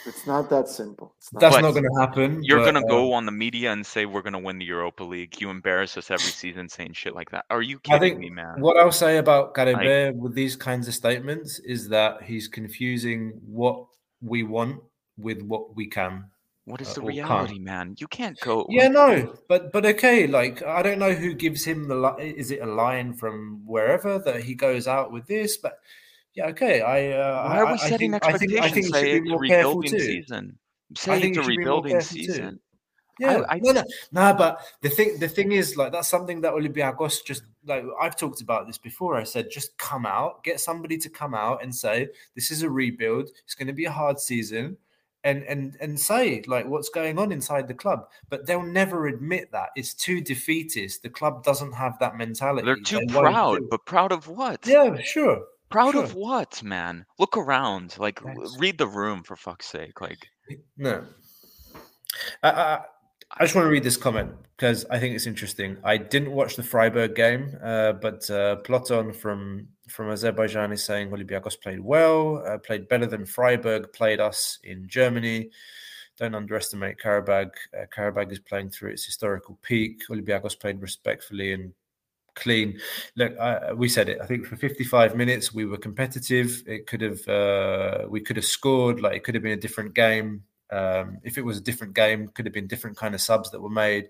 It's 0.05 0.27
not 0.27 0.49
that 0.49 0.67
simple. 0.67 1.15
It's 1.17 1.31
not 1.31 1.39
That's 1.39 1.55
But 1.55 1.61
not 1.61 1.71
going 1.71 1.85
to 1.85 1.99
happen. 2.01 2.43
you're 2.43 2.59
going 2.63 2.73
to 2.75 2.81
uh, 2.81 2.87
go 2.87 3.13
on 3.13 3.25
the 3.25 3.31
media 3.31 3.71
and 3.71 3.85
say 3.85 4.05
we're 4.05 4.21
going 4.21 4.33
to 4.33 4.39
win 4.39 4.57
the 4.59 4.65
Europa 4.65 5.03
League. 5.03 5.39
You 5.39 5.49
embarrass 5.51 5.95
us 5.97 6.11
every 6.11 6.31
season 6.31 6.67
saying 6.67 6.93
shit 6.93 7.15
like 7.15 7.29
that. 7.31 7.45
Are 7.49 7.61
you 7.61 7.77
I 7.85 7.93
kidding 7.99 7.99
think 8.01 8.19
me, 8.19 8.29
man? 8.29 8.59
what 8.59 8.75
I'll 8.77 8.91
say 8.91 9.17
about 9.17 9.57
Like- 9.57 9.67
Karembeu 9.67 10.15
with 10.15 10.35
these 10.35 10.57
kinds 10.57 10.87
of 10.89 10.93
statements 10.93 11.59
is 11.59 11.87
that 11.89 12.23
he's 12.23 12.47
confusing 12.49 13.39
what 13.45 13.85
we 14.21 14.43
want 14.43 14.81
with 15.17 15.41
what 15.41 15.75
we 15.77 15.87
can. 15.87 16.25
What 16.65 16.81
is 16.81 16.89
uh, 16.89 16.93
the 16.95 17.01
or 17.01 17.03
can't. 17.11 17.15
reality, 17.15 17.59
man? 17.59 17.95
You 17.99 18.07
can't 18.09 18.37
go. 18.41 18.65
Yeah, 18.69 18.89
no, 18.89 19.33
but 19.47 19.71
but 19.71 19.85
okay. 19.85 20.27
Like 20.27 20.61
I 20.61 20.83
don't 20.83 20.99
know 20.99 21.13
who 21.13 21.33
gives 21.33 21.63
him 21.65 21.87
the 21.87 21.95
li- 21.95 22.29
is 22.37 22.51
it 22.51 22.61
a 22.61 22.65
line 22.65 23.13
from 23.15 23.61
wherever 23.65 24.19
that 24.19 24.43
he 24.43 24.53
goes 24.55 24.87
out 24.87 25.11
with 25.11 25.25
this, 25.25 25.57
but 25.57 25.79
yeah, 26.35 26.47
okay. 26.47 26.81
I 26.81 27.11
uh, 27.11 27.43
Why 27.47 27.55
I- 27.55 27.59
are 27.59 27.65
I 27.67 27.71
we 27.73 27.77
setting 27.77 28.13
I 28.13 28.19
think, 28.19 28.53
expectations? 28.53 28.61
I 28.65 28.69
think 28.69 28.85
he 28.85 28.91
say 28.91 29.01
be 29.03 29.17
it's 29.17 29.27
a 29.27 29.29
more 29.29 29.43
careful 29.47 29.81
rebuilding 29.81 29.91
too. 29.91 29.99
season. 29.99 30.57
I 30.91 30.95
Say 30.97 31.21
think 31.21 31.37
it's 31.37 31.37
a 31.37 31.41
should 31.41 31.57
be 31.57 31.65
more 31.65 31.81
rebuilding 31.81 31.91
careful 31.91 32.15
too. 32.17 32.23
season. 32.23 32.59
Yeah, 33.19 33.41
I- 33.49 33.59
no, 33.59 33.71
no, 33.73 33.83
no. 34.13 34.33
But 34.33 34.61
the 34.81 34.89
thing, 34.89 35.19
the 35.19 35.27
thing 35.27 35.51
is, 35.51 35.75
like 35.75 35.91
that's 35.91 36.07
something 36.07 36.39
that 36.41 36.53
Olympiacos 36.53 37.23
just 37.25 37.43
like 37.65 37.83
I've 38.01 38.15
talked 38.15 38.39
about 38.41 38.65
this 38.65 38.77
before. 38.77 39.17
I 39.17 39.23
said 39.23 39.51
just 39.51 39.77
come 39.77 40.05
out, 40.05 40.43
get 40.45 40.59
somebody 40.61 40.97
to 40.99 41.09
come 41.09 41.33
out 41.35 41.61
and 41.61 41.75
say 41.75 42.07
this 42.35 42.49
is 42.49 42.63
a 42.63 42.69
rebuild. 42.69 43.29
It's 43.43 43.55
going 43.55 43.67
to 43.67 43.73
be 43.73 43.83
a 43.85 43.91
hard 43.91 44.19
season, 44.21 44.77
and 45.25 45.43
and 45.43 45.75
and 45.81 45.99
say 45.99 46.41
like 46.47 46.65
what's 46.65 46.87
going 46.87 47.19
on 47.19 47.33
inside 47.33 47.67
the 47.67 47.73
club 47.73 48.07
but 48.29 48.45
they'll 48.45 48.63
never 48.63 49.07
admit 49.07 49.51
that 49.51 49.67
it's 49.75 49.93
too 49.93 50.21
defeatist 50.21 51.03
the 51.03 51.09
club 51.09 51.43
doesn't 51.43 51.73
have 51.73 51.99
that 51.99 52.15
mentality 52.15 52.65
They're 52.65 52.77
too 52.77 52.99
They 53.05 53.13
proud, 53.13 53.69
but 53.69 53.85
proud 53.85 54.13
of 54.13 54.29
what? 54.29 54.65
yeah 54.65 54.95
sure 55.01 55.43
Proud 55.69 55.93
sure. 55.93 56.03
of 56.03 56.15
what, 56.15 56.61
man? 56.63 57.05
Look 57.19 57.37
around. 57.37 57.95
Like, 57.99 58.21
read 58.57 58.77
the 58.77 58.87
room 58.87 59.23
for 59.23 59.35
fuck's 59.35 59.67
sake. 59.67 60.01
Like, 60.01 60.27
no 60.77 61.05
I, 62.43 62.49
I, 62.49 62.79
I 63.31 63.43
just 63.43 63.55
want 63.55 63.65
to 63.65 63.69
read 63.69 63.83
this 63.83 63.97
comment 63.97 64.31
because 64.57 64.85
I 64.89 64.99
think 64.99 65.15
it's 65.15 65.27
interesting. 65.27 65.77
I 65.83 65.97
didn't 65.97 66.31
watch 66.31 66.55
the 66.55 66.63
Freiburg 66.63 67.15
game, 67.15 67.55
uh, 67.63 67.93
but 67.93 68.29
uh, 68.29 68.57
Ploton 68.57 69.13
from 69.13 69.67
from 69.87 70.09
Azerbaijan 70.11 70.71
is 70.71 70.83
saying 70.83 71.09
Olympiacos 71.09 71.59
played 71.59 71.79
well, 71.79 72.43
uh, 72.45 72.57
played 72.59 72.87
better 72.87 73.05
than 73.05 73.25
Freiburg 73.25 73.91
played 73.93 74.19
us 74.19 74.59
in 74.63 74.87
Germany. 74.87 75.49
Don't 76.17 76.35
underestimate 76.35 76.97
Qarabag. 76.99 77.51
Uh, 77.73 77.85
Qarabag 77.95 78.31
is 78.31 78.39
playing 78.39 78.69
through 78.69 78.91
its 78.91 79.05
historical 79.05 79.57
peak. 79.61 80.01
Olympiacos 80.09 80.59
played 80.59 80.81
respectfully 80.81 81.53
and 81.53 81.73
clean. 82.39 82.79
Look, 83.15 83.37
I, 83.39 83.73
we 83.73 83.89
said 83.89 84.09
it. 84.09 84.19
I 84.21 84.25
think 84.25 84.45
for 84.45 84.55
55 84.55 85.15
minutes 85.15 85.53
we 85.53 85.65
were 85.65 85.77
competitive. 85.77 86.63
It 86.65 86.87
could 86.87 87.01
have 87.01 87.27
uh, 87.27 88.05
we 88.09 88.21
could 88.21 88.35
have 88.37 88.45
scored. 88.45 89.01
Like 89.01 89.15
it 89.15 89.23
could 89.23 89.35
have 89.35 89.43
been 89.43 89.57
a 89.57 89.61
different 89.61 89.93
game. 89.93 90.43
Um, 90.71 91.17
if 91.23 91.37
it 91.37 91.41
was 91.45 91.57
a 91.57 91.61
different 91.61 91.93
game, 91.95 92.27
could 92.29 92.45
have 92.45 92.53
been 92.53 92.67
different 92.67 92.95
kind 92.97 93.15
of 93.15 93.21
subs 93.21 93.49
that 93.51 93.61
were 93.61 93.69
made. 93.69 94.09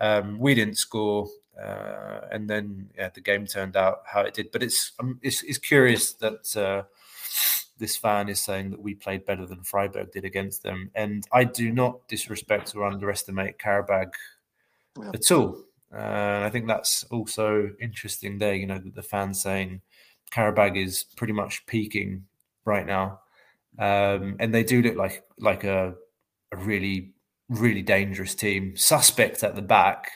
Um, 0.00 0.38
we 0.38 0.54
didn't 0.54 0.78
score, 0.78 1.28
uh, 1.60 2.20
and 2.30 2.48
then 2.48 2.88
yeah, 2.96 3.08
the 3.12 3.20
game 3.20 3.46
turned 3.46 3.76
out 3.76 4.02
how 4.06 4.20
it 4.20 4.34
did. 4.34 4.50
But 4.52 4.62
it's 4.62 4.92
um, 5.00 5.18
it's, 5.22 5.42
it's 5.42 5.58
curious 5.58 6.12
that 6.14 6.56
uh, 6.56 6.84
this 7.78 7.96
fan 7.96 8.28
is 8.28 8.38
saying 8.40 8.70
that 8.70 8.80
we 8.80 8.94
played 8.94 9.26
better 9.26 9.44
than 9.44 9.64
Freiburg 9.64 10.12
did 10.12 10.24
against 10.24 10.62
them, 10.62 10.90
and 10.94 11.26
I 11.32 11.42
do 11.44 11.72
not 11.72 12.06
disrespect 12.06 12.74
or 12.76 12.84
underestimate 12.84 13.58
Qarabag 13.58 14.12
Yeah. 15.00 15.10
at 15.14 15.30
all. 15.32 15.64
Uh, 15.94 16.42
I 16.44 16.50
think 16.50 16.66
that's 16.66 17.04
also 17.04 17.70
interesting 17.80 18.38
there. 18.38 18.54
You 18.54 18.66
know, 18.66 18.78
that 18.78 18.94
the 18.94 19.02
fans 19.02 19.42
saying 19.42 19.80
Qarabag 20.32 20.76
is 20.76 21.04
pretty 21.16 21.32
much 21.32 21.66
peaking 21.66 22.24
right 22.64 22.86
now, 22.86 23.20
um, 23.78 24.36
and 24.38 24.54
they 24.54 24.64
do 24.64 24.82
look 24.82 24.96
like 24.96 25.24
like 25.38 25.64
a 25.64 25.94
a 26.52 26.56
really 26.56 27.14
really 27.48 27.82
dangerous 27.82 28.34
team. 28.34 28.76
Suspect 28.76 29.42
at 29.42 29.56
the 29.56 29.62
back, 29.62 30.10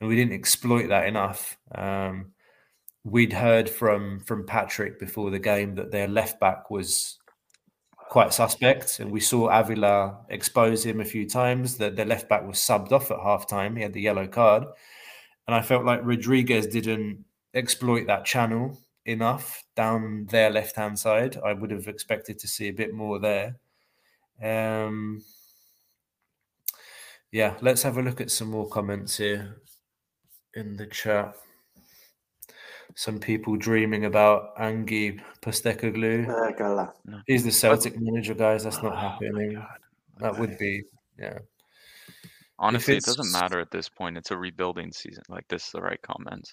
and 0.00 0.08
we 0.08 0.16
didn't 0.16 0.34
exploit 0.34 0.88
that 0.88 1.06
enough. 1.06 1.56
Um, 1.74 2.32
we'd 3.04 3.32
heard 3.32 3.68
from 3.68 4.20
from 4.20 4.46
Patrick 4.46 4.98
before 4.98 5.30
the 5.30 5.38
game 5.38 5.74
that 5.76 5.90
their 5.90 6.08
left 6.08 6.40
back 6.40 6.70
was 6.70 7.18
quite 7.96 8.32
suspect, 8.34 9.00
and 9.00 9.10
we 9.10 9.20
saw 9.20 9.48
Avila 9.48 10.18
expose 10.28 10.84
him 10.84 11.00
a 11.00 11.04
few 11.04 11.28
times. 11.28 11.76
That 11.78 11.96
their 11.96 12.06
left 12.06 12.28
back 12.28 12.46
was 12.46 12.58
subbed 12.58 12.92
off 12.92 13.10
at 13.10 13.20
half 13.20 13.48
time. 13.48 13.76
He 13.76 13.82
had 13.82 13.92
the 13.92 14.02
yellow 14.02 14.26
card, 14.26 14.64
and 15.46 15.54
I 15.54 15.62
felt 15.62 15.84
like 15.84 16.04
Rodrigues 16.04 16.66
didn't 16.66 17.24
exploit 17.54 18.06
that 18.06 18.24
channel 18.24 18.78
enough 19.04 19.64
down 19.74 20.26
their 20.30 20.50
left 20.50 20.76
hand 20.76 20.98
side. 20.98 21.36
I 21.44 21.52
would 21.52 21.70
have 21.70 21.88
expected 21.88 22.38
to 22.38 22.48
see 22.48 22.68
a 22.68 22.72
bit 22.72 22.94
more 22.94 23.18
there. 23.18 23.56
Um, 24.42 25.22
yeah, 27.30 27.56
let's 27.60 27.82
have 27.82 27.98
a 27.98 28.02
look 28.02 28.20
at 28.20 28.30
some 28.30 28.50
more 28.50 28.68
comments 28.68 29.16
here 29.16 29.56
in 30.54 30.76
the 30.76 30.86
chat. 30.86 31.34
Some 32.94 33.18
people 33.18 33.56
dreaming 33.56 34.04
about 34.04 34.50
Ange 34.58 35.18
Postecoglou. 35.40 36.28
Uh, 36.28 37.22
He's 37.26 37.42
the 37.42 37.50
Celtic 37.50 37.98
manager, 37.98 38.34
guys. 38.34 38.64
That's 38.64 38.82
not 38.82 38.92
oh 38.92 38.96
happening. 38.96 39.62
That 40.18 40.38
would 40.38 40.58
be, 40.58 40.82
yeah 41.18 41.38
honestly, 42.62 42.96
it 42.96 43.04
doesn't 43.04 43.32
matter 43.32 43.60
at 43.60 43.70
this 43.70 43.88
point. 43.88 44.16
It's 44.16 44.30
a 44.30 44.36
rebuilding 44.36 44.92
season. 44.92 45.24
Like, 45.28 45.46
this 45.48 45.66
is 45.66 45.72
the 45.72 45.82
right 45.82 46.00
comment. 46.00 46.50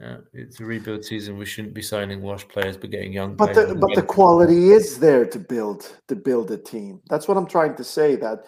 Yeah, 0.00 0.16
it's 0.32 0.60
a 0.60 0.64
rebuild 0.64 1.04
season. 1.04 1.38
We 1.38 1.46
shouldn't 1.46 1.72
be 1.72 1.80
signing 1.80 2.20
washed 2.20 2.48
players, 2.48 2.76
but 2.76 2.90
getting 2.90 3.12
young 3.12 3.36
But 3.36 3.52
players. 3.52 3.68
the 3.68 3.74
but 3.76 3.94
the 3.94 4.02
quality 4.02 4.72
is 4.72 4.98
there 4.98 5.24
to 5.24 5.38
build 5.38 5.96
to 6.08 6.16
build 6.16 6.50
a 6.50 6.58
team. 6.58 7.00
That's 7.08 7.28
what 7.28 7.36
I'm 7.36 7.46
trying 7.46 7.76
to 7.76 7.84
say. 7.84 8.16
That 8.16 8.44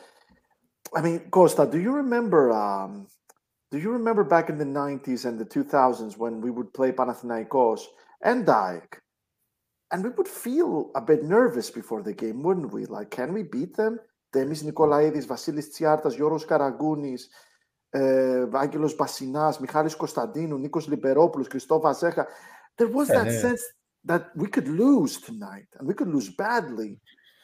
I 0.94 1.00
mean, 1.00 1.20
Costa, 1.30 1.68
do 1.70 1.78
you 1.78 1.92
remember? 1.92 2.50
Um, 2.50 3.06
do 3.70 3.78
you 3.78 3.90
remember 3.90 4.24
back 4.24 4.48
in 4.50 4.58
the 4.58 4.64
'90s 4.64 5.24
and 5.24 5.38
the 5.38 5.44
2000s 5.44 6.16
when 6.18 6.40
we 6.40 6.50
would 6.50 6.74
play 6.74 6.90
Panathinaikos 6.90 7.82
and 8.22 8.44
Daik, 8.44 8.98
and 9.92 10.02
we 10.02 10.10
would 10.10 10.28
feel 10.28 10.90
a 10.96 11.00
bit 11.00 11.22
nervous 11.22 11.70
before 11.70 12.02
the 12.02 12.12
game, 12.12 12.42
wouldn't 12.42 12.72
we? 12.72 12.86
Like, 12.86 13.10
can 13.10 13.32
we 13.32 13.44
beat 13.44 13.76
them? 13.76 14.00
Demis 14.35 14.63
Nikolaidis, 14.63 15.25
Vasilis 15.27 15.69
Tsiartas, 15.71 16.15
Yoros 16.17 16.45
Karagounis, 16.45 17.21
uh, 17.95 18.47
Άγγελος 18.53 18.95
Μπασινάς, 18.95 19.59
Michalis 19.59 19.95
Kostadinu, 19.97 20.57
Nikos 20.57 20.87
Liberopoulos, 20.87 21.49
Christoph 21.49 21.83
Azecha. 21.83 22.25
There 22.77 22.87
was 22.87 23.07
Yeah, 23.09 23.17
that 23.23 23.31
yeah. 23.31 23.41
sense 23.41 23.63
that 24.05 24.23
we 24.35 24.47
could 24.47 24.67
lose 24.67 25.19
tonight 25.21 25.67
and 25.77 25.87
we 25.87 25.93
could 25.93 26.07
lose 26.07 26.29
badly. 26.35 26.99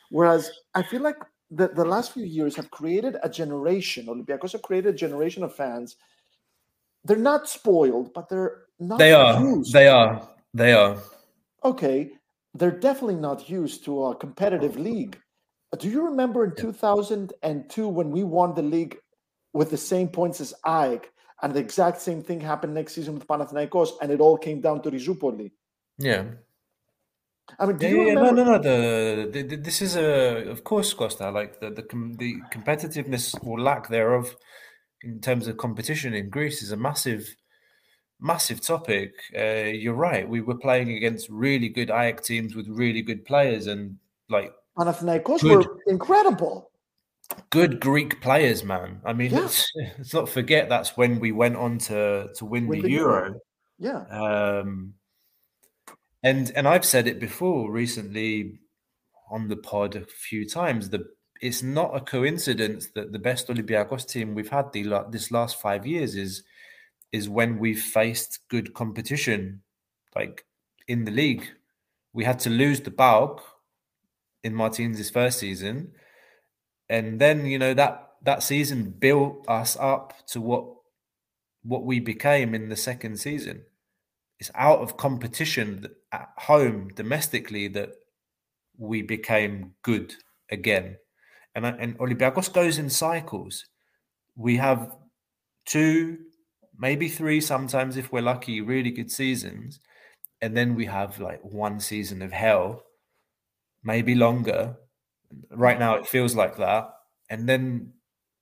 Whereas 0.10 0.50
I 0.74 0.82
feel 0.84 1.02
like 1.02 1.20
the, 1.52 1.68
the 1.80 1.86
last 1.86 2.14
few 2.14 2.24
years 2.26 2.56
have 2.56 2.70
created 2.72 3.18
a 3.24 3.30
generation, 3.30 4.08
Olympiacos 4.08 4.54
have 4.54 4.62
created 4.62 4.90
a 4.96 4.98
generation 4.98 5.44
of 5.44 5.54
fans. 5.56 5.98
They're 7.06 7.18
not 7.32 7.48
spoiled, 7.50 8.14
but 8.14 8.28
they're 8.30 8.56
not 8.80 9.00
They 9.00 9.14
are. 9.14 9.40
used. 9.40 9.74
They 9.74 9.88
are. 9.88 10.14
They 10.54 10.74
are. 10.74 10.98
okay, 11.64 11.98
they're 12.54 12.80
definitely 12.80 13.22
not 13.30 13.50
used 13.50 13.84
to 13.86 13.92
a 14.06 14.16
competitive 14.16 14.76
league. 14.78 15.16
do 15.79 15.89
you 15.89 16.05
remember 16.05 16.45
in 16.45 16.55
2002 16.55 17.89
when 17.89 18.11
we 18.11 18.25
won 18.25 18.55
the 18.55 18.63
league 18.63 18.99
with 19.53 19.71
the 19.71 19.77
same 19.77 20.09
points 20.09 20.41
as 20.41 20.55
AEK, 20.65 21.11
and 21.43 21.53
the 21.55 21.61
exact 21.61 22.01
same 22.01 22.23
thing 22.23 22.41
happened 22.41 22.75
next 22.75 22.95
season 22.95 23.15
with 23.15 23.27
Panathinaikos, 23.27 23.91
and 24.01 24.13
it 24.13 24.21
all 24.21 24.39
came 24.39 24.61
down 24.61 24.81
to 24.83 24.91
Rizoupoli? 24.91 25.51
Yeah. 25.99 26.25
I 27.59 27.67
mean, 27.67 27.77
do 27.77 27.87
Yeah, 27.87 27.93
you 27.93 28.07
yeah, 28.09 28.15
no, 28.15 28.31
no, 28.31 28.45
no. 28.45 28.59
The, 28.59 29.29
the, 29.31 29.43
the 29.43 29.57
this 29.57 29.83
is 29.83 29.97
a, 29.97 30.49
of 30.49 30.65
course, 30.65 30.93
Costa. 30.95 31.31
Like 31.31 31.61
the 31.61 31.71
the 31.71 31.83
com- 31.83 32.15
the 32.15 32.37
competitiveness 32.53 33.35
or 33.45 33.61
lack 33.61 33.89
thereof 33.89 34.37
in 35.03 35.21
terms 35.21 35.49
of 35.49 35.57
competition 35.57 36.15
in 36.15 36.31
Greece 36.31 36.63
is 36.63 36.73
a 36.73 36.77
massive, 36.77 37.37
massive 38.21 38.61
topic. 38.61 39.13
Uh, 39.37 39.71
you're 39.75 39.95
right. 39.95 40.29
We 40.29 40.41
were 40.41 40.57
playing 40.57 40.93
against 40.93 41.29
really 41.29 41.69
good 41.69 41.91
AEK 41.91 42.23
teams 42.23 42.55
with 42.55 42.69
really 42.69 43.03
good 43.03 43.25
players 43.25 43.67
and 43.67 43.99
like 44.29 44.53
Panathinaikos 44.77 45.41
Good. 45.41 45.67
were 45.67 45.77
incredible. 45.87 46.71
good 47.51 47.81
Greek 47.81 48.21
players, 48.21 48.65
man. 48.65 49.01
I 49.05 49.13
mean, 49.13 49.33
Yeah. 49.33 49.41
let's, 49.41 49.71
let's 49.99 50.15
not 50.15 50.29
forget 50.29 50.69
that's 50.69 50.97
when 50.97 51.21
we 51.21 51.33
went 51.33 51.57
on 51.57 51.79
to 51.89 52.29
to 52.37 52.45
win, 52.45 52.67
Win 52.67 52.81
the, 52.83 52.89
the 52.89 52.95
Euro. 52.95 53.25
Euro. 53.27 53.41
Yeah. 53.79 54.59
Um, 54.61 54.95
and 56.23 56.53
and 56.55 56.69
I've 56.69 56.85
said 56.85 57.07
it 57.07 57.19
before 57.21 57.71
recently 57.71 58.61
on 59.31 59.49
the 59.49 59.57
pod 59.57 59.97
a 59.97 60.05
few 60.05 60.49
times. 60.49 60.91
The 60.91 61.05
it's 61.41 61.63
not 61.63 61.97
a 61.97 62.01
coincidence 62.01 62.89
that 62.95 63.11
the 63.13 63.19
best 63.19 63.49
Olympiacos 63.49 64.07
team 64.07 64.35
we've 64.35 64.49
had 64.51 64.73
the 64.73 65.05
this 65.11 65.31
last 65.33 65.61
five 65.61 65.87
years 65.87 66.15
is 66.15 66.45
is 67.13 67.29
when 67.29 67.59
we've 67.59 67.81
faced 67.83 68.39
good 68.49 68.73
competition, 68.75 69.63
like 70.15 70.45
in 70.89 71.05
the 71.05 71.11
league. 71.11 71.45
We 72.15 72.25
had 72.25 72.39
to 72.41 72.51
lose 72.51 72.81
the 72.81 72.91
bulk 72.91 73.43
in 74.45 74.55
Martinez's 74.55 75.11
first 75.11 75.39
season, 75.39 75.93
and 76.89 77.21
then 77.21 77.47
you 77.47 77.59
know 77.59 77.75
that 77.75 78.09
that 78.23 78.43
season 78.43 78.91
built 78.91 79.45
us 79.49 79.77
up 79.81 80.15
to 80.29 80.41
what 80.41 80.65
what 81.63 81.85
we 81.85 82.01
became 82.01 82.55
in 82.55 82.69
the 82.69 82.77
second 82.77 83.19
season. 83.19 83.65
It's 84.39 84.51
out 84.55 84.81
of 84.81 84.97
competition 84.97 85.87
at 86.11 86.29
home 86.37 86.89
domestically 86.95 87.69
that 87.69 87.91
we 88.77 89.03
became 89.03 89.75
good 89.83 90.15
again. 90.51 90.97
And 91.55 91.67
and 91.67 91.99
Olympiacos 91.99 92.53
goes 92.53 92.79
in 92.79 92.91
cycles. 92.91 93.67
We 94.35 94.57
have 94.57 94.91
two, 95.67 96.19
maybe 96.77 97.09
three, 97.09 97.41
sometimes 97.41 97.97
if 97.97 98.11
we're 98.11 98.23
lucky, 98.23 98.61
really 98.61 98.91
good 98.91 99.11
seasons, 99.11 99.79
and 100.41 100.57
then 100.57 100.75
we 100.75 100.87
have 100.87 101.21
like 101.21 101.41
one 101.43 101.79
season 101.81 102.23
of 102.23 102.33
hell, 102.33 102.83
maybe 103.85 104.15
longer. 104.15 104.77
Right 105.51 105.79
now, 105.79 105.95
it 105.97 106.07
feels 106.07 106.35
like 106.35 106.57
that, 106.59 106.91
and 107.31 107.49
then 107.49 107.93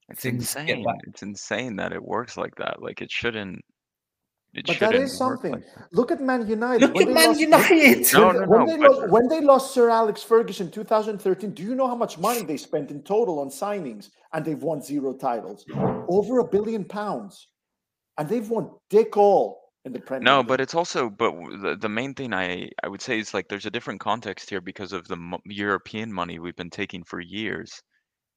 It's 0.09 0.24
insane. 0.24 0.84
It's 1.07 1.22
insane 1.22 1.76
that 1.76 1.93
it 1.93 2.03
works 2.03 2.36
like 2.36 2.57
that. 2.57 2.82
Like, 2.82 3.01
it 3.01 3.12
shouldn't. 3.12 3.61
It 4.53 4.66
But 4.66 4.74
shouldn't 4.74 4.93
that 4.95 5.03
is 5.03 5.16
something. 5.16 5.53
like. 5.53 5.64
Look 5.93 6.11
at 6.11 6.20
Man 6.20 6.49
United. 6.49 6.80
Look 6.86 6.95
When 6.97 7.03
at 7.03 7.09
they 7.09 7.14
Man 7.14 7.28
lost- 7.28 7.41
United. 7.41 8.12
No, 8.12 8.26
when, 8.26 8.34
no, 8.34 8.41
they- 8.43 8.47
when 8.49 8.66
no, 8.66 8.66
they 8.66 8.76
but- 8.78 8.91
lost, 8.99 9.12
when 9.12 9.28
they 9.28 9.41
lost 9.41 9.72
Sir 9.74 9.88
Alex 9.88 10.24
Ferguson 10.24 10.66
in 10.66 10.72
2013, 10.72 11.53
do 11.55 11.62
you 11.62 11.76
know 11.76 11.86
how 11.86 11.95
much 11.95 12.18
money 12.18 12.43
they 12.43 12.57
spent 12.57 12.91
in 12.91 13.03
total 13.05 13.38
on 13.38 13.51
signings? 13.51 14.11
And 14.32 14.45
they've 14.45 14.61
won 14.61 14.82
zero 14.82 15.12
titles, 15.12 15.64
over 16.09 16.41
a 16.41 16.45
billion 16.45 16.84
pounds, 16.84 17.47
and 18.18 18.28
they've 18.28 18.49
won 18.51 18.70
dick 18.88 19.16
all 19.16 19.60
in 19.85 19.93
the 19.93 20.01
Premier. 20.01 20.24
No, 20.24 20.39
League. 20.39 20.49
but 20.49 20.61
it's 20.61 20.74
also 20.74 21.09
but 21.09 21.33
the, 21.62 21.76
the 21.81 21.89
main 21.89 22.14
thing 22.14 22.33
I 22.35 22.70
I 22.83 22.89
would 22.89 23.03
say 23.03 23.18
is 23.18 23.35
like 23.35 23.49
there's 23.49 23.66
a 23.66 23.70
different 23.70 24.01
context 24.01 24.51
here 24.51 24.61
because 24.61 24.93
of 24.93 25.09
the 25.09 25.16
mo- 25.16 25.41
European 25.45 26.12
money 26.12 26.39
we've 26.39 26.57
been 26.57 26.70
taking 26.70 27.05
for 27.05 27.20
years. 27.20 27.83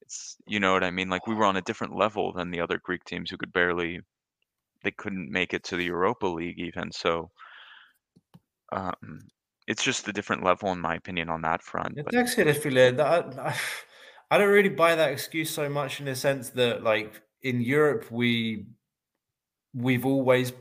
It's 0.01 0.37
you 0.47 0.59
know 0.59 0.73
what 0.73 0.83
I 0.83 0.91
mean. 0.91 1.09
Like 1.09 1.27
we 1.27 1.35
were 1.35 1.45
on 1.45 1.57
a 1.57 1.61
different 1.61 1.95
level 1.95 2.33
than 2.33 2.51
the 2.51 2.61
other 2.61 2.79
Greek 2.83 3.03
teams 3.05 3.29
who 3.29 3.37
could 3.37 3.53
barely, 3.53 3.99
they 4.83 4.91
couldn't 4.91 5.31
make 5.31 5.53
it 5.53 5.63
to 5.65 5.75
the 5.77 5.85
Europa 5.85 6.27
League 6.27 6.59
even. 6.59 6.91
So, 6.91 7.29
um, 8.71 8.93
it's 9.67 9.83
just 9.83 10.07
a 10.07 10.13
different 10.13 10.43
level 10.43 10.71
in 10.71 10.79
my 10.79 10.95
opinion 10.95 11.29
on 11.29 11.41
that 11.41 11.61
front. 11.61 11.95
But... 11.95 12.13
I, 13.39 13.55
I 14.31 14.37
don't 14.37 14.49
really 14.49 14.69
buy 14.69 14.95
that 14.95 15.11
excuse 15.11 15.51
so 15.51 15.69
much 15.69 15.99
in 15.99 16.05
the 16.05 16.15
sense 16.15 16.49
that 16.51 16.83
like 16.83 17.21
in 17.41 17.61
Europe 17.61 18.09
we 18.09 18.65
we've 19.73 20.05
always 20.05 20.53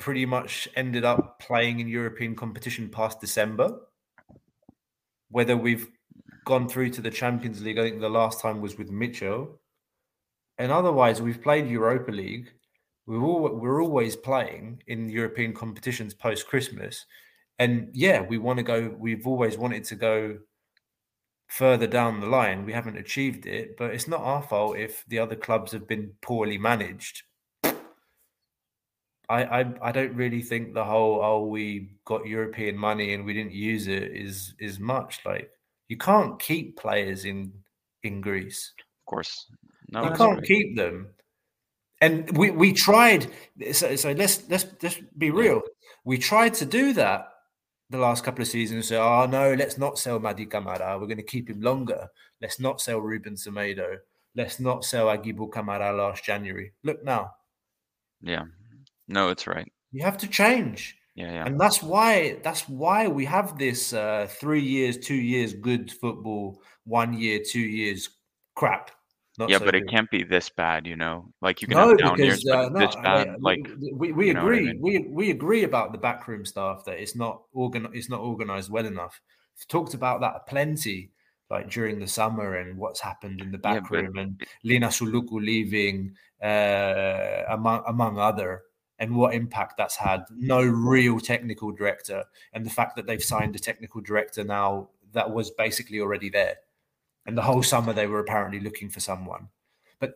pretty 0.00 0.26
much 0.26 0.68
ended 0.74 1.04
up 1.04 1.38
playing 1.38 1.78
in 1.78 1.86
European 1.86 2.34
competition 2.34 2.88
past 2.88 3.20
December. 3.20 3.78
Whether 5.28 5.56
we've 5.56 5.88
gone 6.44 6.68
through 6.68 6.90
to 6.90 7.00
the 7.00 7.10
Champions 7.10 7.62
League, 7.62 7.78
I 7.78 7.82
think 7.82 8.00
the 8.00 8.08
last 8.08 8.40
time 8.40 8.60
was 8.60 8.76
with 8.76 8.90
Mitchell, 8.90 9.60
and 10.58 10.72
otherwise 10.72 11.22
we've 11.22 11.42
played 11.42 11.68
Europa 11.68 12.10
League. 12.10 12.50
We're 13.06 13.22
all, 13.22 13.54
we're 13.54 13.82
always 13.82 14.16
playing 14.16 14.82
in 14.88 15.08
European 15.08 15.52
competitions 15.52 16.14
post 16.14 16.48
Christmas, 16.48 17.06
and 17.58 17.90
yeah, 17.92 18.22
we 18.22 18.38
want 18.38 18.56
to 18.56 18.64
go. 18.64 18.94
We've 18.98 19.26
always 19.26 19.56
wanted 19.56 19.84
to 19.84 19.94
go 19.94 20.38
further 21.46 21.86
down 21.86 22.20
the 22.20 22.26
line. 22.26 22.64
We 22.64 22.72
haven't 22.72 22.96
achieved 22.96 23.44
it, 23.46 23.76
but 23.76 23.90
it's 23.90 24.08
not 24.08 24.20
our 24.20 24.42
fault 24.42 24.78
if 24.78 25.04
the 25.08 25.18
other 25.18 25.36
clubs 25.36 25.72
have 25.72 25.86
been 25.86 26.12
poorly 26.22 26.58
managed. 26.58 27.22
I, 29.30 29.60
I 29.60 29.74
I 29.80 29.92
don't 29.92 30.14
really 30.14 30.42
think 30.42 30.74
the 30.74 30.84
whole 30.84 31.22
oh 31.22 31.46
we 31.46 31.90
got 32.04 32.26
European 32.26 32.76
money 32.76 33.14
and 33.14 33.24
we 33.24 33.32
didn't 33.32 33.52
use 33.52 33.86
it 33.86 34.10
is 34.12 34.54
is 34.58 34.80
much 34.80 35.20
like 35.24 35.50
you 35.88 35.96
can't 35.96 36.38
keep 36.38 36.76
players 36.76 37.24
in 37.24 37.52
in 38.02 38.20
Greece. 38.20 38.72
of 38.78 39.06
course, 39.06 39.46
no, 39.90 40.04
you 40.04 40.10
can't 40.16 40.38
right. 40.38 40.44
keep 40.44 40.76
them. 40.76 41.08
And 42.00 42.36
we 42.36 42.50
we 42.50 42.72
tried. 42.72 43.30
So, 43.72 43.94
so 43.96 44.12
let's 44.12 44.48
let's 44.48 44.66
let's 44.82 44.98
be 45.16 45.30
real. 45.30 45.62
We 46.04 46.18
tried 46.18 46.54
to 46.54 46.64
do 46.64 46.92
that 46.94 47.28
the 47.90 47.98
last 47.98 48.24
couple 48.24 48.42
of 48.42 48.48
seasons. 48.48 48.88
Say, 48.88 48.96
oh 48.96 49.26
no, 49.26 49.54
let's 49.54 49.78
not 49.78 49.98
sell 49.98 50.18
Mady 50.18 50.50
Camara. 50.50 50.98
We're 50.98 51.06
going 51.06 51.18
to 51.18 51.22
keep 51.22 51.50
him 51.50 51.60
longer. 51.60 52.08
Let's 52.40 52.58
not 52.58 52.80
sell 52.80 53.00
Ruben 53.00 53.34
Semedo. 53.34 53.98
Let's 54.34 54.60
not 54.60 54.84
sell 54.84 55.06
Aguibou 55.06 55.52
Camara 55.52 55.92
last 55.92 56.24
January. 56.24 56.72
Look 56.84 57.04
now, 57.04 57.32
Yeah, 58.22 58.44
no, 59.10 59.28
it's 59.28 59.46
right. 59.46 59.70
you 59.92 60.02
have 60.04 60.16
to 60.18 60.28
change. 60.28 60.96
Yeah, 61.16 61.32
yeah. 61.32 61.44
And 61.46 61.60
that's 61.60 61.82
why 61.82 62.38
that's 62.42 62.68
why 62.68 63.08
we 63.08 63.24
have 63.26 63.58
this 63.58 63.92
uh, 63.92 64.26
three 64.40 64.62
years, 64.62 64.96
two 64.96 65.14
years 65.34 65.52
good 65.52 65.90
football, 65.92 66.62
one 66.84 67.12
year, 67.12 67.40
two 67.44 67.60
years 67.60 68.08
crap. 68.54 68.90
Not 69.38 69.50
yeah, 69.50 69.58
so 69.58 69.64
but 69.64 69.74
it 69.74 69.88
can't 69.88 70.10
be 70.10 70.22
this 70.22 70.48
bad, 70.48 70.86
you 70.86 70.96
know. 70.96 71.32
Like 71.42 71.62
you 71.62 71.68
can 71.68 71.76
No, 71.78 71.88
have 71.88 71.98
down 71.98 72.18
years, 72.18 72.44
because 72.44 72.44
but 72.44 72.66
uh, 72.66 72.68
no, 72.68 72.78
this 72.86 72.96
I 72.96 73.24
mean, 73.24 73.36
like 73.40 73.60
we, 73.80 73.92
we, 73.92 74.12
we 74.12 74.26
you 74.28 74.34
know 74.34 74.44
what 74.44 74.54
I 74.54 74.56
agree. 74.56 74.66
mean? 74.66 74.78
We 74.80 74.98
we 75.10 75.30
agree 75.30 75.64
about 75.64 75.92
the 75.92 75.98
backroom 75.98 76.44
staff 76.44 76.84
that 76.86 76.98
it's 77.00 77.16
not 77.16 77.42
organ 77.52 77.88
it's 77.92 78.08
not 78.08 78.20
organized 78.20 78.70
well 78.70 78.86
enough. 78.86 79.20
We've 79.56 79.68
talked 79.68 79.94
about 79.94 80.20
that 80.20 80.46
plenty, 80.46 81.10
like 81.50 81.70
during 81.70 81.98
the 81.98 82.06
summer 82.06 82.56
and 82.56 82.78
what's 82.78 83.00
happened 83.00 83.40
in 83.40 83.50
the 83.50 83.60
Yeah, 83.64 83.80
but- 83.80 84.20
and 84.20 84.40
Lina 84.62 84.88
Souloukou 84.88 85.40
leaving, 85.44 86.14
uh, 86.42 87.44
among 87.50 87.82
among 87.86 88.18
other, 88.18 88.62
and 89.00 89.16
what 89.16 89.34
impact 89.34 89.74
that's 89.76 89.96
had. 89.96 90.24
No 90.30 90.62
real 90.62 91.18
technical 91.18 91.72
director, 91.72 92.24
and 92.52 92.64
the 92.64 92.70
fact 92.70 92.94
that 92.96 93.06
they've 93.06 93.22
signed 93.22 93.56
a 93.56 93.58
technical 93.58 94.00
director 94.00 94.44
now 94.44 94.90
that 95.12 95.32
was 95.32 95.50
basically 95.50 96.00
already 96.00 96.28
there, 96.28 96.56
and 97.26 97.36
the 97.36 97.42
whole 97.42 97.62
summer 97.62 97.92
they 97.92 98.06
were 98.06 98.20
apparently 98.20 98.60
looking 98.60 98.90
for 98.90 99.00
someone. 99.00 99.48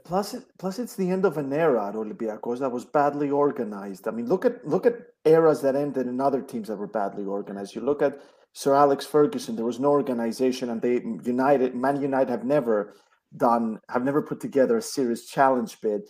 Plus, 0.04 0.32
it, 0.32 0.44
plus 0.58 0.78
it's 0.78 0.96
the 0.96 1.10
end 1.10 1.26
of 1.26 1.36
an 1.36 1.52
era 1.52 1.88
at 1.88 1.94
Olympiacos 1.94 2.60
that 2.60 2.72
was 2.72 2.86
badly 2.86 3.30
organized. 3.30 4.08
I 4.08 4.12
mean, 4.12 4.26
look 4.26 4.44
at 4.44 4.66
look 4.66 4.86
at 4.86 4.94
eras 5.24 5.60
that 5.62 5.76
ended 5.76 6.06
in 6.06 6.20
other 6.20 6.40
teams 6.40 6.68
that 6.68 6.76
were 6.76 6.86
badly 6.86 7.24
organized. 7.24 7.74
You 7.74 7.82
look 7.82 8.00
at 8.00 8.18
Sir 8.54 8.74
Alex 8.74 9.04
Ferguson. 9.04 9.56
There 9.56 9.64
was 9.64 9.80
no 9.80 9.90
organization, 9.90 10.70
and 10.70 10.80
they 10.80 11.02
United, 11.24 11.74
Man 11.74 12.00
United, 12.00 12.30
have 12.30 12.44
never 12.44 12.94
done, 13.36 13.80
have 13.90 14.04
never 14.04 14.22
put 14.22 14.40
together 14.40 14.78
a 14.78 14.82
serious 14.82 15.26
challenge 15.26 15.80
bid. 15.82 16.02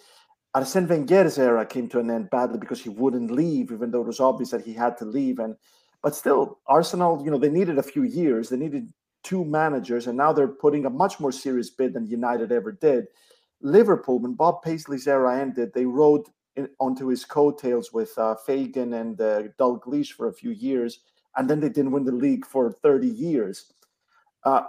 Arsene 0.55 0.87
Wenger's 0.87 1.39
era 1.39 1.67
came 1.67 1.89
to 1.89 1.99
an 1.99 2.11
end 2.11 2.31
badly 2.31 2.59
because 2.59 2.81
he 2.81 2.89
wouldn't 2.89 3.31
leave, 3.31 3.73
even 3.73 3.91
though 3.91 4.03
it 4.03 4.07
was 4.07 4.21
obvious 4.21 4.51
that 4.51 4.65
he 4.65 4.73
had 4.73 4.97
to 4.99 5.05
leave. 5.05 5.41
And 5.41 5.57
but 6.03 6.15
still, 6.15 6.61
Arsenal, 6.67 7.21
you 7.25 7.31
know, 7.31 7.39
they 7.39 7.49
needed 7.49 7.79
a 7.79 7.83
few 7.83 8.03
years. 8.05 8.49
They 8.49 8.57
needed 8.57 8.93
two 9.25 9.45
managers, 9.45 10.07
and 10.07 10.17
now 10.17 10.33
they're 10.33 10.47
putting 10.47 10.87
a 10.87 10.91
much 10.91 11.19
more 11.19 11.33
serious 11.33 11.71
bid 11.71 11.95
than 11.95 12.07
United 12.07 12.53
ever 12.53 12.71
did. 12.73 13.07
Liverpool, 13.63 14.19
when 14.19 14.35
Bob 14.35 14.63
Paisley's 14.63 15.09
era 15.09 15.41
ended, 15.41 15.73
they 15.75 15.87
rode 15.87 16.27
in, 16.57 16.69
onto 16.79 17.09
his 17.09 17.25
coattails 17.25 17.93
with 17.93 18.17
uh, 18.19 18.37
Fagan 18.47 18.93
and 18.93 19.21
uh, 19.21 19.45
Dalglish 19.59 20.13
for 20.13 20.29
a 20.29 20.33
few 20.33 20.51
years, 20.51 21.01
and 21.37 21.49
then 21.49 21.59
they 21.59 21.71
didn't 21.71 21.93
win 21.93 22.05
the 22.05 22.13
league 22.13 22.45
for 22.45 22.71
30 22.71 23.09
years. 23.09 23.73
Uh, 24.45 24.65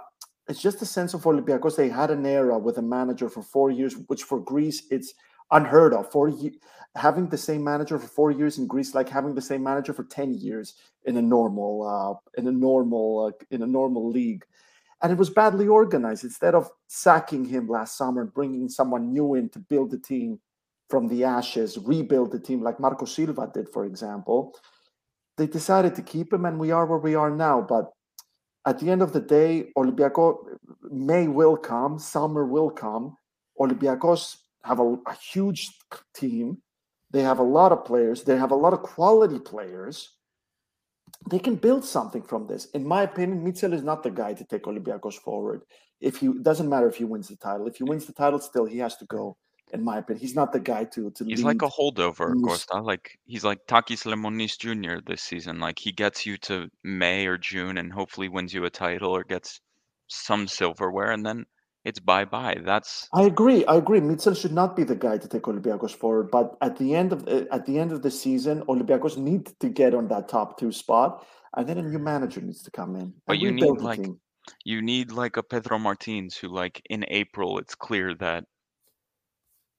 it's 0.48 0.62
just 0.62 0.80
a 0.80 0.86
sense 0.86 1.12
of 1.12 1.22
Olympiacos. 1.22 1.76
They 1.76 1.88
had 1.88 2.10
an 2.10 2.24
era 2.24 2.58
with 2.58 2.78
a 2.78 2.82
manager 2.82 3.28
for 3.28 3.42
four 3.42 3.70
years, 3.70 3.96
which 4.06 4.22
for 4.22 4.40
Greece 4.40 4.84
it's 4.90 5.14
unheard 5.50 5.94
of. 5.94 6.10
Four 6.10 6.28
ye- 6.28 6.60
having 6.94 7.28
the 7.28 7.38
same 7.38 7.62
manager 7.62 7.98
for 7.98 8.08
four 8.08 8.30
years 8.30 8.58
in 8.58 8.66
Greece, 8.66 8.94
like 8.94 9.08
having 9.08 9.34
the 9.34 9.42
same 9.42 9.62
manager 9.62 9.92
for 9.92 10.04
10 10.04 10.34
years 10.34 10.74
in 11.04 11.16
a 11.16 11.22
normal 11.22 11.82
uh, 11.86 12.40
in 12.40 12.48
a 12.48 12.52
normal 12.52 13.26
uh, 13.26 13.44
in 13.50 13.62
a 13.62 13.66
normal 13.66 14.08
league 14.10 14.44
and 15.02 15.12
it 15.12 15.18
was 15.18 15.30
badly 15.30 15.68
organized. 15.68 16.24
Instead 16.24 16.54
of 16.54 16.70
sacking 16.86 17.44
him 17.44 17.68
last 17.68 17.96
summer 17.96 18.22
and 18.22 18.32
bringing 18.32 18.68
someone 18.68 19.12
new 19.12 19.34
in 19.34 19.48
to 19.50 19.58
build 19.58 19.90
the 19.90 19.98
team 19.98 20.40
from 20.88 21.08
the 21.08 21.24
ashes, 21.24 21.78
rebuild 21.78 22.32
the 22.32 22.38
team 22.38 22.62
like 22.62 22.80
Marco 22.80 23.04
Silva 23.04 23.50
did, 23.52 23.68
for 23.68 23.84
example, 23.84 24.54
they 25.36 25.46
decided 25.46 25.94
to 25.96 26.02
keep 26.02 26.32
him, 26.32 26.46
and 26.46 26.58
we 26.58 26.70
are 26.70 26.86
where 26.86 26.98
we 26.98 27.14
are 27.14 27.30
now. 27.30 27.60
But 27.60 27.90
at 28.66 28.78
the 28.78 28.90
end 28.90 29.02
of 29.02 29.12
the 29.12 29.20
day, 29.20 29.70
Olympiacos 29.76 30.38
May 30.90 31.28
will 31.28 31.56
come, 31.56 31.98
summer 31.98 32.46
will 32.46 32.70
come. 32.70 33.16
Olympiacos 33.60 34.36
have 34.66 34.80
a, 34.80 34.96
a 35.06 35.14
huge 35.32 35.68
team. 36.14 36.58
They 37.12 37.22
have 37.22 37.38
a 37.38 37.42
lot 37.58 37.72
of 37.72 37.84
players. 37.84 38.24
They 38.24 38.36
have 38.36 38.50
a 38.50 38.56
lot 38.56 38.72
of 38.72 38.82
quality 38.82 39.38
players 39.38 40.10
they 41.30 41.38
can 41.38 41.56
build 41.56 41.84
something 41.84 42.22
from 42.22 42.46
this. 42.46 42.66
In 42.66 42.86
my 42.86 43.02
opinion, 43.02 43.42
Mitchell 43.42 43.72
is 43.72 43.82
not 43.82 44.02
the 44.02 44.10
guy 44.10 44.32
to 44.34 44.44
take 44.44 44.64
Olympiacos 44.64 45.14
forward. 45.14 45.62
If 46.00 46.16
he 46.18 46.28
doesn't 46.42 46.68
matter 46.68 46.88
if 46.88 46.96
he 46.96 47.04
wins 47.04 47.28
the 47.28 47.36
title. 47.36 47.66
If 47.66 47.76
he 47.76 47.84
wins 47.84 48.06
the 48.06 48.12
title, 48.12 48.38
still 48.38 48.64
he 48.64 48.78
has 48.78 48.96
to 48.98 49.06
go. 49.06 49.36
In 49.72 49.82
my 49.82 49.98
opinion, 49.98 50.20
he's 50.20 50.34
not 50.36 50.52
the 50.52 50.60
guy 50.60 50.84
to 50.84 51.10
to 51.10 51.24
He's 51.24 51.38
lead. 51.42 51.60
like 51.60 51.62
a 51.62 51.68
holdover, 51.68 52.34
He's- 52.34 52.44
Costa. 52.44 52.80
Like 52.80 53.18
he's 53.24 53.44
like 53.44 53.66
Takis 53.66 54.04
Lemonis 54.04 54.56
Jr. 54.58 55.00
this 55.04 55.22
season. 55.22 55.58
Like 55.58 55.78
he 55.78 55.90
gets 55.90 56.24
you 56.26 56.36
to 56.38 56.68
May 56.84 57.26
or 57.26 57.38
June 57.38 57.78
and 57.78 57.92
hopefully 57.92 58.28
wins 58.28 58.54
you 58.54 58.64
a 58.64 58.70
title 58.70 59.10
or 59.10 59.24
gets 59.24 59.60
some 60.08 60.46
silverware, 60.46 61.10
and 61.12 61.24
then 61.26 61.44
it's 61.86 62.00
bye 62.00 62.24
bye. 62.24 62.58
That's 62.64 63.08
I 63.12 63.22
agree. 63.22 63.64
I 63.66 63.76
agree. 63.76 64.00
Mitchell 64.00 64.34
should 64.34 64.52
not 64.52 64.74
be 64.74 64.82
the 64.82 64.96
guy 64.96 65.18
to 65.18 65.28
take 65.28 65.42
Olympiacos 65.42 65.94
forward. 65.94 66.32
But 66.32 66.56
at 66.60 66.76
the 66.76 66.96
end 66.96 67.12
of 67.12 67.24
the, 67.24 67.46
at 67.52 67.64
the 67.64 67.78
end 67.78 67.92
of 67.92 68.02
the 68.02 68.10
season, 68.10 68.62
Olympiacos 68.62 69.16
need 69.16 69.52
to 69.60 69.68
get 69.68 69.94
on 69.94 70.08
that 70.08 70.28
top 70.28 70.58
two 70.58 70.72
spot, 70.72 71.24
and 71.56 71.68
then 71.68 71.78
a 71.78 71.82
new 71.82 72.00
manager 72.00 72.40
needs 72.40 72.62
to 72.64 72.72
come 72.72 72.96
in. 72.96 73.14
But 73.28 73.38
you 73.38 73.52
need, 73.52 73.80
like, 73.80 74.02
team. 74.02 74.18
you 74.64 74.82
need 74.82 75.12
like 75.12 75.36
a 75.36 75.44
Pedro 75.44 75.78
Martins 75.78 76.36
who 76.36 76.48
like 76.48 76.82
in 76.90 77.04
April 77.06 77.58
it's 77.58 77.76
clear 77.76 78.16
that 78.16 78.42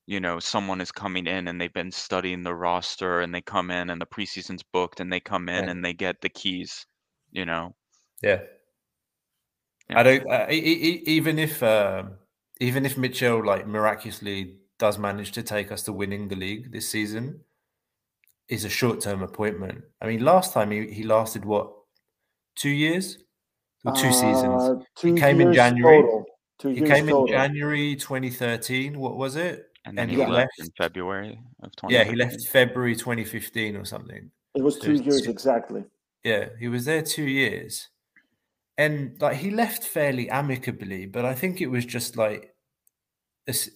you 0.06 0.22
know 0.22 0.40
someone 0.40 0.80
is 0.80 0.94
coming 0.94 1.28
in 1.28 1.50
and 1.50 1.60
they've 1.60 1.74
been 1.74 1.92
studying 1.92 2.42
the 2.42 2.56
roster 2.56 3.20
and 3.20 3.36
they 3.36 3.42
come 3.42 3.70
in 3.70 3.90
and 3.90 4.00
the 4.00 4.06
preseason's 4.06 4.64
booked 4.64 5.02
and 5.02 5.12
they 5.12 5.20
come 5.20 5.50
in 5.50 5.66
Yeah. 5.66 5.72
and 5.72 5.84
they 5.84 5.94
get 5.94 6.22
the 6.22 6.30
keys. 6.30 6.86
You 7.32 7.46
know. 7.46 7.76
Yeah. 8.24 8.44
Yeah. 9.90 10.00
I 10.00 10.04
don't. 10.04 10.32
Uh, 10.32 10.48
e- 10.50 10.56
e- 10.56 10.90
e- 10.90 11.04
even 11.06 11.40
if 11.40 11.62
um, 11.64 12.14
even 12.60 12.86
if 12.86 12.98
Mitchell 12.98 13.44
like 13.46 13.68
miraculously 13.68 14.56
does 14.80 14.98
manage 14.98 15.32
to 15.34 15.44
take 15.44 15.72
us 15.72 15.84
to 15.84 15.94
winning 15.94 16.28
the 16.28 16.36
league 16.36 16.72
this 16.72 16.90
season, 16.90 17.42
is 18.50 18.66
a 18.66 18.70
short 18.70 19.02
term 19.02 19.22
appointment. 19.24 19.84
I 20.02 20.08
mean, 20.08 20.24
last 20.24 20.54
time 20.54 20.72
he, 20.72 20.88
he 20.88 21.04
lasted 21.04 21.46
what 21.46 21.72
two 22.56 22.70
years 22.70 23.18
or 23.86 23.94
two 23.94 24.12
seasons. 24.12 24.64
Uh, 24.64 24.76
two 24.96 25.16
came 25.16 25.40
in 25.42 25.54
January. 25.54 26.04
Two 26.60 26.70
He 26.70 26.82
came 26.82 27.06
total. 27.08 27.26
in 27.26 27.32
January 27.34 27.96
2013. 27.96 28.98
What 29.00 29.16
was 29.16 29.36
it? 29.36 29.66
And 29.86 29.96
then 29.98 30.04
And 30.04 30.12
he 30.12 30.18
he 30.18 30.24
left 30.24 30.32
left- 30.32 30.60
in 30.60 30.68
February 30.78 31.40
of 31.64 31.74
20. 31.78 31.94
Yeah, 31.96 32.04
he 32.04 32.16
left 32.16 32.42
February 32.48 32.96
2015 32.96 33.78
or 33.78 33.86
something. 33.86 34.32
It 34.56 34.62
was 34.64 34.80
two 34.80 34.88
There's 34.98 35.02
years 35.06 35.22
two- 35.22 35.30
exactly. 35.32 35.86
Yeah, 36.24 36.50
he 36.60 36.68
was 36.68 36.84
there 36.86 37.02
two 37.04 37.24
years, 37.24 37.88
and 38.78 39.20
like 39.22 39.38
he 39.38 39.52
left 39.52 39.84
fairly 39.84 40.30
amicably, 40.30 41.06
but 41.06 41.26
I 41.26 41.34
think 41.36 41.62
it 41.62 41.68
was 41.68 41.86
just 41.86 42.18
like, 42.18 42.56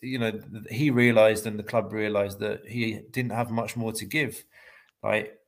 you 0.02 0.20
know, 0.20 0.34
he 0.70 0.89
realized 0.91 1.45
and 1.47 1.58
the 1.58 1.64
club 1.64 1.93
realized 1.93 2.39
that 2.39 2.68
he 2.68 2.99
didn't 3.12 3.32
have 3.32 3.52
much 3.52 3.78
more 3.78 3.93
to 3.93 4.06
give, 4.06 4.43
like, 5.04 5.39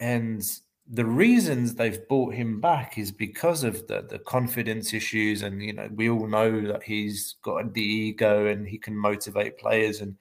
and 0.00 0.42
the 0.88 1.04
reasons 1.06 1.74
they've 1.74 2.06
brought 2.08 2.34
him 2.34 2.60
back 2.60 2.98
is 2.98 3.10
because 3.12 3.64
of 3.64 3.86
the 3.88 4.02
the 4.02 4.18
confidence 4.20 4.94
issues, 4.94 5.42
and 5.42 5.62
you 5.62 5.72
know 5.72 5.88
we 5.94 6.10
all 6.10 6.28
know 6.28 6.60
that 6.68 6.82
he's 6.84 7.36
got 7.42 7.74
the 7.74 7.82
ego 7.82 8.46
and 8.46 8.68
he 8.68 8.78
can 8.78 8.96
motivate 8.96 9.58
players, 9.58 10.00
and 10.00 10.16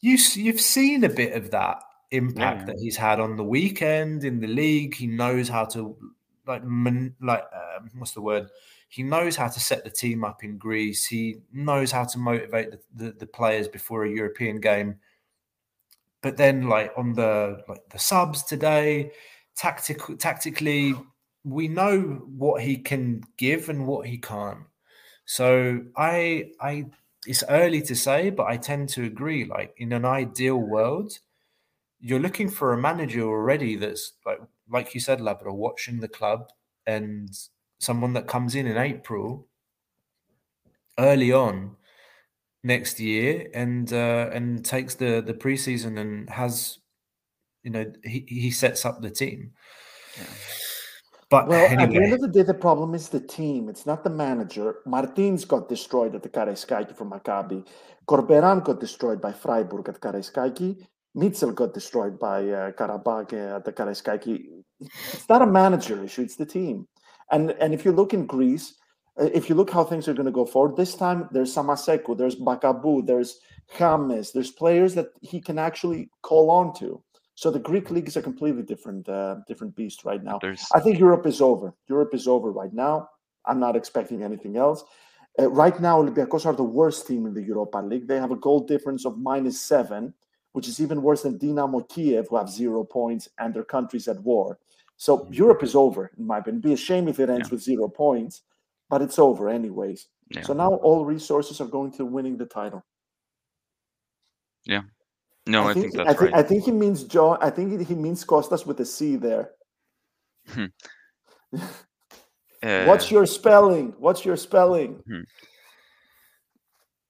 you 0.00 0.16
you've 0.34 0.60
seen 0.60 1.04
a 1.04 1.08
bit 1.08 1.32
of 1.34 1.50
that 1.50 1.82
impact 2.10 2.60
Yeah. 2.60 2.64
that 2.66 2.76
he's 2.80 2.96
had 2.96 3.20
on 3.20 3.36
the 3.36 3.44
weekend 3.44 4.24
in 4.24 4.40
the 4.40 4.46
league. 4.46 4.94
He 4.94 5.06
knows 5.06 5.48
how 5.48 5.64
to 5.66 5.96
like 6.48 6.64
man, 6.64 7.14
like 7.20 7.44
um, 7.52 7.90
what's 7.98 8.12
the 8.12 8.22
word? 8.22 8.48
He 8.88 9.02
knows 9.02 9.36
how 9.36 9.48
to 9.48 9.60
set 9.60 9.84
the 9.84 9.90
team 9.90 10.24
up 10.24 10.42
in 10.42 10.56
Greece. 10.56 11.04
He 11.04 11.36
knows 11.52 11.92
how 11.92 12.04
to 12.04 12.18
motivate 12.18 12.70
the, 12.70 12.80
the, 12.94 13.12
the 13.12 13.26
players 13.26 13.68
before 13.68 14.04
a 14.04 14.10
European 14.10 14.60
game. 14.60 14.96
But 16.22 16.36
then, 16.36 16.68
like 16.68 16.92
on 16.96 17.12
the 17.12 17.62
like 17.68 17.88
the 17.90 17.98
subs 17.98 18.42
today, 18.42 19.12
tactical 19.54 20.16
tactically, 20.16 20.94
we 21.44 21.68
know 21.68 22.00
what 22.00 22.62
he 22.62 22.78
can 22.78 23.22
give 23.36 23.68
and 23.68 23.86
what 23.86 24.06
he 24.06 24.18
can't. 24.18 24.64
So 25.26 25.82
I 25.96 26.50
I 26.60 26.86
it's 27.26 27.44
early 27.48 27.82
to 27.82 27.94
say, 27.94 28.30
but 28.30 28.46
I 28.46 28.56
tend 28.56 28.88
to 28.90 29.04
agree. 29.04 29.44
Like 29.44 29.74
in 29.76 29.92
an 29.92 30.04
ideal 30.04 30.56
world, 30.56 31.18
you're 32.00 32.20
looking 32.20 32.48
for 32.48 32.72
a 32.72 32.78
manager 32.78 33.22
already 33.22 33.76
that's 33.76 34.12
like 34.24 34.40
like 34.70 34.94
you 34.94 35.00
said, 35.00 35.20
Labra, 35.20 35.54
watching 35.54 36.00
the 36.00 36.08
club 36.08 36.50
and 36.86 37.30
someone 37.80 38.12
that 38.12 38.26
comes 38.26 38.54
in 38.54 38.66
in 38.66 38.76
April 38.76 39.46
early 40.98 41.32
on 41.32 41.76
next 42.62 43.00
year 43.00 43.48
and 43.54 43.92
uh, 43.92 44.30
and 44.32 44.64
takes 44.64 44.94
the 44.94 45.22
the 45.24 45.34
preseason 45.34 45.98
and 45.98 46.28
has 46.30 46.78
you 47.62 47.70
know 47.70 47.90
he, 48.04 48.24
he 48.28 48.50
sets 48.50 48.84
up 48.84 49.00
the 49.00 49.10
team. 49.10 49.52
But 51.30 51.46
Well, 51.46 51.66
at 51.66 51.90
the 51.90 51.96
end 51.96 52.14
of 52.14 52.20
the 52.20 52.28
day, 52.28 52.42
the 52.42 52.54
problem 52.54 52.94
is 52.94 53.10
the 53.10 53.20
team. 53.20 53.68
It's 53.68 53.84
not 53.84 54.02
the 54.02 54.10
manager. 54.10 54.76
Martins 54.86 55.44
got 55.44 55.68
destroyed 55.68 56.14
at 56.14 56.22
the 56.22 56.30
Karaiskaki 56.30 56.96
for 56.96 57.04
Maccabi. 57.04 57.66
Corberan 58.06 58.64
got 58.64 58.80
destroyed 58.80 59.20
by 59.20 59.32
Freiburg 59.32 59.90
at 59.90 60.00
Karaiskaki. 60.00 60.86
Mitchell 61.14 61.52
got 61.52 61.74
destroyed 61.74 62.18
by 62.18 62.48
uh, 62.48 62.72
Karabakh 62.72 63.32
uh, 63.32 63.56
at 63.56 63.64
the 63.64 63.72
Karaiskaki. 63.72 64.46
It's 64.80 65.28
not 65.28 65.42
a 65.42 65.46
manager 65.46 66.02
issue; 66.04 66.22
it's 66.22 66.36
the 66.36 66.46
team. 66.46 66.86
And 67.30 67.50
and 67.52 67.74
if 67.74 67.84
you 67.84 67.92
look 67.92 68.14
in 68.14 68.26
Greece, 68.26 68.74
uh, 69.20 69.24
if 69.32 69.48
you 69.48 69.54
look 69.54 69.70
how 69.70 69.84
things 69.84 70.08
are 70.08 70.14
going 70.14 70.26
to 70.26 70.32
go 70.32 70.46
forward, 70.46 70.76
this 70.76 70.94
time 70.94 71.28
there's 71.32 71.54
Samaseku, 71.54 72.16
there's 72.16 72.36
Bakambu, 72.36 73.06
there's 73.06 73.40
James, 73.76 74.32
there's 74.32 74.50
players 74.50 74.94
that 74.94 75.08
he 75.20 75.40
can 75.40 75.58
actually 75.58 76.10
call 76.22 76.50
on 76.50 76.74
to. 76.74 77.02
So 77.34 77.50
the 77.50 77.60
Greek 77.60 77.90
league 77.90 78.08
is 78.08 78.16
a 78.16 78.22
completely 78.22 78.62
different 78.62 79.08
uh, 79.08 79.36
different 79.46 79.76
beast 79.76 80.04
right 80.04 80.22
now. 80.22 80.38
There's 80.40 80.66
I 80.74 80.80
think 80.80 80.98
Europe 80.98 81.26
is 81.26 81.40
over. 81.40 81.74
Europe 81.88 82.14
is 82.14 82.26
over 82.26 82.50
right 82.50 82.72
now. 82.72 83.08
I'm 83.44 83.60
not 83.60 83.76
expecting 83.76 84.22
anything 84.22 84.56
else. 84.56 84.84
Uh, 85.38 85.48
right 85.50 85.78
now, 85.80 86.02
Olympiacos 86.02 86.44
are 86.46 86.52
the 86.52 86.64
worst 86.64 87.06
team 87.06 87.26
in 87.26 87.34
the 87.34 87.42
Europa 87.42 87.78
League. 87.78 88.08
They 88.08 88.18
have 88.18 88.32
a 88.32 88.36
goal 88.36 88.60
difference 88.66 89.06
of 89.06 89.18
minus 89.18 89.60
seven, 89.60 90.14
which 90.52 90.68
is 90.68 90.80
even 90.80 91.02
worse 91.02 91.22
than 91.22 91.38
Dinamo 91.38 91.88
Kiev, 91.88 92.28
who 92.28 92.36
have 92.36 92.48
zero 92.50 92.84
points 92.84 93.28
and 93.38 93.52
their 93.54 93.64
country's 93.64 94.08
at 94.08 94.20
war. 94.22 94.58
So 94.96 95.28
Europe 95.30 95.62
is 95.62 95.74
over, 95.74 96.10
in 96.18 96.26
my 96.26 96.38
opinion. 96.38 96.58
It'd 96.60 96.70
be 96.70 96.72
a 96.72 96.76
shame 96.76 97.06
if 97.08 97.20
it 97.20 97.30
ends 97.30 97.48
Yeah. 97.48 97.52
with 97.54 97.62
zero 97.62 97.88
points, 97.88 98.42
but 98.90 99.02
it's 99.02 99.18
over 99.18 99.48
anyways. 99.48 100.08
yeah. 100.30 100.42
So 100.42 100.52
now 100.52 100.74
all 100.74 101.04
resources 101.04 101.60
are 101.60 101.66
going 101.68 101.92
to 101.92 102.04
winning 102.04 102.36
the 102.36 102.46
title. 102.46 102.84
Yeah. 104.64 104.82
No, 105.46 105.66
I, 105.68 105.72
think, 105.74 105.98
I 105.98 106.04
that's 106.04 106.18
think, 106.20 106.32
right. 106.32 106.44
I 106.44 106.46
think 106.46 106.64
he 106.64 106.72
means 106.72 107.04
John. 107.04 107.38
I 107.40 107.48
think 107.50 107.86
he 107.86 107.94
means 107.94 108.22
Costas 108.24 108.66
with 108.66 108.80
a 108.80 108.84
C 108.84 109.16
there. 109.16 109.52
What's 112.60 113.06
Uh, 113.06 113.14
your 113.14 113.24
spelling? 113.26 113.94
What's 113.98 114.24
your 114.24 114.36
spelling? 114.36 115.02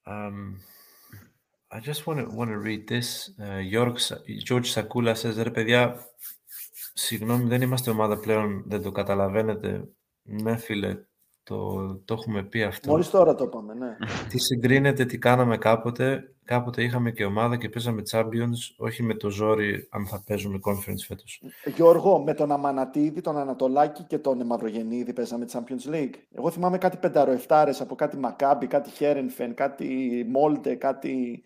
Um, 0.06 0.60
I 1.70 1.80
just 1.80 2.06
want 2.06 2.18
to 2.18 2.26
want 2.38 2.50
to 2.50 2.58
read 2.68 2.88
this. 2.88 3.08
Uh, 3.38 3.60
George, 3.72 4.00
Sa- 4.08 4.22
George 4.48 4.72
Sakula 4.74 5.14
says, 5.14 5.42
ρε 5.42 5.50
παιδιά, 5.50 5.96
συγγνώμη, 6.94 7.44
δεν 7.44 7.62
είμαστε 7.62 7.90
ομάδα 7.90 8.18
πλέον, 8.18 8.64
δεν 8.66 8.82
το 8.82 8.92
καταλαβαίνετε. 8.92 9.88
Ναι, 10.22 10.56
φίλε, 10.56 10.96
το, 11.42 11.94
το 11.96 12.14
έχουμε 12.14 12.42
πει 12.42 12.62
αυτό. 12.62 12.90
Μόλις 12.90 13.10
τώρα 13.10 13.34
το 13.34 13.44
είπαμε, 13.44 13.74
ναι. 13.74 13.96
Τι 14.28 14.38
συγκρίνεται, 14.38 15.04
τι 15.04 15.18
κάναμε 15.18 15.56
κάποτε. 15.56 16.32
Κάποτε 16.44 16.82
είχαμε 16.82 17.10
και 17.10 17.24
ομάδα 17.24 17.56
και 17.56 17.68
παίζαμε 17.68 18.02
Champions, 18.10 18.74
όχι 18.76 19.02
με 19.02 19.14
το 19.14 19.30
ζόρι 19.30 19.88
αν 19.90 20.06
θα 20.06 20.22
παίζουμε 20.26 20.58
Conference 20.62 21.04
φέτος. 21.06 21.42
Γιώργο, 21.76 22.22
με 22.22 22.34
τον 22.34 22.52
Αμανατίδη, 22.52 23.20
τον 23.20 23.36
Ανατολάκη 23.38 24.02
και 24.02 24.18
τον 24.18 24.46
Μαυρογεννίδη 24.46 25.12
παίζαμε 25.12 25.46
Champions 25.52 25.94
League. 25.94 26.14
Εγώ 26.30 26.50
θυμάμαι 26.50 26.78
κάτι 26.78 26.96
πενταροεφτάρες 26.96 27.80
από 27.80 27.94
κάτι 27.94 28.16
Μακάμπι, 28.16 28.66
κάτι 28.66 28.90
Χέρενφεν, 28.90 29.54
κάτι 29.54 30.24
Μόλτε, 30.28 30.74
κάτι... 30.74 31.42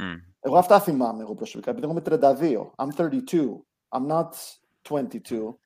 mm, 0.00 0.16
Εγώ 0.40 0.58
αυτά 0.58 0.80
θυμάμαι 0.80 1.22
εγώ 1.22 1.34
προσωπικά, 1.34 1.70
επειδή 1.70 1.86
εγώ 1.86 1.92
είμαι 1.92 2.02
32. 2.04 2.84
I'm 2.84 2.90
32. 2.96 3.48
I'm 3.96 4.06
not 4.06 4.34
22. 4.82 5.58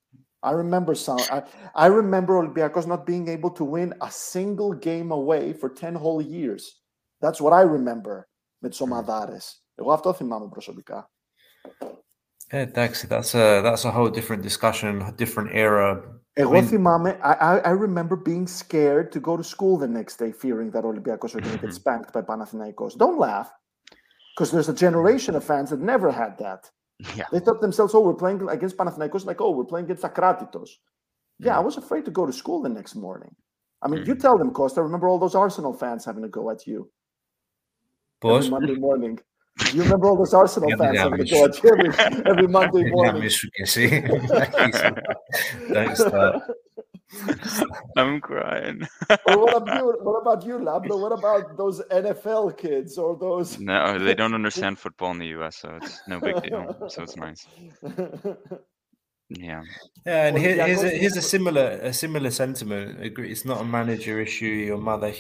I 0.42 0.52
remember 0.52 0.94
some. 0.94 1.18
I, 1.30 1.42
I 1.74 1.86
remember 1.86 2.32
Olympiacos 2.42 2.86
not 2.86 3.06
being 3.06 3.28
able 3.28 3.50
to 3.50 3.64
win 3.64 3.94
a 4.00 4.10
single 4.10 4.72
game 4.74 5.10
away 5.10 5.52
for 5.52 5.68
10 5.70 5.94
whole 5.94 6.20
years. 6.22 6.82
That's 7.20 7.40
what 7.40 7.52
I 7.52 7.62
remember 7.62 8.28
με 8.58 8.68
τις 8.68 8.80
ομαδάρες. 8.80 9.64
Εγώ 9.74 9.92
αυτό 9.92 10.12
θυμάμαι 10.12 10.48
προσωπικά. 10.48 11.10
Ε, 12.48 12.58
εντάξει, 12.60 13.06
that's 13.10 13.34
a, 13.34 13.62
that's 13.62 13.84
a 13.84 13.92
whole 13.92 14.10
different 14.10 14.42
discussion, 14.42 15.02
a 15.02 15.22
different 15.22 15.48
era. 15.52 16.00
Εγώ 16.32 16.50
mean- 16.52 16.64
θυμάμαι, 16.64 17.18
I, 17.22 17.32
I, 17.40 17.58
I 17.58 17.72
remember 17.72 18.16
being 18.16 18.46
scared 18.46 19.12
to 19.12 19.20
go 19.20 19.36
to 19.36 19.42
school 19.42 19.78
the 19.78 19.88
next 19.88 20.16
day, 20.18 20.32
fearing 20.32 20.70
that 20.70 20.84
Olympiacos 20.84 21.34
are 21.34 21.40
going 21.40 21.58
to 21.58 21.66
get 21.66 21.72
spanked 21.82 22.12
by 22.12 22.22
Panathinaikos. 22.22 22.96
Don't 22.96 23.18
laugh, 23.18 23.50
because 24.39 24.51
there's 24.51 24.69
a 24.69 24.73
generation 24.73 25.35
of 25.35 25.43
fans 25.43 25.69
that 25.69 25.81
never 25.81 26.09
had 26.09 26.37
that. 26.37 26.71
Yeah. 27.13 27.25
They 27.29 27.41
thought 27.41 27.59
themselves, 27.59 27.93
oh, 27.93 27.99
we're 27.99 28.13
playing 28.13 28.47
against 28.47 28.77
Panathinaikos, 28.77 29.25
like, 29.25 29.41
oh, 29.41 29.51
we're 29.51 29.65
playing 29.65 29.83
against 29.83 30.03
Akratitos. 30.03 30.69
Yeah, 31.39 31.57
I 31.57 31.59
was 31.59 31.75
afraid 31.75 32.05
to 32.05 32.11
go 32.11 32.25
to 32.25 32.31
school 32.31 32.61
the 32.61 32.69
next 32.69 32.95
morning. 32.95 33.35
I 33.81 33.89
mean, 33.89 34.03
mm. 34.03 34.07
you 34.07 34.15
tell 34.15 34.37
them, 34.37 34.51
Costa. 34.51 34.81
Remember 34.81 35.09
all 35.09 35.19
those 35.19 35.35
Arsenal 35.35 35.73
fans 35.73 36.05
having 36.05 36.23
to 36.23 36.29
go 36.29 36.49
at 36.51 36.65
you 36.65 36.89
every 38.23 38.49
Monday 38.49 38.75
morning. 38.75 39.19
You 39.73 39.83
remember 39.83 40.07
all 40.07 40.15
those 40.15 40.33
Arsenal 40.33 40.69
fans 40.77 40.97
having 40.97 41.25
to 41.25 41.25
go 41.25 41.43
at 41.43 41.61
you 41.61 41.71
every, 41.71 41.89
every 42.25 42.47
Monday 42.47 42.83
morning. 42.91 43.23
I'm 47.97 48.21
crying. 48.21 48.87
what 49.25 49.57
about 49.57 49.77
you? 49.77 49.97
What 50.01 50.21
about 50.21 50.45
you, 50.45 50.57
Lablo? 50.59 51.01
What 51.01 51.11
about 51.11 51.57
those 51.57 51.81
NFL 51.91 52.57
kids 52.57 52.97
or 52.97 53.17
those? 53.17 53.59
No, 53.59 53.97
they 53.97 54.13
don't 54.13 54.33
understand 54.41 54.77
football 54.77 55.11
in 55.11 55.19
the 55.19 55.27
U.S., 55.27 55.57
so 55.57 55.77
it's 55.81 56.01
no 56.07 56.19
big 56.19 56.41
deal. 56.43 56.75
So 56.89 57.03
it's 57.03 57.15
nice. 57.15 57.47
Yeah. 59.29 59.61
yeah, 60.07 60.25
and 60.25 60.37
here, 60.39 60.65
here's, 60.65 60.81
a, 60.81 60.89
here's 60.89 61.15
a 61.15 61.21
similar 61.21 61.79
a 61.83 61.93
similar 61.93 62.31
sentiment. 62.31 62.99
It's 62.99 63.45
not 63.45 63.61
a 63.61 63.63
manager 63.63 64.19
issue. 64.19 64.47
Your 64.47 64.79
mother. 64.79 65.13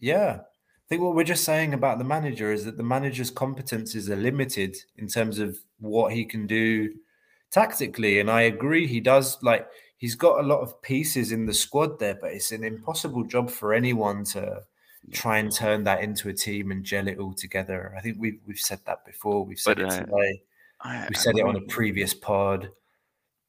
Yeah, 0.00 0.38
I 0.38 0.88
think 0.88 1.02
what 1.02 1.14
we're 1.14 1.24
just 1.24 1.44
saying 1.44 1.72
about 1.72 1.96
the 1.96 2.04
manager 2.04 2.52
is 2.52 2.66
that 2.66 2.76
the 2.76 2.82
manager's 2.82 3.30
competences 3.30 4.10
are 4.10 4.16
limited 4.16 4.76
in 4.96 5.08
terms 5.08 5.38
of 5.38 5.56
what 5.78 6.12
he 6.12 6.26
can 6.26 6.46
do 6.46 6.92
tactically. 7.50 8.20
And 8.20 8.30
I 8.30 8.42
agree, 8.42 8.86
he 8.86 9.00
does 9.00 9.42
like 9.42 9.66
he's 10.02 10.16
got 10.16 10.40
a 10.40 10.46
lot 10.52 10.60
of 10.60 10.82
pieces 10.82 11.30
in 11.30 11.46
the 11.46 11.54
squad 11.54 12.00
there, 12.00 12.18
but 12.20 12.32
it's 12.32 12.50
an 12.50 12.64
impossible 12.64 13.22
job 13.22 13.48
for 13.48 13.72
anyone 13.72 14.24
to 14.24 14.60
try 15.12 15.38
and 15.38 15.50
turn 15.54 15.84
that 15.84 16.02
into 16.02 16.28
a 16.28 16.32
team 16.32 16.72
and 16.72 16.82
gel 16.84 17.06
it 17.06 17.18
all 17.18 17.32
together. 17.32 17.94
I 17.96 18.00
think 18.00 18.16
we've 18.18 18.40
we've 18.46 18.58
said 18.58 18.80
that 18.86 19.04
before. 19.06 19.44
We've 19.44 19.58
said 19.60 19.76
But, 19.76 19.84
it 19.86 19.92
uh, 19.92 20.00
today. 20.00 20.42
I, 20.80 21.06
We 21.08 21.14
I- 21.16 21.18
said 21.18 21.36
it 21.38 21.44
on 21.46 21.54
a 21.56 21.60
previous 21.62 22.12
pod. 22.14 22.68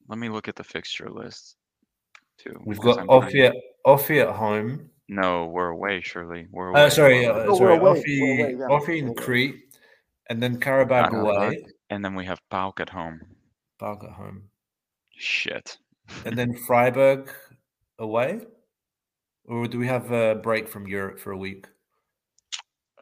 Let 0.08 0.20
me 0.20 0.30
look 0.30 0.48
at 0.48 0.56
the 0.56 0.64
fixture 0.64 1.10
list 1.10 1.56
too. 2.38 2.62
We've 2.66 2.80
got 2.80 3.00
I'm 3.00 3.08
OFI 3.08 3.48
at, 3.50 3.56
OFI 3.88 4.22
at 4.30 4.36
home. 4.36 4.90
No, 5.10 5.48
we're 5.48 5.70
away. 5.70 6.02
Surely 6.02 6.46
we're 6.52 6.68
away. 6.70 6.82
Uh, 6.86 6.90
sorry, 6.92 7.26
We're 7.28 7.34
uh, 7.42 7.46
No, 7.46 7.56
sorry, 7.58 7.78
away, 7.78 7.84
we're 7.84 7.96
OFI, 7.96 8.22
away, 8.22 8.56
yeah, 8.60 8.68
OFI 8.78 8.98
in. 9.00 9.14
Crete, 9.16 9.56
and 10.30 10.42
then 10.42 10.60
Karabakh 10.60 11.10
Karabakh. 11.10 11.48
away, 11.48 11.66
and 11.90 12.06
then 12.06 12.14
we 12.16 12.26
have 12.26 12.40
PAOK 12.52 12.80
at 12.80 12.90
home. 12.90 13.22
Bag 13.80 13.98
at 14.04 14.12
home, 14.12 14.44
Shit. 15.18 15.78
And 16.26 16.38
then 16.38 16.54
Freiburg 16.68 17.32
away. 18.00 18.42
Or 19.46 19.68
do 19.68 19.78
we 19.78 19.88
have 19.88 20.12
a 20.12 20.36
break 20.36 20.68
from 20.70 20.88
Europe 20.88 21.20
for 21.20 21.32
a 21.32 21.38
week? 21.38 21.68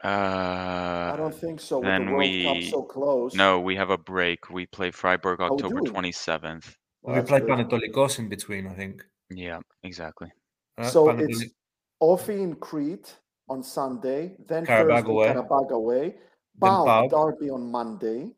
Uh, 0.04 1.12
I 1.12 1.14
don't 1.16 1.34
think 1.34 1.60
so. 1.60 1.78
With 1.78 1.84
the 1.84 1.90
then 1.90 2.10
World 2.10 2.24
Cup 2.44 2.56
we- 2.56 2.70
so 2.70 2.82
close. 2.82 3.34
no, 3.34 3.60
we 3.60 3.76
have 3.76 3.90
a 3.90 3.98
break. 3.98 4.50
We 4.50 4.66
play 4.66 4.90
Freiburg 4.90 5.40
Oh, 5.40 5.48
do 5.48 5.54
October 5.54 5.80
we? 5.82 5.88
twenty 5.88 6.10
seventh. 6.12 6.76
Well, 7.02 7.14
we 7.14 7.20
that's 7.20 7.28
play 7.30 7.40
good. 7.40 7.48
Panetolikos 7.50 8.18
in 8.18 8.28
between, 8.28 8.66
I 8.66 8.74
think. 8.74 9.04
Yeah, 9.30 9.60
exactly. 9.84 10.32
Uh, 10.76 10.84
So 10.88 11.06
Panetoli- 11.06 11.42
it's 11.42 11.54
OFI 12.02 12.40
in 12.42 12.56
Crete 12.56 13.16
on 13.48 13.62
Sunday, 13.62 14.34
then 14.48 14.66
Karabakh 14.66 15.04
Thursday 15.06 15.10
away. 15.12 15.28
Karabakh 15.28 15.70
away, 15.70 16.02
Then 16.10 16.70
Pau 16.70 16.84
Pau. 16.84 17.08
Derby 17.30 17.50
on 17.50 17.70
Monday, 17.70 18.34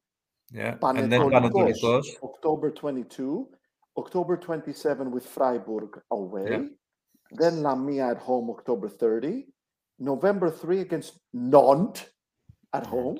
Yeah, 0.52 0.76
and 0.82 1.10
then 1.10 1.20
Panathinaikos, 1.22 1.50
Panathinaikos. 1.80 2.22
October 2.22 2.70
22, 2.72 3.48
October 3.96 4.36
27 4.36 5.10
with 5.10 5.26
Freiburg 5.26 6.00
away, 6.10 6.46
Yeah. 6.50 6.68
then 7.32 7.62
Lamia 7.62 8.10
at 8.10 8.18
home 8.18 8.50
October 8.50 8.88
30, 8.88 9.46
November 9.98 10.50
3 10.50 10.80
against 10.80 11.20
Nantes 11.32 12.06
at 12.72 12.82
mm-hmm. 12.82 12.90
home, 12.90 13.18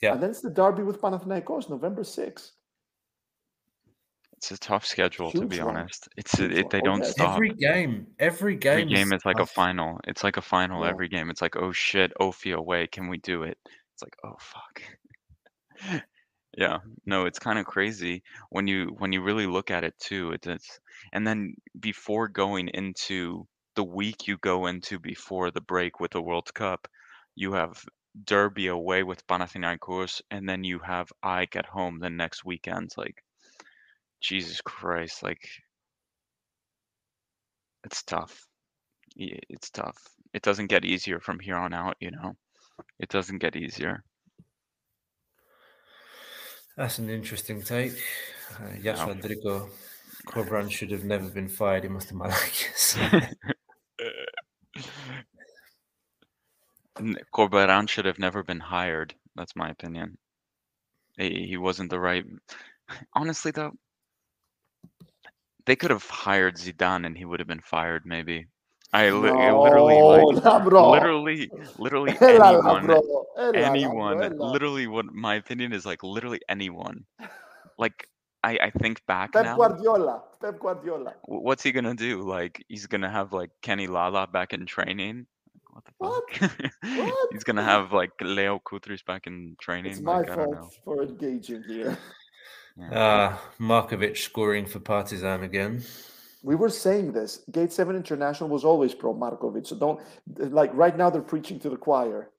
Yeah. 0.00 0.12
and 0.12 0.22
then 0.22 0.30
it's 0.30 0.40
the 0.40 0.50
derby 0.50 0.82
with 0.82 1.00
Panathinaikos 1.00 1.68
November 1.68 2.04
6. 2.04 2.52
It's 4.36 4.50
a 4.50 4.58
tough 4.58 4.84
schedule 4.84 5.30
to 5.30 5.46
be 5.46 5.60
one. 5.60 5.76
honest. 5.76 6.08
It's 6.16 6.32
Huge 6.36 6.50
it, 6.52 6.70
they 6.70 6.80
Oh, 6.80 6.84
don't 6.84 6.98
yes. 7.02 7.12
stop. 7.12 7.34
Every 7.36 7.50
game, 7.50 8.08
every 8.18 8.56
game, 8.56 8.72
Every 8.72 8.84
game 8.86 9.12
is 9.12 9.24
like 9.24 9.38
a 9.38 9.46
final. 9.46 10.00
It's 10.04 10.24
like 10.24 10.36
a 10.36 10.42
final 10.42 10.82
Yeah. 10.82 10.90
every 10.90 11.08
game. 11.08 11.30
It's 11.30 11.40
like, 11.40 11.54
oh 11.54 11.70
shit, 11.70 12.12
OFI 12.20 12.54
away. 12.56 12.88
Can 12.88 13.06
we 13.08 13.18
do 13.18 13.44
it? 13.44 13.56
It's 13.94 14.02
like, 14.02 14.16
oh 14.24 14.36
fuck. 14.40 14.82
yeah. 16.56 16.78
No, 17.06 17.26
it's 17.26 17.38
kind 17.38 17.58
of 17.58 17.66
crazy 17.66 18.22
when 18.50 18.66
you 18.66 18.94
when 18.98 19.12
you 19.12 19.22
really 19.22 19.46
look 19.46 19.70
at 19.70 19.84
it 19.84 19.94
too. 19.98 20.32
It's, 20.32 20.46
it's 20.46 20.80
and 21.12 21.26
then 21.26 21.54
before 21.80 22.28
going 22.28 22.68
into 22.68 23.46
the 23.76 23.84
week 23.84 24.26
you 24.28 24.36
go 24.38 24.66
into 24.66 24.98
before 24.98 25.50
the 25.50 25.60
break 25.62 26.00
with 26.00 26.10
the 26.12 26.22
World 26.22 26.52
Cup, 26.54 26.88
you 27.34 27.52
have 27.54 27.82
Derby 28.24 28.66
away 28.66 29.02
with 29.02 29.26
Panathinaikos, 29.26 30.20
and 30.30 30.48
then 30.48 30.64
you 30.64 30.78
have 30.80 31.10
Ike 31.22 31.56
at 31.56 31.66
home 31.66 31.98
the 31.98 32.10
next 32.10 32.44
weekend. 32.44 32.90
Like, 32.96 33.22
Jesus 34.20 34.60
Christ, 34.60 35.22
like 35.22 35.48
it's 37.84 38.02
tough. 38.02 38.46
It's 39.16 39.70
tough. 39.70 39.96
It 40.32 40.42
doesn't 40.42 40.68
get 40.68 40.84
easier 40.84 41.20
from 41.20 41.38
here 41.40 41.56
on 41.56 41.72
out, 41.74 41.96
you 42.00 42.10
know. 42.10 42.34
It 42.98 43.08
doesn't 43.08 43.38
get 43.38 43.56
easier. 43.56 44.04
That's 46.76 46.98
an 46.98 47.10
interesting 47.10 47.62
take. 47.62 47.92
Uh, 48.58 48.74
Yash. 48.80 49.06
Rodrigo 49.06 49.68
Corberan 50.26 50.70
should 50.70 50.90
have 50.90 51.04
never 51.04 51.28
been 51.28 51.48
fired. 51.48 51.82
He 51.84 51.88
must 51.88 52.10
have 52.10 52.18
Malakis. 52.18 52.96
N- 56.98 57.16
Corberan 57.34 57.88
should 57.88 58.04
have 58.04 58.18
never 58.18 58.42
been 58.42 58.60
hired. 58.60 59.14
That's 59.34 59.56
my 59.56 59.70
opinion. 59.70 60.18
He, 61.16 61.46
he 61.46 61.56
wasn't 61.56 61.90
the 61.90 62.00
right. 62.00 62.24
Honestly, 63.14 63.50
though, 63.50 63.72
they 65.66 65.76
could 65.76 65.90
have 65.90 66.04
hired 66.04 66.56
Zidane 66.56 67.06
and 67.06 67.16
he 67.16 67.24
would 67.24 67.40
have 67.40 67.48
been 67.48 67.60
fired. 67.60 68.04
Maybe. 68.04 68.46
I, 68.92 69.08
li- 69.10 69.30
I 69.30 69.52
literally 69.52 70.02
like 70.02 70.44
nah, 70.44 70.90
literally, 70.90 71.50
literally 71.78 72.16
anyone, 72.20 72.86
bro. 72.86 73.24
Anyone. 73.54 74.18
bro, 74.18 74.28
hela. 74.28 74.44
Literally, 74.52 74.86
what 74.86 75.06
my 75.12 75.36
opinion 75.36 75.72
is 75.72 75.86
like. 75.86 76.02
Literally 76.02 76.40
anyone. 76.48 77.04
Like 77.78 78.08
I, 78.44 78.58
I 78.60 78.70
think 78.70 79.00
back 79.06 79.32
Pep 79.32 79.44
now. 79.44 79.56
Guardiola. 79.56 80.22
Pep 80.40 80.58
Guardiola. 80.60 81.14
wh- 81.22 81.42
What's 81.42 81.62
he 81.62 81.72
gonna 81.72 81.94
do? 81.94 82.20
Like 82.20 82.64
he's 82.68 82.86
gonna 82.86 83.10
have 83.10 83.32
like 83.32 83.50
Kenny 83.62 83.86
Lala 83.86 84.26
back 84.26 84.52
in 84.52 84.66
training. 84.66 85.26
What 85.70 85.84
the 85.86 85.92
What? 85.96 86.22
fuck? 86.38 86.50
What? 86.82 87.28
he's 87.32 87.44
gonna 87.44 87.62
have 87.64 87.92
like 87.92 88.10
Leo 88.20 88.60
Koutris 88.64 89.02
back 89.04 89.26
in 89.26 89.56
training. 89.58 89.92
It's 89.92 90.00
training. 90.00 90.04
my 90.04 90.18
Like 90.18 90.30
I 90.30 90.36
don't 90.36 90.50
know. 90.50 90.68
fault 90.68 90.74
for 90.84 91.02
engaging 91.02 91.62
here. 91.62 91.96
Ah, 92.90 93.40
Markovic 93.60 94.16
scoring 94.16 94.66
for 94.66 94.80
Partizan 94.80 95.42
again. 95.44 95.82
We 96.42 96.56
were 96.56 96.68
saying 96.68 97.12
this. 97.12 97.44
Gate 97.52 97.72
7 97.72 97.94
International 97.94 98.48
was 98.48 98.64
always 98.64 98.94
pro 98.94 99.14
Markovic. 99.14 99.66
So 99.66 99.76
don't, 99.76 100.00
like, 100.52 100.74
right 100.74 100.96
now 100.96 101.08
they're 101.08 101.22
preaching 101.22 101.60
to 101.60 101.70
the 101.70 101.76
choir. 101.76 102.30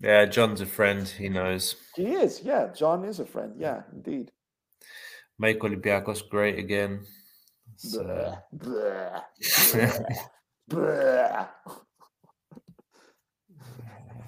Yeah, 0.00 0.24
John's 0.26 0.60
a 0.60 0.66
friend. 0.66 1.06
He 1.06 1.28
knows. 1.28 1.76
He 1.96 2.12
is. 2.12 2.40
Yeah. 2.42 2.68
John 2.74 3.04
is 3.04 3.20
a 3.20 3.26
friend. 3.26 3.54
Yeah, 3.58 3.82
indeed. 3.92 4.30
Make 5.38 5.60
Olympiacos 5.60 6.28
great 6.28 6.58
again. 6.58 7.04
It's, 7.74 7.96
uh, 7.96 8.36
Blah, 8.52 9.22
blah, 9.72 9.98
blah. 10.68 11.48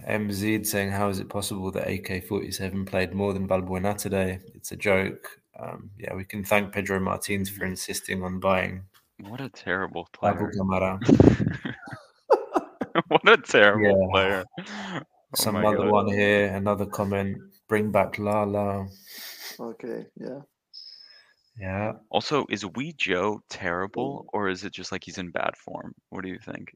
MZ 0.08 0.66
saying, 0.66 0.90
How 0.90 1.08
is 1.08 1.18
it 1.18 1.28
possible 1.28 1.70
that 1.72 1.88
AK 1.88 2.26
47 2.26 2.84
played 2.84 3.14
more 3.14 3.32
than 3.32 3.48
Balbuena 3.48 3.96
today? 3.96 4.40
It's 4.54 4.72
a 4.72 4.76
joke. 4.76 5.40
Um, 5.58 5.90
yeah, 5.98 6.14
we 6.14 6.24
can 6.24 6.44
thank 6.44 6.72
Pedro 6.72 6.98
Martins 7.00 7.48
for 7.48 7.64
insisting 7.64 8.22
on 8.22 8.40
buying 8.40 8.82
What 9.20 9.40
a 9.40 9.48
terrible 9.48 10.08
Babu 10.20 10.48
player. 10.50 10.98
What 13.08 13.28
a 13.28 13.36
terrible 13.36 14.00
Yeah. 14.02 14.10
player. 14.10 14.44
Oh 14.58 15.00
Some 15.34 15.56
other 15.56 15.78
God. 15.78 15.90
one 15.90 16.06
here, 16.08 16.46
another 16.54 16.86
comment. 16.86 17.38
Bring 17.68 17.90
back 17.90 18.18
Lala. 18.18 18.86
Okay. 19.58 20.06
Yeah. 20.16 20.40
Yeah. 21.58 21.92
Also, 22.10 22.46
is 22.50 22.64
Ui-jo 22.64 23.40
terrible 23.48 24.26
or 24.32 24.48
is 24.48 24.64
it 24.64 24.72
just 24.72 24.92
like 24.92 25.04
he's 25.04 25.18
in 25.18 25.30
bad 25.30 25.56
form? 25.56 25.94
What 26.10 26.22
do 26.22 26.28
you 26.28 26.38
think? 26.38 26.74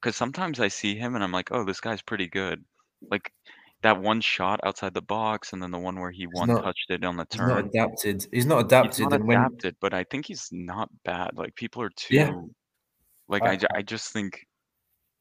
Because 0.00 0.16
sometimes 0.16 0.60
I 0.60 0.68
see 0.68 0.96
him 0.96 1.14
and 1.14 1.24
I'm 1.24 1.32
like, 1.32 1.50
oh, 1.52 1.64
this 1.64 1.80
guy's 1.80 2.02
pretty 2.02 2.28
good. 2.28 2.64
Like 3.10 3.32
that 3.84 4.00
one 4.02 4.20
shot 4.20 4.58
outside 4.64 4.92
the 4.92 5.00
box 5.02 5.52
and 5.52 5.62
then 5.62 5.70
the 5.70 5.78
one 5.78 5.98
where 6.00 6.10
he 6.10 6.24
one 6.26 6.48
touched 6.48 6.90
it 6.90 7.04
on 7.04 7.16
the 7.16 7.26
He's 7.30 7.38
not 7.40 7.48
turn. 7.48 7.66
adapted. 7.66 8.26
He's 8.32 8.46
not 8.46 8.64
adapted. 8.64 8.96
He's 8.98 9.06
not 9.06 9.12
and 9.20 9.24
when 9.28 9.38
adapted, 9.38 9.76
but 9.80 9.94
I 9.94 10.04
think 10.04 10.26
he's 10.26 10.48
not 10.50 10.88
bad. 11.04 11.30
Like 11.36 11.54
people 11.54 11.80
are 11.82 11.90
too 11.94 12.14
Yeah. 12.16 12.32
like 13.28 13.42
I- 13.42 13.52
I, 13.52 13.58
I 13.76 13.82
just 13.82 14.12
think 14.12 14.44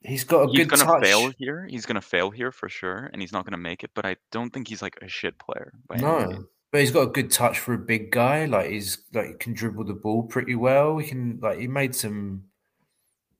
he's 0.01 0.23
got 0.23 0.41
a 0.43 0.45
good. 0.47 0.57
he's 0.57 0.67
good 0.67 0.79
gonna 0.79 0.91
touch. 0.99 1.03
fail 1.03 1.31
here. 1.37 1.67
He's 1.69 1.85
gonna 1.85 2.01
fail 2.01 2.29
here 2.31 2.51
for 2.51 2.67
sure, 2.67 3.09
and 3.13 3.21
he's 3.21 3.31
not 3.31 3.45
gonna 3.45 3.57
make 3.57 3.83
it. 3.83 3.91
But 3.93 4.05
I 4.05 4.15
don't 4.31 4.51
think 4.51 4.67
he's 4.67 4.81
like 4.81 4.97
a 5.01 5.07
shit 5.07 5.37
player. 5.39 5.71
No, 5.97 6.45
but 6.71 6.81
he's 6.81 6.91
got 6.91 7.01
a 7.07 7.11
good 7.11 7.29
touch 7.31 7.59
for 7.59 7.73
a 7.75 7.77
big 7.77 8.11
guy. 8.11 8.45
Like 8.45 8.69
he's 8.71 8.97
like 9.13 9.27
he 9.27 9.33
can 9.35 9.53
dribble 9.53 9.85
the 9.85 9.93
ball 9.93 10.23
pretty 10.23 10.55
well. 10.55 10.97
He 10.97 11.07
can 11.07 11.39
like 11.41 11.59
he 11.59 11.67
made 11.67 11.93
some 11.95 12.45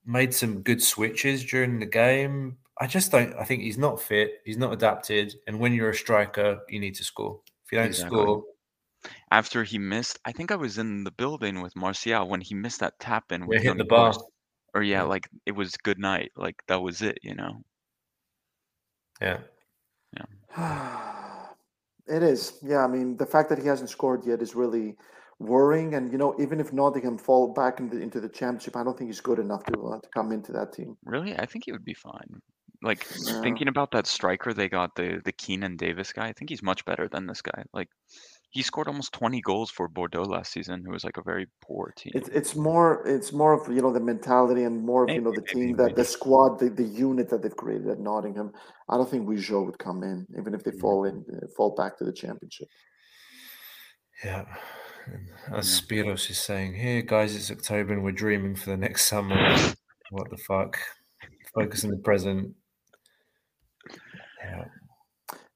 made 0.06 0.34
some 0.34 0.60
good 0.62 0.82
switches 0.82 1.44
during 1.44 1.80
the 1.80 1.86
game. 1.86 2.58
I 2.80 2.86
just 2.86 3.12
don't. 3.12 3.34
I 3.34 3.44
think 3.44 3.62
he's 3.62 3.78
not 3.78 4.00
fit. 4.00 4.40
He's 4.44 4.56
not 4.58 4.72
adapted. 4.72 5.34
And 5.46 5.60
when 5.60 5.72
you're 5.72 5.90
a 5.90 5.94
striker, 5.94 6.60
you 6.68 6.80
need 6.80 6.94
to 6.96 7.04
score. 7.04 7.40
If 7.64 7.72
you 7.72 7.78
don't 7.78 7.86
Exactly. 7.86 8.18
score, 8.22 8.44
After 9.30 9.64
he 9.64 9.78
missed, 9.78 10.18
I 10.24 10.32
think 10.32 10.50
I 10.50 10.56
was 10.56 10.78
in 10.78 11.04
the 11.04 11.10
building 11.12 11.60
with 11.62 11.76
Martial 11.76 12.26
when 12.28 12.40
he 12.40 12.54
missed 12.54 12.80
that 12.80 12.98
tap 13.00 13.30
in 13.32 13.46
with 13.46 13.58
hit 13.58 13.66
Young 13.66 13.76
the 13.78 13.84
bar. 13.84 14.12
Boys. 14.12 14.22
Or 14.74 14.82
yeah, 14.82 15.02
Yeah. 15.02 15.02
like 15.04 15.28
it 15.46 15.52
was 15.52 15.76
good 15.76 15.98
night. 15.98 16.32
Like 16.36 16.56
that 16.68 16.80
was 16.82 17.00
it, 17.02 17.18
you 17.22 17.34
know. 17.34 17.62
yeah, 19.20 19.38
Yeah. 20.16 20.26
It 22.06 22.22
is. 22.22 22.58
Yeah. 22.62 22.84
I 22.84 22.86
mean, 22.86 23.16
the 23.16 23.24
fact 23.26 23.48
that 23.48 23.58
he 23.58 23.66
hasn't 23.66 23.88
scored 23.88 24.26
yet 24.26 24.42
is 24.42 24.54
really 24.54 24.96
worrying. 25.38 25.94
And, 25.94 26.12
you 26.12 26.18
know, 26.18 26.34
even 26.38 26.60
if 26.60 26.70
Nottingham 26.72 27.16
fall 27.16 27.52
back 27.54 27.80
into, 27.80 27.98
into 27.98 28.20
the 28.20 28.28
championship, 28.28 28.76
I 28.76 28.84
don't 28.84 28.96
think 28.98 29.08
he's 29.08 29.22
good 29.22 29.38
enough 29.38 29.64
to, 29.64 29.86
uh, 29.88 30.00
to 30.00 30.08
come 30.10 30.30
into 30.32 30.52
that 30.52 30.72
team. 30.74 30.98
Really, 31.04 31.34
I 31.38 31.46
think 31.46 31.64
he 31.64 31.72
would 31.72 31.84
be 31.84 31.94
fine. 31.94 32.42
Like 32.84 33.06
Yeah. 33.26 33.40
thinking 33.42 33.68
about 33.68 33.90
that 33.92 34.06
striker 34.06 34.52
they 34.52 34.68
got, 34.68 34.94
the 34.94 35.20
the 35.24 35.32
Keinan 35.32 35.76
Davis 35.76 36.12
guy. 36.12 36.28
I 36.28 36.32
think 36.34 36.50
he's 36.50 36.62
much 36.62 36.84
better 36.84 37.08
than 37.08 37.26
this 37.26 37.42
guy. 37.42 37.64
Like 37.72 37.88
he 38.50 38.62
scored 38.62 38.86
almost 38.86 39.12
20 39.14 39.40
goals 39.40 39.70
for 39.70 39.88
Bordeaux 39.88 40.22
last 40.22 40.52
season, 40.52 40.84
who 40.84 40.92
was 40.92 41.02
like 41.02 41.16
a 41.16 41.22
very 41.22 41.46
poor 41.66 41.92
team. 41.96 42.12
It's 42.14 42.28
it's 42.28 42.54
more 42.54 43.02
it's 43.06 43.32
more 43.32 43.52
of 43.54 43.74
you 43.74 43.82
know 43.82 43.92
the 43.92 44.00
mentality 44.12 44.62
and 44.64 44.84
more 44.84 45.04
of 45.04 45.10
you 45.10 45.22
know 45.22 45.32
the 45.32 45.42
maybe, 45.54 45.66
team 45.68 45.76
that 45.78 45.96
the 45.96 46.04
squad 46.04 46.60
the, 46.60 46.68
the 46.68 46.84
unit 46.84 47.28
that 47.30 47.42
they've 47.42 47.56
created 47.56 47.88
at 47.88 47.98
Nottingham. 47.98 48.52
I 48.88 48.96
don't 48.96 49.10
think 49.10 49.26
Ui-jo 49.28 49.62
would 49.62 49.78
come 49.78 50.02
in 50.04 50.26
even 50.38 50.54
if 50.54 50.62
they 50.62 50.70
Mhm. 50.72 50.80
fall 50.80 51.04
in 51.04 51.24
uh, 51.34 51.46
fall 51.56 51.74
back 51.74 51.96
to 51.98 52.04
the 52.04 52.12
championship. 52.12 52.68
yeah. 54.22 54.44
As 55.52 55.66
Spiros 55.80 56.30
is 56.30 56.38
saying, 56.38 56.74
here, 56.76 57.02
guys, 57.02 57.36
it's 57.36 57.50
October 57.50 57.92
and 57.92 58.02
we're 58.02 58.12
dreaming 58.12 58.56
for 58.56 58.70
the 58.70 58.76
next 58.76 59.06
summer. 59.06 59.36
what 60.10 60.30
the 60.30 60.38
fuck? 60.38 60.78
Focus 61.54 61.84
on 61.84 61.90
the 61.90 61.98
present. 61.98 62.54
Yeah. 64.44 64.64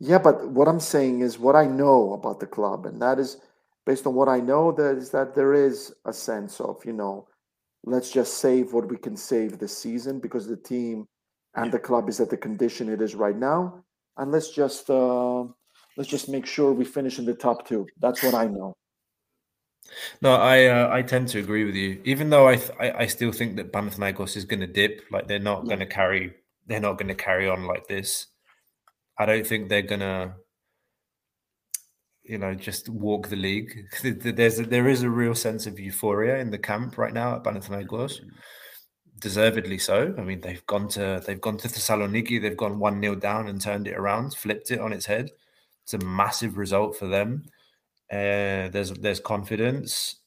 Yeah, 0.01 0.19
but 0.19 0.49
what 0.49 0.69
I'm 0.69 0.81
saying 0.81 1.21
is 1.21 1.39
what 1.39 1.57
I 1.57 1.67
know 1.67 2.13
about 2.13 2.41
the 2.41 2.47
club, 2.47 2.87
and 2.87 3.01
that 3.03 3.19
is 3.19 3.39
based 3.85 4.07
on 4.07 4.15
what 4.15 4.29
I 4.29 4.41
know. 4.41 4.73
That 4.73 4.97
is 4.97 5.11
that 5.11 5.35
there 5.35 5.55
is 5.55 5.95
a 6.05 6.13
sense 6.13 6.61
of 6.61 6.85
you 6.85 6.93
know, 6.93 7.27
let's 7.85 8.11
just 8.11 8.39
save 8.39 8.73
what 8.73 8.89
we 8.89 8.97
can 8.97 9.17
save 9.17 9.59
this 9.59 9.77
season 9.77 10.21
because 10.21 10.47
the 10.47 10.57
team 10.57 11.07
and 11.55 11.73
the 11.73 11.79
club 11.79 12.09
is 12.09 12.21
at 12.21 12.31
the 12.31 12.37
condition 12.37 12.89
it 12.89 13.03
is 13.03 13.15
right 13.15 13.37
now, 13.37 13.85
and 14.17 14.31
let's 14.31 14.51
just 14.51 14.89
uh, 14.89 15.43
let's 15.97 16.09
just 16.09 16.29
make 16.29 16.47
sure 16.47 16.73
we 16.73 16.85
finish 16.85 17.19
in 17.19 17.25
the 17.27 17.35
top 17.35 17.67
two. 17.67 17.87
That's 18.01 18.23
what 18.23 18.35
I 18.35 18.47
know. 18.47 18.75
No, 20.23 20.35
I 20.35 20.67
uh, 20.67 20.89
I 20.93 21.03
tend 21.03 21.29
to 21.29 21.39
agree 21.41 21.65
with 21.65 21.75
you. 21.75 22.01
Even 22.05 22.31
though 22.31 22.47
I 22.49 22.57
th- 22.57 22.73
I, 22.79 22.93
I 23.03 23.07
still 23.07 23.33
think 23.33 23.57
that 23.57 23.73
Panathinaikos 23.73 24.37
is 24.37 24.45
going 24.45 24.61
to 24.61 24.67
dip, 24.67 25.03
like 25.11 25.27
they're 25.27 25.39
not 25.39 25.65
Yeah. 25.65 25.69
going 25.69 25.81
to 25.81 25.87
carry 25.87 26.35
they're 26.67 26.81
not 26.81 26.99
going 26.99 27.09
to 27.09 27.15
carry 27.15 27.49
on 27.49 27.67
like 27.67 27.89
this. 27.89 28.27
I 29.19 29.27
don't 29.27 29.47
think 29.47 29.69
they're 29.69 29.83
to 29.83 30.35
you 32.29 32.39
know 32.39 32.55
just 32.55 32.89
walk 32.89 33.29
the 33.29 33.37
league. 33.37 33.87
There's 34.03 34.61
a, 34.61 34.65
there 34.65 34.89
is 34.89 35.03
a 35.03 35.11
real 35.11 35.35
sense 35.35 35.67
of 35.67 35.81
euphoria 35.81 36.39
in 36.39 36.51
the 36.51 36.59
camp 36.59 36.99
right 36.99 37.13
now 37.13 37.37
at 37.37 37.43
Panathinaikos. 37.43 38.21
Deservedly 39.19 39.79
so. 39.79 40.15
I 40.17 40.23
mean, 40.23 40.41
they've 40.43 40.65
gone 40.67 40.89
to 40.91 41.21
they've 41.27 41.41
gone 41.41 41.57
to 41.57 41.69
Thessaloniki. 41.69 42.41
They've 42.41 42.57
gone 42.57 42.79
one 42.79 43.01
0 43.01 43.17
down 43.17 43.49
and 43.49 43.61
turned 43.61 43.89
it 43.89 43.97
around, 43.97 44.35
flipped 44.35 44.71
it 44.71 44.81
on 44.81 44.93
its 44.93 45.07
head. 45.07 45.31
it's 45.83 45.95
a 45.95 45.99
massive 45.99 46.57
result 46.57 46.97
for 46.97 47.09
them. 47.09 47.45
Uh, 48.13 48.69
there's 48.69 48.93
there's 48.93 49.21
confidence, 49.21 50.21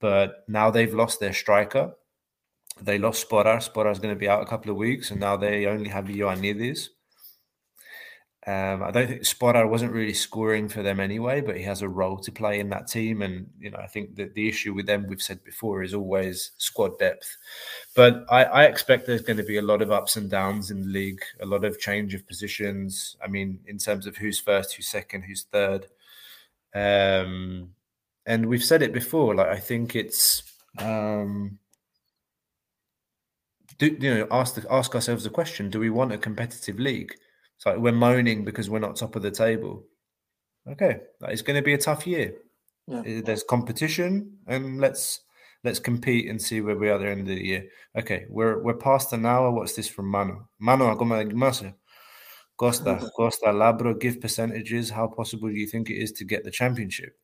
but 0.00 0.44
now 0.48 0.70
they've 0.70 0.94
lost 0.94 1.20
their 1.20 1.34
striker. 1.34 1.92
They 2.80 2.98
lost 2.98 3.28
Sporar. 3.28 3.58
Sporar's 3.58 3.98
going 3.98 4.14
to 4.14 4.18
be 4.18 4.28
out 4.28 4.42
a 4.42 4.46
couple 4.46 4.70
of 4.70 4.78
weeks, 4.78 5.10
and 5.10 5.20
now 5.20 5.36
they 5.36 5.66
only 5.66 5.90
have 5.90 6.06
Ioannidis. 6.06 6.88
Um, 8.44 8.82
I 8.82 8.90
don't 8.90 9.06
think 9.06 9.22
Sporar 9.22 9.68
wasn't 9.68 9.92
really 9.92 10.12
scoring 10.12 10.68
for 10.68 10.82
them 10.82 10.98
anyway, 10.98 11.40
but 11.40 11.56
he 11.56 11.62
has 11.62 11.82
a 11.82 11.88
role 11.88 12.18
to 12.18 12.32
play 12.32 12.58
in 12.58 12.70
that 12.70 12.88
team. 12.88 13.22
And 13.22 13.48
you 13.60 13.70
know, 13.70 13.78
I 13.78 13.86
think 13.86 14.16
that 14.16 14.34
the 14.34 14.48
issue 14.48 14.74
with 14.74 14.86
them, 14.86 15.06
we've 15.06 15.22
said 15.22 15.44
before, 15.44 15.84
is 15.84 15.94
always 15.94 16.50
squad 16.56 16.98
depth. 16.98 17.36
But 17.94 18.24
I, 18.28 18.44
I 18.44 18.64
expect 18.64 19.06
there's 19.06 19.22
going 19.22 19.36
to 19.36 19.44
be 19.44 19.58
a 19.58 19.62
lot 19.62 19.80
of 19.80 19.92
ups 19.92 20.16
and 20.16 20.28
downs 20.28 20.72
in 20.72 20.80
the 20.80 20.88
league, 20.88 21.22
a 21.40 21.46
lot 21.46 21.64
of 21.64 21.78
change 21.78 22.14
of 22.14 22.26
positions. 22.26 23.16
I 23.22 23.28
mean, 23.28 23.60
in 23.66 23.78
terms 23.78 24.06
of 24.06 24.16
who's 24.16 24.40
first, 24.40 24.74
who's 24.74 24.88
second, 24.88 25.22
who's 25.22 25.44
third. 25.44 25.86
Um, 26.74 27.74
and 28.26 28.46
we've 28.46 28.64
said 28.64 28.82
it 28.82 28.92
before. 28.92 29.36
Like 29.36 29.48
I 29.48 29.58
think 29.58 29.94
it's 29.94 30.42
um, 30.78 31.58
do 33.78 33.96
you 34.00 34.14
know 34.14 34.26
ask 34.30 34.54
the, 34.54 34.66
ask 34.72 34.94
ourselves 34.94 35.24
the 35.24 35.30
question: 35.30 35.70
Do 35.70 35.78
we 35.78 35.90
want 35.90 36.12
a 36.12 36.18
competitive 36.18 36.80
league? 36.80 37.14
It's 37.56 37.66
like 37.66 37.78
we're 37.78 37.92
moaning 37.92 38.44
because 38.44 38.68
we're 38.68 38.78
not 38.78 38.96
top 38.96 39.16
of 39.16 39.22
the 39.22 39.30
table. 39.30 39.84
Okay, 40.68 41.00
it's 41.22 41.42
going 41.42 41.56
to 41.56 41.62
be 41.62 41.74
a 41.74 41.78
tough 41.78 42.06
year. 42.06 42.34
Yeah. 42.86 43.00
Uh, 43.00 43.22
There's 43.24 43.44
competition, 43.44 44.38
and 44.46 44.80
let's 44.80 45.20
let's 45.64 45.78
compete 45.78 46.28
and 46.28 46.40
see 46.40 46.60
where 46.60 46.76
we 46.76 46.88
are 46.88 46.94
at 46.94 47.00
the 47.00 47.08
end 47.08 47.20
of 47.22 47.26
the 47.26 47.44
year. 47.44 47.64
Okay, 47.96 48.26
we're 48.28 48.62
we're 48.62 48.74
past 48.74 49.12
an 49.12 49.26
hour. 49.26 49.50
What's 49.50 49.74
this 49.74 49.88
from 49.88 50.06
Manu? 50.06 50.40
Manu, 50.58 50.94
como 50.96 51.22
más? 51.24 51.72
Costa, 52.56 53.10
Costa, 53.16 53.46
Labro, 53.46 53.98
give 53.98 54.20
percentages. 54.20 54.90
How 54.90 55.06
possible 55.08 55.48
do 55.48 55.54
you 55.54 55.66
think 55.66 55.90
it 55.90 55.96
is 55.96 56.12
to 56.12 56.24
get 56.24 56.44
the 56.44 56.50
championship? 56.50 57.16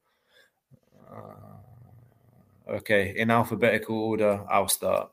Uh, 1.11 2.73
okay, 2.77 3.15
in 3.17 3.31
alphabetical 3.31 3.97
order, 3.97 4.45
I'll 4.51 4.69
start. 4.69 5.11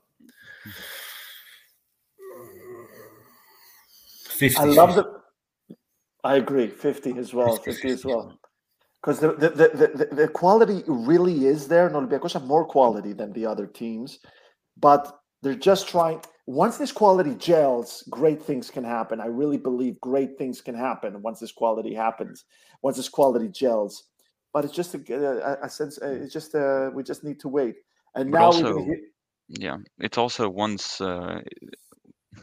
50. 4.36 4.56
I 4.58 4.64
love 4.64 4.94
the. 4.94 5.04
I 6.24 6.36
agree, 6.36 6.68
fifty 6.68 7.16
as 7.18 7.32
well, 7.32 7.56
fifty 7.56 7.90
as 7.90 8.04
well, 8.04 8.38
because 9.00 9.20
the 9.20 9.32
the, 9.32 9.50
the 9.50 9.68
the 9.94 10.14
the 10.14 10.28
quality 10.28 10.82
really 10.86 11.46
is 11.46 11.68
there. 11.68 11.86
And 11.86 11.94
Olympiacos 11.96 12.32
have 12.32 12.44
more 12.44 12.64
quality 12.64 13.12
than 13.12 13.32
the 13.32 13.46
other 13.46 13.66
teams, 13.66 14.18
but 14.78 15.20
they're 15.42 15.54
just 15.54 15.88
trying. 15.88 16.20
Once 16.48 16.78
this 16.78 16.92
quality 16.92 17.34
gels, 17.34 18.04
great 18.10 18.40
things 18.42 18.70
can 18.70 18.84
happen. 18.84 19.20
I 19.20 19.26
really 19.26 19.58
believe 19.58 20.00
great 20.00 20.38
things 20.38 20.60
can 20.60 20.76
happen 20.76 21.20
once 21.22 21.40
this 21.40 21.52
quality 21.52 21.94
happens. 21.94 22.44
Once 22.82 22.96
this 22.96 23.08
quality 23.08 23.48
gels, 23.48 24.04
but 24.52 24.64
it's 24.64 24.74
just 24.74 24.94
a, 24.94 25.00
a, 25.12 25.66
a 25.66 25.68
sense. 25.68 25.98
uh, 26.00 26.06
It's 26.22 26.32
just 26.32 26.54
uh, 26.54 26.90
we 26.94 27.02
just 27.02 27.24
need 27.24 27.40
to 27.40 27.48
wait. 27.48 27.76
And 28.14 28.30
But 28.30 28.38
now 28.38 28.46
also, 28.46 28.62
we're 28.64 28.74
gonna 28.74 28.84
hear, 28.84 29.00
yeah, 29.48 29.76
it's 29.98 30.18
also 30.18 30.48
once 30.48 31.00
uh, 31.00 31.40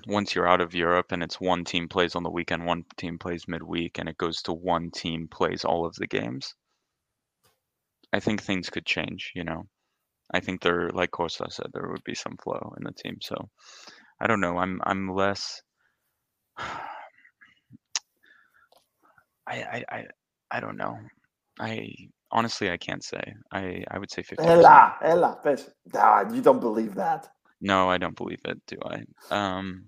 once 0.07 0.35
you're 0.35 0.47
out 0.47 0.61
of 0.61 0.73
Europe 0.73 1.11
and 1.11 1.23
it's 1.23 1.39
one 1.39 1.63
team 1.63 1.87
plays 1.87 2.15
on 2.15 2.23
the 2.23 2.29
weekend, 2.29 2.65
one 2.65 2.83
team 2.97 3.17
plays 3.17 3.47
midweek, 3.47 3.99
and 3.99 4.09
it 4.09 4.17
goes 4.17 4.41
to 4.43 4.53
one 4.53 4.91
team 4.91 5.27
plays 5.29 5.65
all 5.65 5.85
of 5.85 5.95
the 5.95 6.07
games. 6.07 6.55
I 8.13 8.19
think 8.19 8.41
things 8.41 8.69
could 8.69 8.85
change. 8.85 9.31
You 9.35 9.43
know, 9.43 9.63
I 10.33 10.39
think 10.39 10.61
there, 10.61 10.89
like 10.89 11.11
Costa 11.11 11.45
said, 11.49 11.67
there 11.73 11.89
would 11.89 12.03
be 12.03 12.15
some 12.15 12.37
flow 12.43 12.73
in 12.77 12.83
the 12.83 12.91
team. 12.91 13.17
So 13.21 13.35
I 14.19 14.27
don't 14.27 14.41
know. 14.41 14.57
I'm 14.57 14.79
I'm 14.83 15.13
less. 15.13 15.61
I 16.57 16.73
I 19.47 19.85
I, 19.89 20.05
I 20.51 20.59
don't 20.59 20.77
know. 20.77 20.97
I 21.59 21.89
honestly 22.31 22.69
I 22.71 22.77
can't 22.77 23.03
say. 23.03 23.21
I 23.51 23.83
I 23.89 23.99
would 23.99 24.11
say 24.11 24.23
fifty. 24.23 24.45
Ella, 24.45 24.95
Ella, 25.01 25.39
you 26.33 26.41
don't 26.41 26.59
believe 26.59 26.95
that. 26.95 27.29
No, 27.61 27.89
I 27.89 27.97
don't 27.97 28.15
believe 28.15 28.41
it. 28.45 28.59
Do 28.67 28.77
I? 28.85 29.03
Um, 29.31 29.85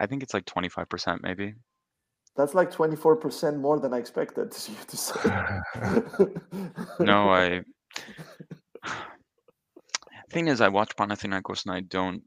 I 0.00 0.06
think 0.06 0.22
it's 0.22 0.34
like 0.34 0.46
twenty 0.46 0.68
five 0.68 0.88
percent, 0.88 1.22
maybe. 1.22 1.54
That's 2.36 2.54
like 2.54 2.70
twenty 2.70 2.96
four 2.96 3.16
percent 3.16 3.58
more 3.58 3.78
than 3.78 3.92
I 3.92 3.98
expected 3.98 4.56
you 4.66 4.74
to 4.88 4.96
say. 4.96 5.20
No, 6.98 7.28
I. 7.28 7.62
Thing 10.30 10.48
is, 10.48 10.60
I 10.60 10.68
watch 10.68 10.96
Panathinaikos 10.96 11.66
and 11.66 11.74
I 11.74 11.80
don't. 11.80 12.22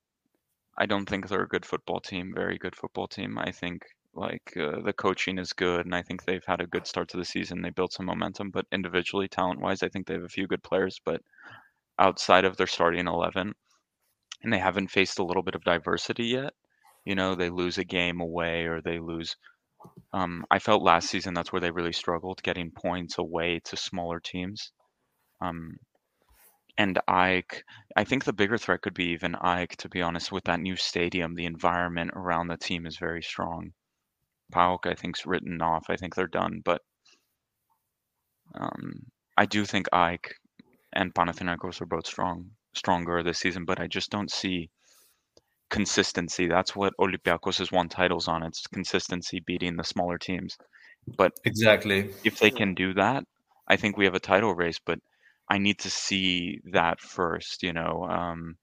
I 0.77 0.85
don't 0.85 1.07
think 1.07 1.27
they're 1.27 1.43
a 1.43 1.47
good 1.47 1.65
football 1.65 1.99
team. 1.99 2.33
Very 2.35 2.57
good 2.57 2.75
football 2.75 3.07
team. 3.07 3.37
I 3.37 3.51
think 3.51 3.83
like 4.13 4.53
uh, 4.57 4.81
the 4.81 4.93
coaching 4.93 5.39
is 5.39 5.53
good, 5.53 5.85
and 5.85 5.95
I 5.95 6.03
think 6.03 6.23
they've 6.23 6.45
had 6.45 6.61
a 6.61 6.67
good 6.67 6.85
start 6.85 7.09
to 7.09 7.17
the 7.17 7.25
season. 7.25 7.61
They 7.61 7.71
built 7.71 7.93
some 7.93 8.05
momentum, 8.05 8.51
but 8.51 8.65
individually, 8.71 9.27
talent 9.27 9.59
wise, 9.59 9.81
I 9.81 9.89
think 9.89 10.05
they 10.05 10.13
have 10.13 10.23
a 10.23 10.29
few 10.29 10.47
good 10.47 10.63
players. 10.63 10.99
But 11.03 11.21
outside 11.97 12.45
of 12.45 12.57
their 12.57 12.67
starting 12.67 13.07
eleven, 13.07 13.53
and 14.43 14.53
they 14.53 14.59
haven't 14.59 14.91
faced 14.91 15.19
a 15.19 15.23
little 15.23 15.43
bit 15.43 15.55
of 15.55 15.63
diversity 15.63 16.25
yet. 16.25 16.53
You 17.05 17.15
know, 17.15 17.35
they 17.35 17.49
lose 17.49 17.77
a 17.77 17.83
game 17.83 18.21
away 18.21 18.65
or 18.65 18.81
they 18.81 18.99
lose. 18.99 19.35
Um, 20.13 20.45
I 20.49 20.59
felt 20.59 20.83
last 20.83 21.09
season 21.09 21.33
that's 21.33 21.51
where 21.51 21.59
they 21.59 21.71
really 21.71 21.93
struggled 21.93 22.41
getting 22.43 22.71
points 22.71 23.17
away 23.17 23.59
to 23.65 23.77
smaller 23.77 24.19
teams. 24.19 24.71
Um, 25.41 25.77
and 26.77 26.99
AEK, 27.07 27.63
I 27.95 28.03
think 28.03 28.23
the 28.23 28.33
bigger 28.33 28.57
threat 28.57 28.81
could 28.81 28.93
be 28.93 29.09
even 29.09 29.35
AEK, 29.35 29.75
to 29.77 29.89
be 29.89 30.01
honest, 30.01 30.31
with 30.31 30.45
that 30.45 30.59
new 30.59 30.75
stadium. 30.75 31.35
The 31.35 31.45
environment 31.45 32.11
around 32.15 32.47
the 32.47 32.57
team 32.57 32.87
is 32.87 32.97
very 32.97 33.21
strong. 33.21 33.73
PAOK, 34.51 34.87
I 34.87 34.95
think's 34.95 35.25
written 35.25 35.61
off. 35.61 35.89
I 35.89 35.97
think 35.97 36.15
they're 36.15 36.27
done. 36.27 36.61
But 36.63 36.81
um, 38.55 39.05
I 39.37 39.45
do 39.45 39.65
think 39.65 39.87
AEK 39.93 40.33
and 40.93 41.13
Panathinaikos 41.13 41.81
are 41.81 41.85
both 41.85 42.07
strong, 42.07 42.51
stronger 42.73 43.21
this 43.21 43.39
season. 43.39 43.65
But 43.65 43.79
I 43.79 43.87
just 43.87 44.09
don't 44.09 44.31
see 44.31 44.71
consistency. 45.69 46.47
That's 46.47 46.75
what 46.75 46.93
Olympiacos 46.99 47.59
has 47.59 47.71
won 47.71 47.89
titles 47.89 48.27
on. 48.27 48.43
It's 48.43 48.67
consistency 48.67 49.39
beating 49.45 49.75
the 49.77 49.83
smaller 49.83 50.17
teams. 50.17 50.57
But 51.17 51.33
Exactly. 51.45 52.09
if 52.23 52.39
they 52.39 52.51
can 52.51 52.75
do 52.75 52.93
that, 52.95 53.25
I 53.67 53.77
think 53.77 53.97
we 53.97 54.05
have 54.05 54.15
a 54.15 54.19
title 54.21 54.55
race. 54.55 54.79
But 54.79 54.99
I 55.49 55.59
need 55.59 55.79
to 55.79 55.89
see 55.91 56.59
that 56.73 57.01
first, 57.01 57.63
you 57.63 57.73
know. 57.73 58.05
Um, 58.05 58.57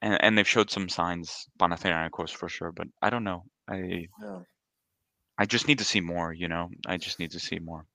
and 0.00 0.16
and 0.22 0.38
they've 0.38 0.48
showed 0.48 0.70
some 0.70 0.88
signs, 0.88 1.46
Panathinaikos 1.58 2.30
for 2.30 2.48
sure. 2.48 2.72
But 2.72 2.88
I 3.02 3.10
don't 3.10 3.24
know. 3.24 3.44
I 3.68 4.08
Yeah. 4.22 4.42
I 5.38 5.46
just 5.46 5.66
need 5.66 5.78
to 5.78 5.84
see 5.86 6.02
more, 6.02 6.34
you 6.34 6.46
know. 6.46 6.68
I 6.86 6.98
just 6.98 7.18
need 7.18 7.30
to 7.30 7.40
see 7.40 7.58
more. 7.58 7.86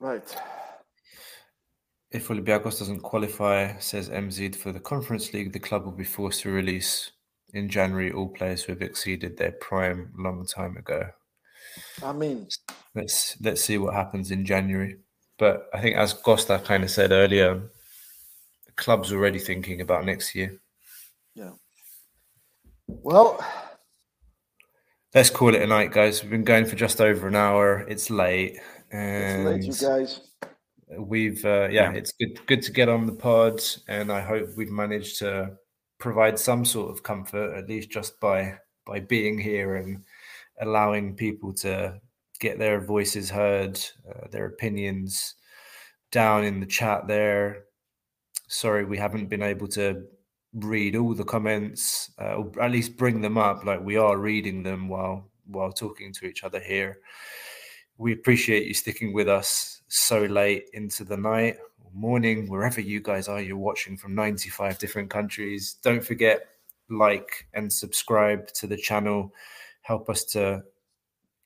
right. 0.00 0.34
If 2.12 2.28
Olympiacos 2.28 2.78
doesn't 2.78 3.00
qualify, 3.00 3.78
says 3.78 4.08
MZ, 4.08 4.56
for 4.56 4.72
the 4.72 4.80
Conference 4.80 5.32
League, 5.32 5.52
the 5.52 5.60
club 5.60 5.84
will 5.84 5.92
be 5.92 6.04
forced 6.04 6.42
to 6.42 6.50
release 6.50 7.12
in 7.54 7.68
January 7.68 8.10
all 8.10 8.28
players 8.28 8.62
who 8.62 8.72
have 8.72 8.82
exceeded 8.82 9.36
their 9.36 9.52
prime 9.52 10.12
long 10.18 10.44
time 10.44 10.76
ago. 10.76 11.08
I 12.02 12.12
mean, 12.12 12.48
Let's 12.94 13.36
let's 13.40 13.62
see 13.62 13.78
what 13.78 13.94
happens 13.94 14.32
in 14.32 14.44
January. 14.44 14.96
But 15.38 15.68
I 15.72 15.80
think, 15.80 15.96
as 15.96 16.12
Costa 16.12 16.60
kind 16.64 16.82
of 16.82 16.90
said 16.90 17.12
earlier, 17.12 17.54
the 18.66 18.72
club's 18.72 19.12
already 19.12 19.38
thinking 19.38 19.80
about 19.80 20.04
next 20.04 20.34
year. 20.34 20.60
yeah. 21.34 21.52
Well, 22.88 23.38
Let's 25.14 25.30
call 25.30 25.54
it 25.56 25.62
a 25.62 25.66
night, 25.66 25.90
guys. 25.92 26.22
We've 26.22 26.30
been 26.30 26.44
going 26.44 26.66
for 26.66 26.76
just 26.76 27.00
over 27.00 27.26
an 27.26 27.34
hour. 27.34 27.84
It's 27.88 28.10
late, 28.10 28.58
it's 28.92 29.44
late, 29.44 29.62
you 29.64 29.74
guys. 29.74 30.20
We've 30.98 31.44
uh, 31.44 31.68
yeah, 31.70 31.92
Yeah. 31.92 31.92
it's 31.92 32.12
good 32.12 32.44
good 32.46 32.62
to 32.62 32.72
get 32.72 32.88
on 32.88 33.06
the 33.06 33.12
pod, 33.14 33.60
and 33.88 34.10
I 34.12 34.20
hope 34.20 34.48
we've 34.56 34.70
managed 34.70 35.18
to 35.20 35.56
provide 35.98 36.38
some 36.38 36.64
sort 36.64 36.90
of 36.90 37.02
comfort, 37.02 37.56
at 37.56 37.68
least 37.68 37.90
just 37.90 38.18
by 38.20 38.58
by 38.86 39.00
being 39.00 39.38
here 39.38 39.76
and 39.76 40.04
allowing 40.60 41.14
people 41.16 41.52
to 41.54 42.00
get 42.40 42.58
their 42.58 42.80
voices 42.80 43.30
heard, 43.30 43.78
uh, 44.08 44.26
their 44.30 44.46
opinions 44.46 45.34
down 46.10 46.44
in 46.44 46.60
the 46.60 46.66
chat 46.66 47.06
there. 47.06 47.64
Sorry, 48.48 48.84
we 48.84 48.98
haven't 48.98 49.28
been 49.28 49.42
able 49.42 49.68
to 49.68 50.04
read 50.54 50.96
all 50.96 51.14
the 51.14 51.24
comments, 51.24 52.10
uh, 52.20 52.34
or 52.36 52.62
at 52.62 52.72
least 52.72 52.96
bring 52.96 53.20
them 53.20 53.38
up. 53.38 53.64
Like 53.64 53.80
we 53.80 53.96
are 53.96 54.18
reading 54.18 54.62
them 54.62 54.88
while 54.88 55.30
while 55.46 55.72
talking 55.72 56.12
to 56.14 56.26
each 56.26 56.44
other 56.44 56.60
here. 56.60 56.98
We 57.98 58.12
appreciate 58.12 58.66
you 58.66 58.74
sticking 58.74 59.12
with 59.12 59.28
us 59.28 59.79
so 59.90 60.22
late 60.22 60.66
into 60.72 61.04
the 61.04 61.16
night 61.16 61.56
or 61.84 61.90
morning, 61.92 62.48
wherever 62.48 62.80
you 62.80 63.00
guys 63.00 63.28
are. 63.28 63.40
You're 63.40 63.56
watching 63.56 63.96
from 63.96 64.14
95 64.14 64.78
different 64.78 65.10
countries. 65.10 65.76
Don't 65.82 66.02
forget 66.02 66.46
like 66.88 67.48
and 67.54 67.72
subscribe 67.72 68.46
to 68.54 68.68
the 68.68 68.76
channel. 68.76 69.34
Help 69.82 70.08
us 70.08 70.24
to 70.26 70.62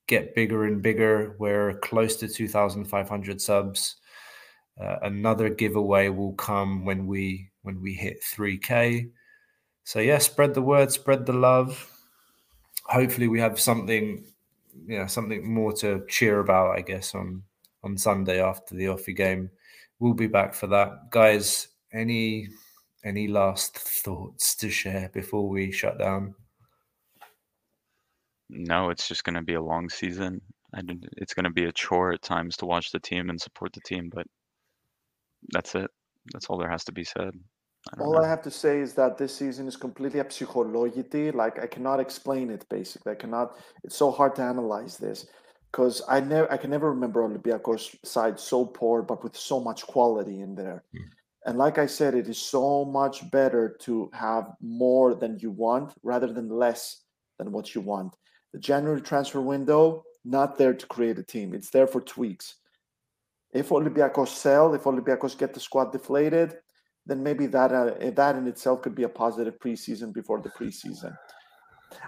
get 0.07 0.35
bigger 0.35 0.67
and 0.67 0.83
bigger. 0.83 1.37
We're 1.39 1.79
close 1.79 2.17
to 2.17 2.29
2,500 2.29 3.41
subs. 3.41 3.97
Uh, 4.79 4.97
another 5.03 5.49
giveaway 5.49 6.11
will 6.11 6.35
come 6.35 6.85
when 6.85 7.07
we 7.07 7.51
when 7.63 7.81
we 7.81 7.95
hit 7.95 8.23
3k. 8.23 9.11
So 9.85 10.01
yeah, 10.01 10.19
spread 10.19 10.53
the 10.53 10.63
word, 10.63 10.93
spread 10.93 11.25
the 11.25 11.33
love. 11.33 11.91
Hopefully, 12.85 13.29
we 13.29 13.41
have 13.41 13.59
something 13.59 14.27
you 14.87 14.99
know 14.99 15.07
something 15.07 15.51
more 15.51 15.73
to 15.75 16.05
cheer 16.09 16.41
about, 16.41 16.77
I 16.77 16.83
guess 16.83 17.15
on 17.15 17.43
on 17.85 17.97
Sunday 17.99 18.43
after 18.43 18.75
the 18.75 18.87
OFI 18.87 19.17
game. 19.17 19.51
We'll 19.99 20.15
be 20.15 20.27
back 20.27 20.55
for 20.55 20.67
that, 20.69 21.11
guys. 21.11 21.69
Any 21.93 22.49
any 23.05 23.29
last 23.29 23.79
thoughts 23.79 24.57
to 24.57 24.71
share 24.71 25.11
before 25.13 25.49
we 25.49 25.71
shut 25.71 25.99
down? 25.99 26.35
No, 28.49 28.91
it's 28.91 29.09
just 29.09 29.25
going 29.25 29.37
to 29.37 29.43
be 29.43 29.55
a 29.55 29.63
long 29.63 29.89
season. 29.89 30.41
And 30.73 31.07
it's 31.19 31.35
going 31.35 31.45
to 31.45 31.51
be 31.51 31.67
a 31.67 31.73
chore 31.73 32.13
at 32.13 32.23
times 32.23 32.57
to 32.57 32.67
watch 32.67 32.91
the 32.91 32.99
team 32.99 33.31
and 33.31 33.41
support 33.41 33.73
the 33.73 33.81
team, 33.81 34.11
but 34.13 34.27
that's 35.53 35.75
it. 35.75 35.91
That's 36.33 36.47
all 36.47 36.59
there 36.59 36.71
has 36.71 36.85
to 36.85 36.93
be 36.93 37.05
said. 37.05 37.33
I 37.93 38.01
all 38.01 38.15
know. 38.15 38.23
I 38.23 38.27
have 38.27 38.43
to 38.43 38.51
say 38.51 38.81
is 38.81 38.95
that 38.95 39.19
this 39.19 39.37
season 39.37 39.69
is 39.69 39.77
completely 39.77 40.21
a 40.21 40.31
psychology. 40.31 41.31
Like 41.31 41.63
I 41.63 41.67
cannot 41.67 42.01
explain 42.01 42.51
it. 42.51 42.67
Basically, 42.69 43.13
I 43.13 43.15
cannot. 43.15 43.57
It's 43.85 43.97
so 43.97 44.11
hard 44.11 44.35
to 44.37 44.43
analyze 44.43 44.97
this 44.97 45.27
because 45.75 46.03
I 46.09 46.21
never, 46.21 46.53
I 46.53 46.57
can 46.57 46.71
never 46.71 46.93
remember 46.93 47.29
Olympiacos 47.29 47.97
side 48.07 48.39
so 48.39 48.65
poor, 48.65 49.03
but 49.03 49.25
with 49.25 49.37
so 49.37 49.59
much 49.59 49.85
quality 49.89 50.41
in 50.41 50.55
there. 50.55 50.85
Mm. 50.95 51.01
And 51.47 51.59
like 51.59 51.79
I 51.79 51.87
said, 51.87 52.15
it 52.15 52.29
is 52.29 52.39
so 52.39 52.85
much 52.85 53.29
better 53.33 53.77
to 53.81 54.09
have 54.13 54.53
more 54.61 55.17
than 55.17 55.37
you 55.41 55.51
want 55.51 55.93
rather 56.05 56.33
than 56.33 56.49
less 56.49 57.03
than 57.41 57.51
what 57.51 57.75
you 57.75 57.81
want. 57.81 58.15
The 58.53 58.61
January 58.61 59.01
transfer 59.01 59.41
window, 59.41 60.05
not 60.25 60.57
there 60.57 60.75
to 60.75 60.87
create 60.87 61.19
a 61.19 61.25
team. 61.25 61.53
It's 61.55 61.71
there 61.71 61.89
for 61.89 62.01
tweaks. 62.01 62.55
If 63.53 63.71
Olympiacos 63.71 64.29
sell, 64.29 64.75
if 64.75 64.85
Olympiacos 64.85 65.37
get 65.37 65.55
the 65.55 65.61
squad 65.61 65.91
deflated, 65.91 66.57
then 67.05 67.21
maybe 67.21 67.47
that 67.49 67.73
uh, 67.73 68.11
that 68.13 68.37
in 68.37 68.47
itself 68.47 68.83
could 68.83 68.95
be 68.95 69.03
a 69.03 69.09
positive 69.09 69.59
preseason 69.59 70.15
before 70.15 70.41
the 70.41 70.51
preseason. 70.51 71.17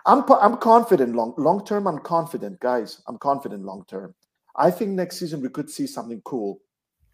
I'm 0.04 0.24
I'm 0.30 0.56
confident 0.56 1.14
long 1.14 1.34
long 1.36 1.64
term. 1.64 1.86
I'm 1.86 1.98
confident, 1.98 2.60
guys. 2.60 3.02
I'm 3.06 3.18
confident 3.18 3.64
long 3.64 3.84
term. 3.86 4.14
I 4.56 4.70
think 4.70 4.92
next 4.92 5.18
season 5.18 5.40
we 5.40 5.48
could 5.48 5.70
see 5.70 5.86
something 5.86 6.22
cool 6.24 6.60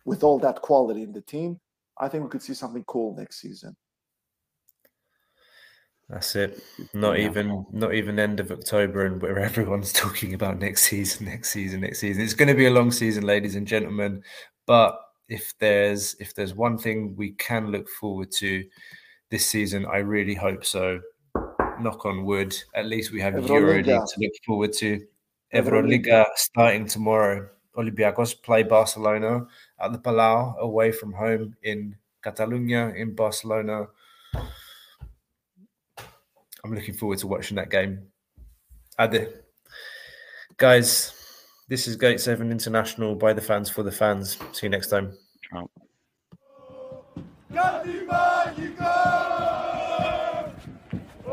with 0.04 0.22
all 0.22 0.38
that 0.40 0.62
quality 0.62 1.02
in 1.02 1.12
the 1.12 1.20
team. 1.22 1.60
I 1.98 2.08
think 2.08 2.24
we 2.24 2.30
could 2.30 2.42
see 2.42 2.54
something 2.54 2.84
cool 2.84 3.14
next 3.16 3.40
season. 3.40 3.76
That's 6.08 6.36
it. 6.36 6.62
Not 6.92 7.18
yeah. 7.18 7.26
even 7.26 7.64
not 7.72 7.94
even 7.94 8.18
end 8.18 8.40
of 8.40 8.50
October 8.50 9.06
and 9.06 9.20
where 9.20 9.38
everyone's 9.50 9.92
talking 9.92 10.34
about 10.34 10.58
next 10.58 10.82
season, 10.82 11.26
next 11.26 11.50
season, 11.50 11.80
next 11.80 12.00
season. 12.00 12.22
It's 12.22 12.34
going 12.34 12.48
to 12.48 12.54
be 12.54 12.66
a 12.66 12.70
long 12.70 12.90
season, 12.92 13.24
ladies 13.24 13.56
and 13.56 13.66
gentlemen. 13.66 14.22
But 14.66 14.98
if 15.28 15.54
there's 15.58 16.14
if 16.20 16.34
there's 16.34 16.54
one 16.54 16.76
thing 16.76 17.14
we 17.16 17.32
can 17.32 17.70
look 17.70 17.88
forward 17.88 18.30
to 18.32 18.64
this 19.30 19.46
season, 19.46 19.86
I 19.86 19.98
really 19.98 20.34
hope 20.34 20.64
so. 20.64 21.00
Knock 21.82 22.06
on 22.06 22.24
wood. 22.24 22.56
At 22.74 22.86
least 22.86 23.12
we 23.12 23.20
have 23.20 23.34
Euroliga 23.34 24.06
to 24.06 24.20
look 24.20 24.32
forward 24.46 24.72
to. 24.74 25.00
Euroliga 25.54 26.26
starting 26.36 26.86
tomorrow. 26.86 27.48
Olympiacos 27.76 28.40
play 28.42 28.62
Barcelona 28.62 29.46
at 29.80 29.92
the 29.92 29.98
Palau 29.98 30.56
away 30.58 30.92
from 30.92 31.12
home 31.12 31.56
in 31.62 31.96
Catalonia 32.22 32.92
in 32.96 33.14
Barcelona. 33.14 33.86
I'm 36.64 36.74
looking 36.74 36.94
forward 36.94 37.18
to 37.18 37.26
watching 37.26 37.56
that 37.56 37.70
game. 37.70 38.06
Ade. 38.98 39.34
Guys, 40.56 41.12
this 41.68 41.88
is 41.88 41.96
Gate 41.96 42.20
7 42.20 42.50
International 42.50 43.14
by 43.14 43.32
the 43.32 43.40
fans 43.40 43.68
for 43.70 43.82
the 43.82 43.90
fans. 43.90 44.38
See 44.52 44.66
you 44.66 44.70
next 44.70 44.88
time. 44.88 45.16
Ciao. 45.50 45.68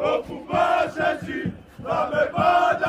Okupasha 0.04 1.14
nchi, 1.14 1.52
wamepanda 1.84 2.89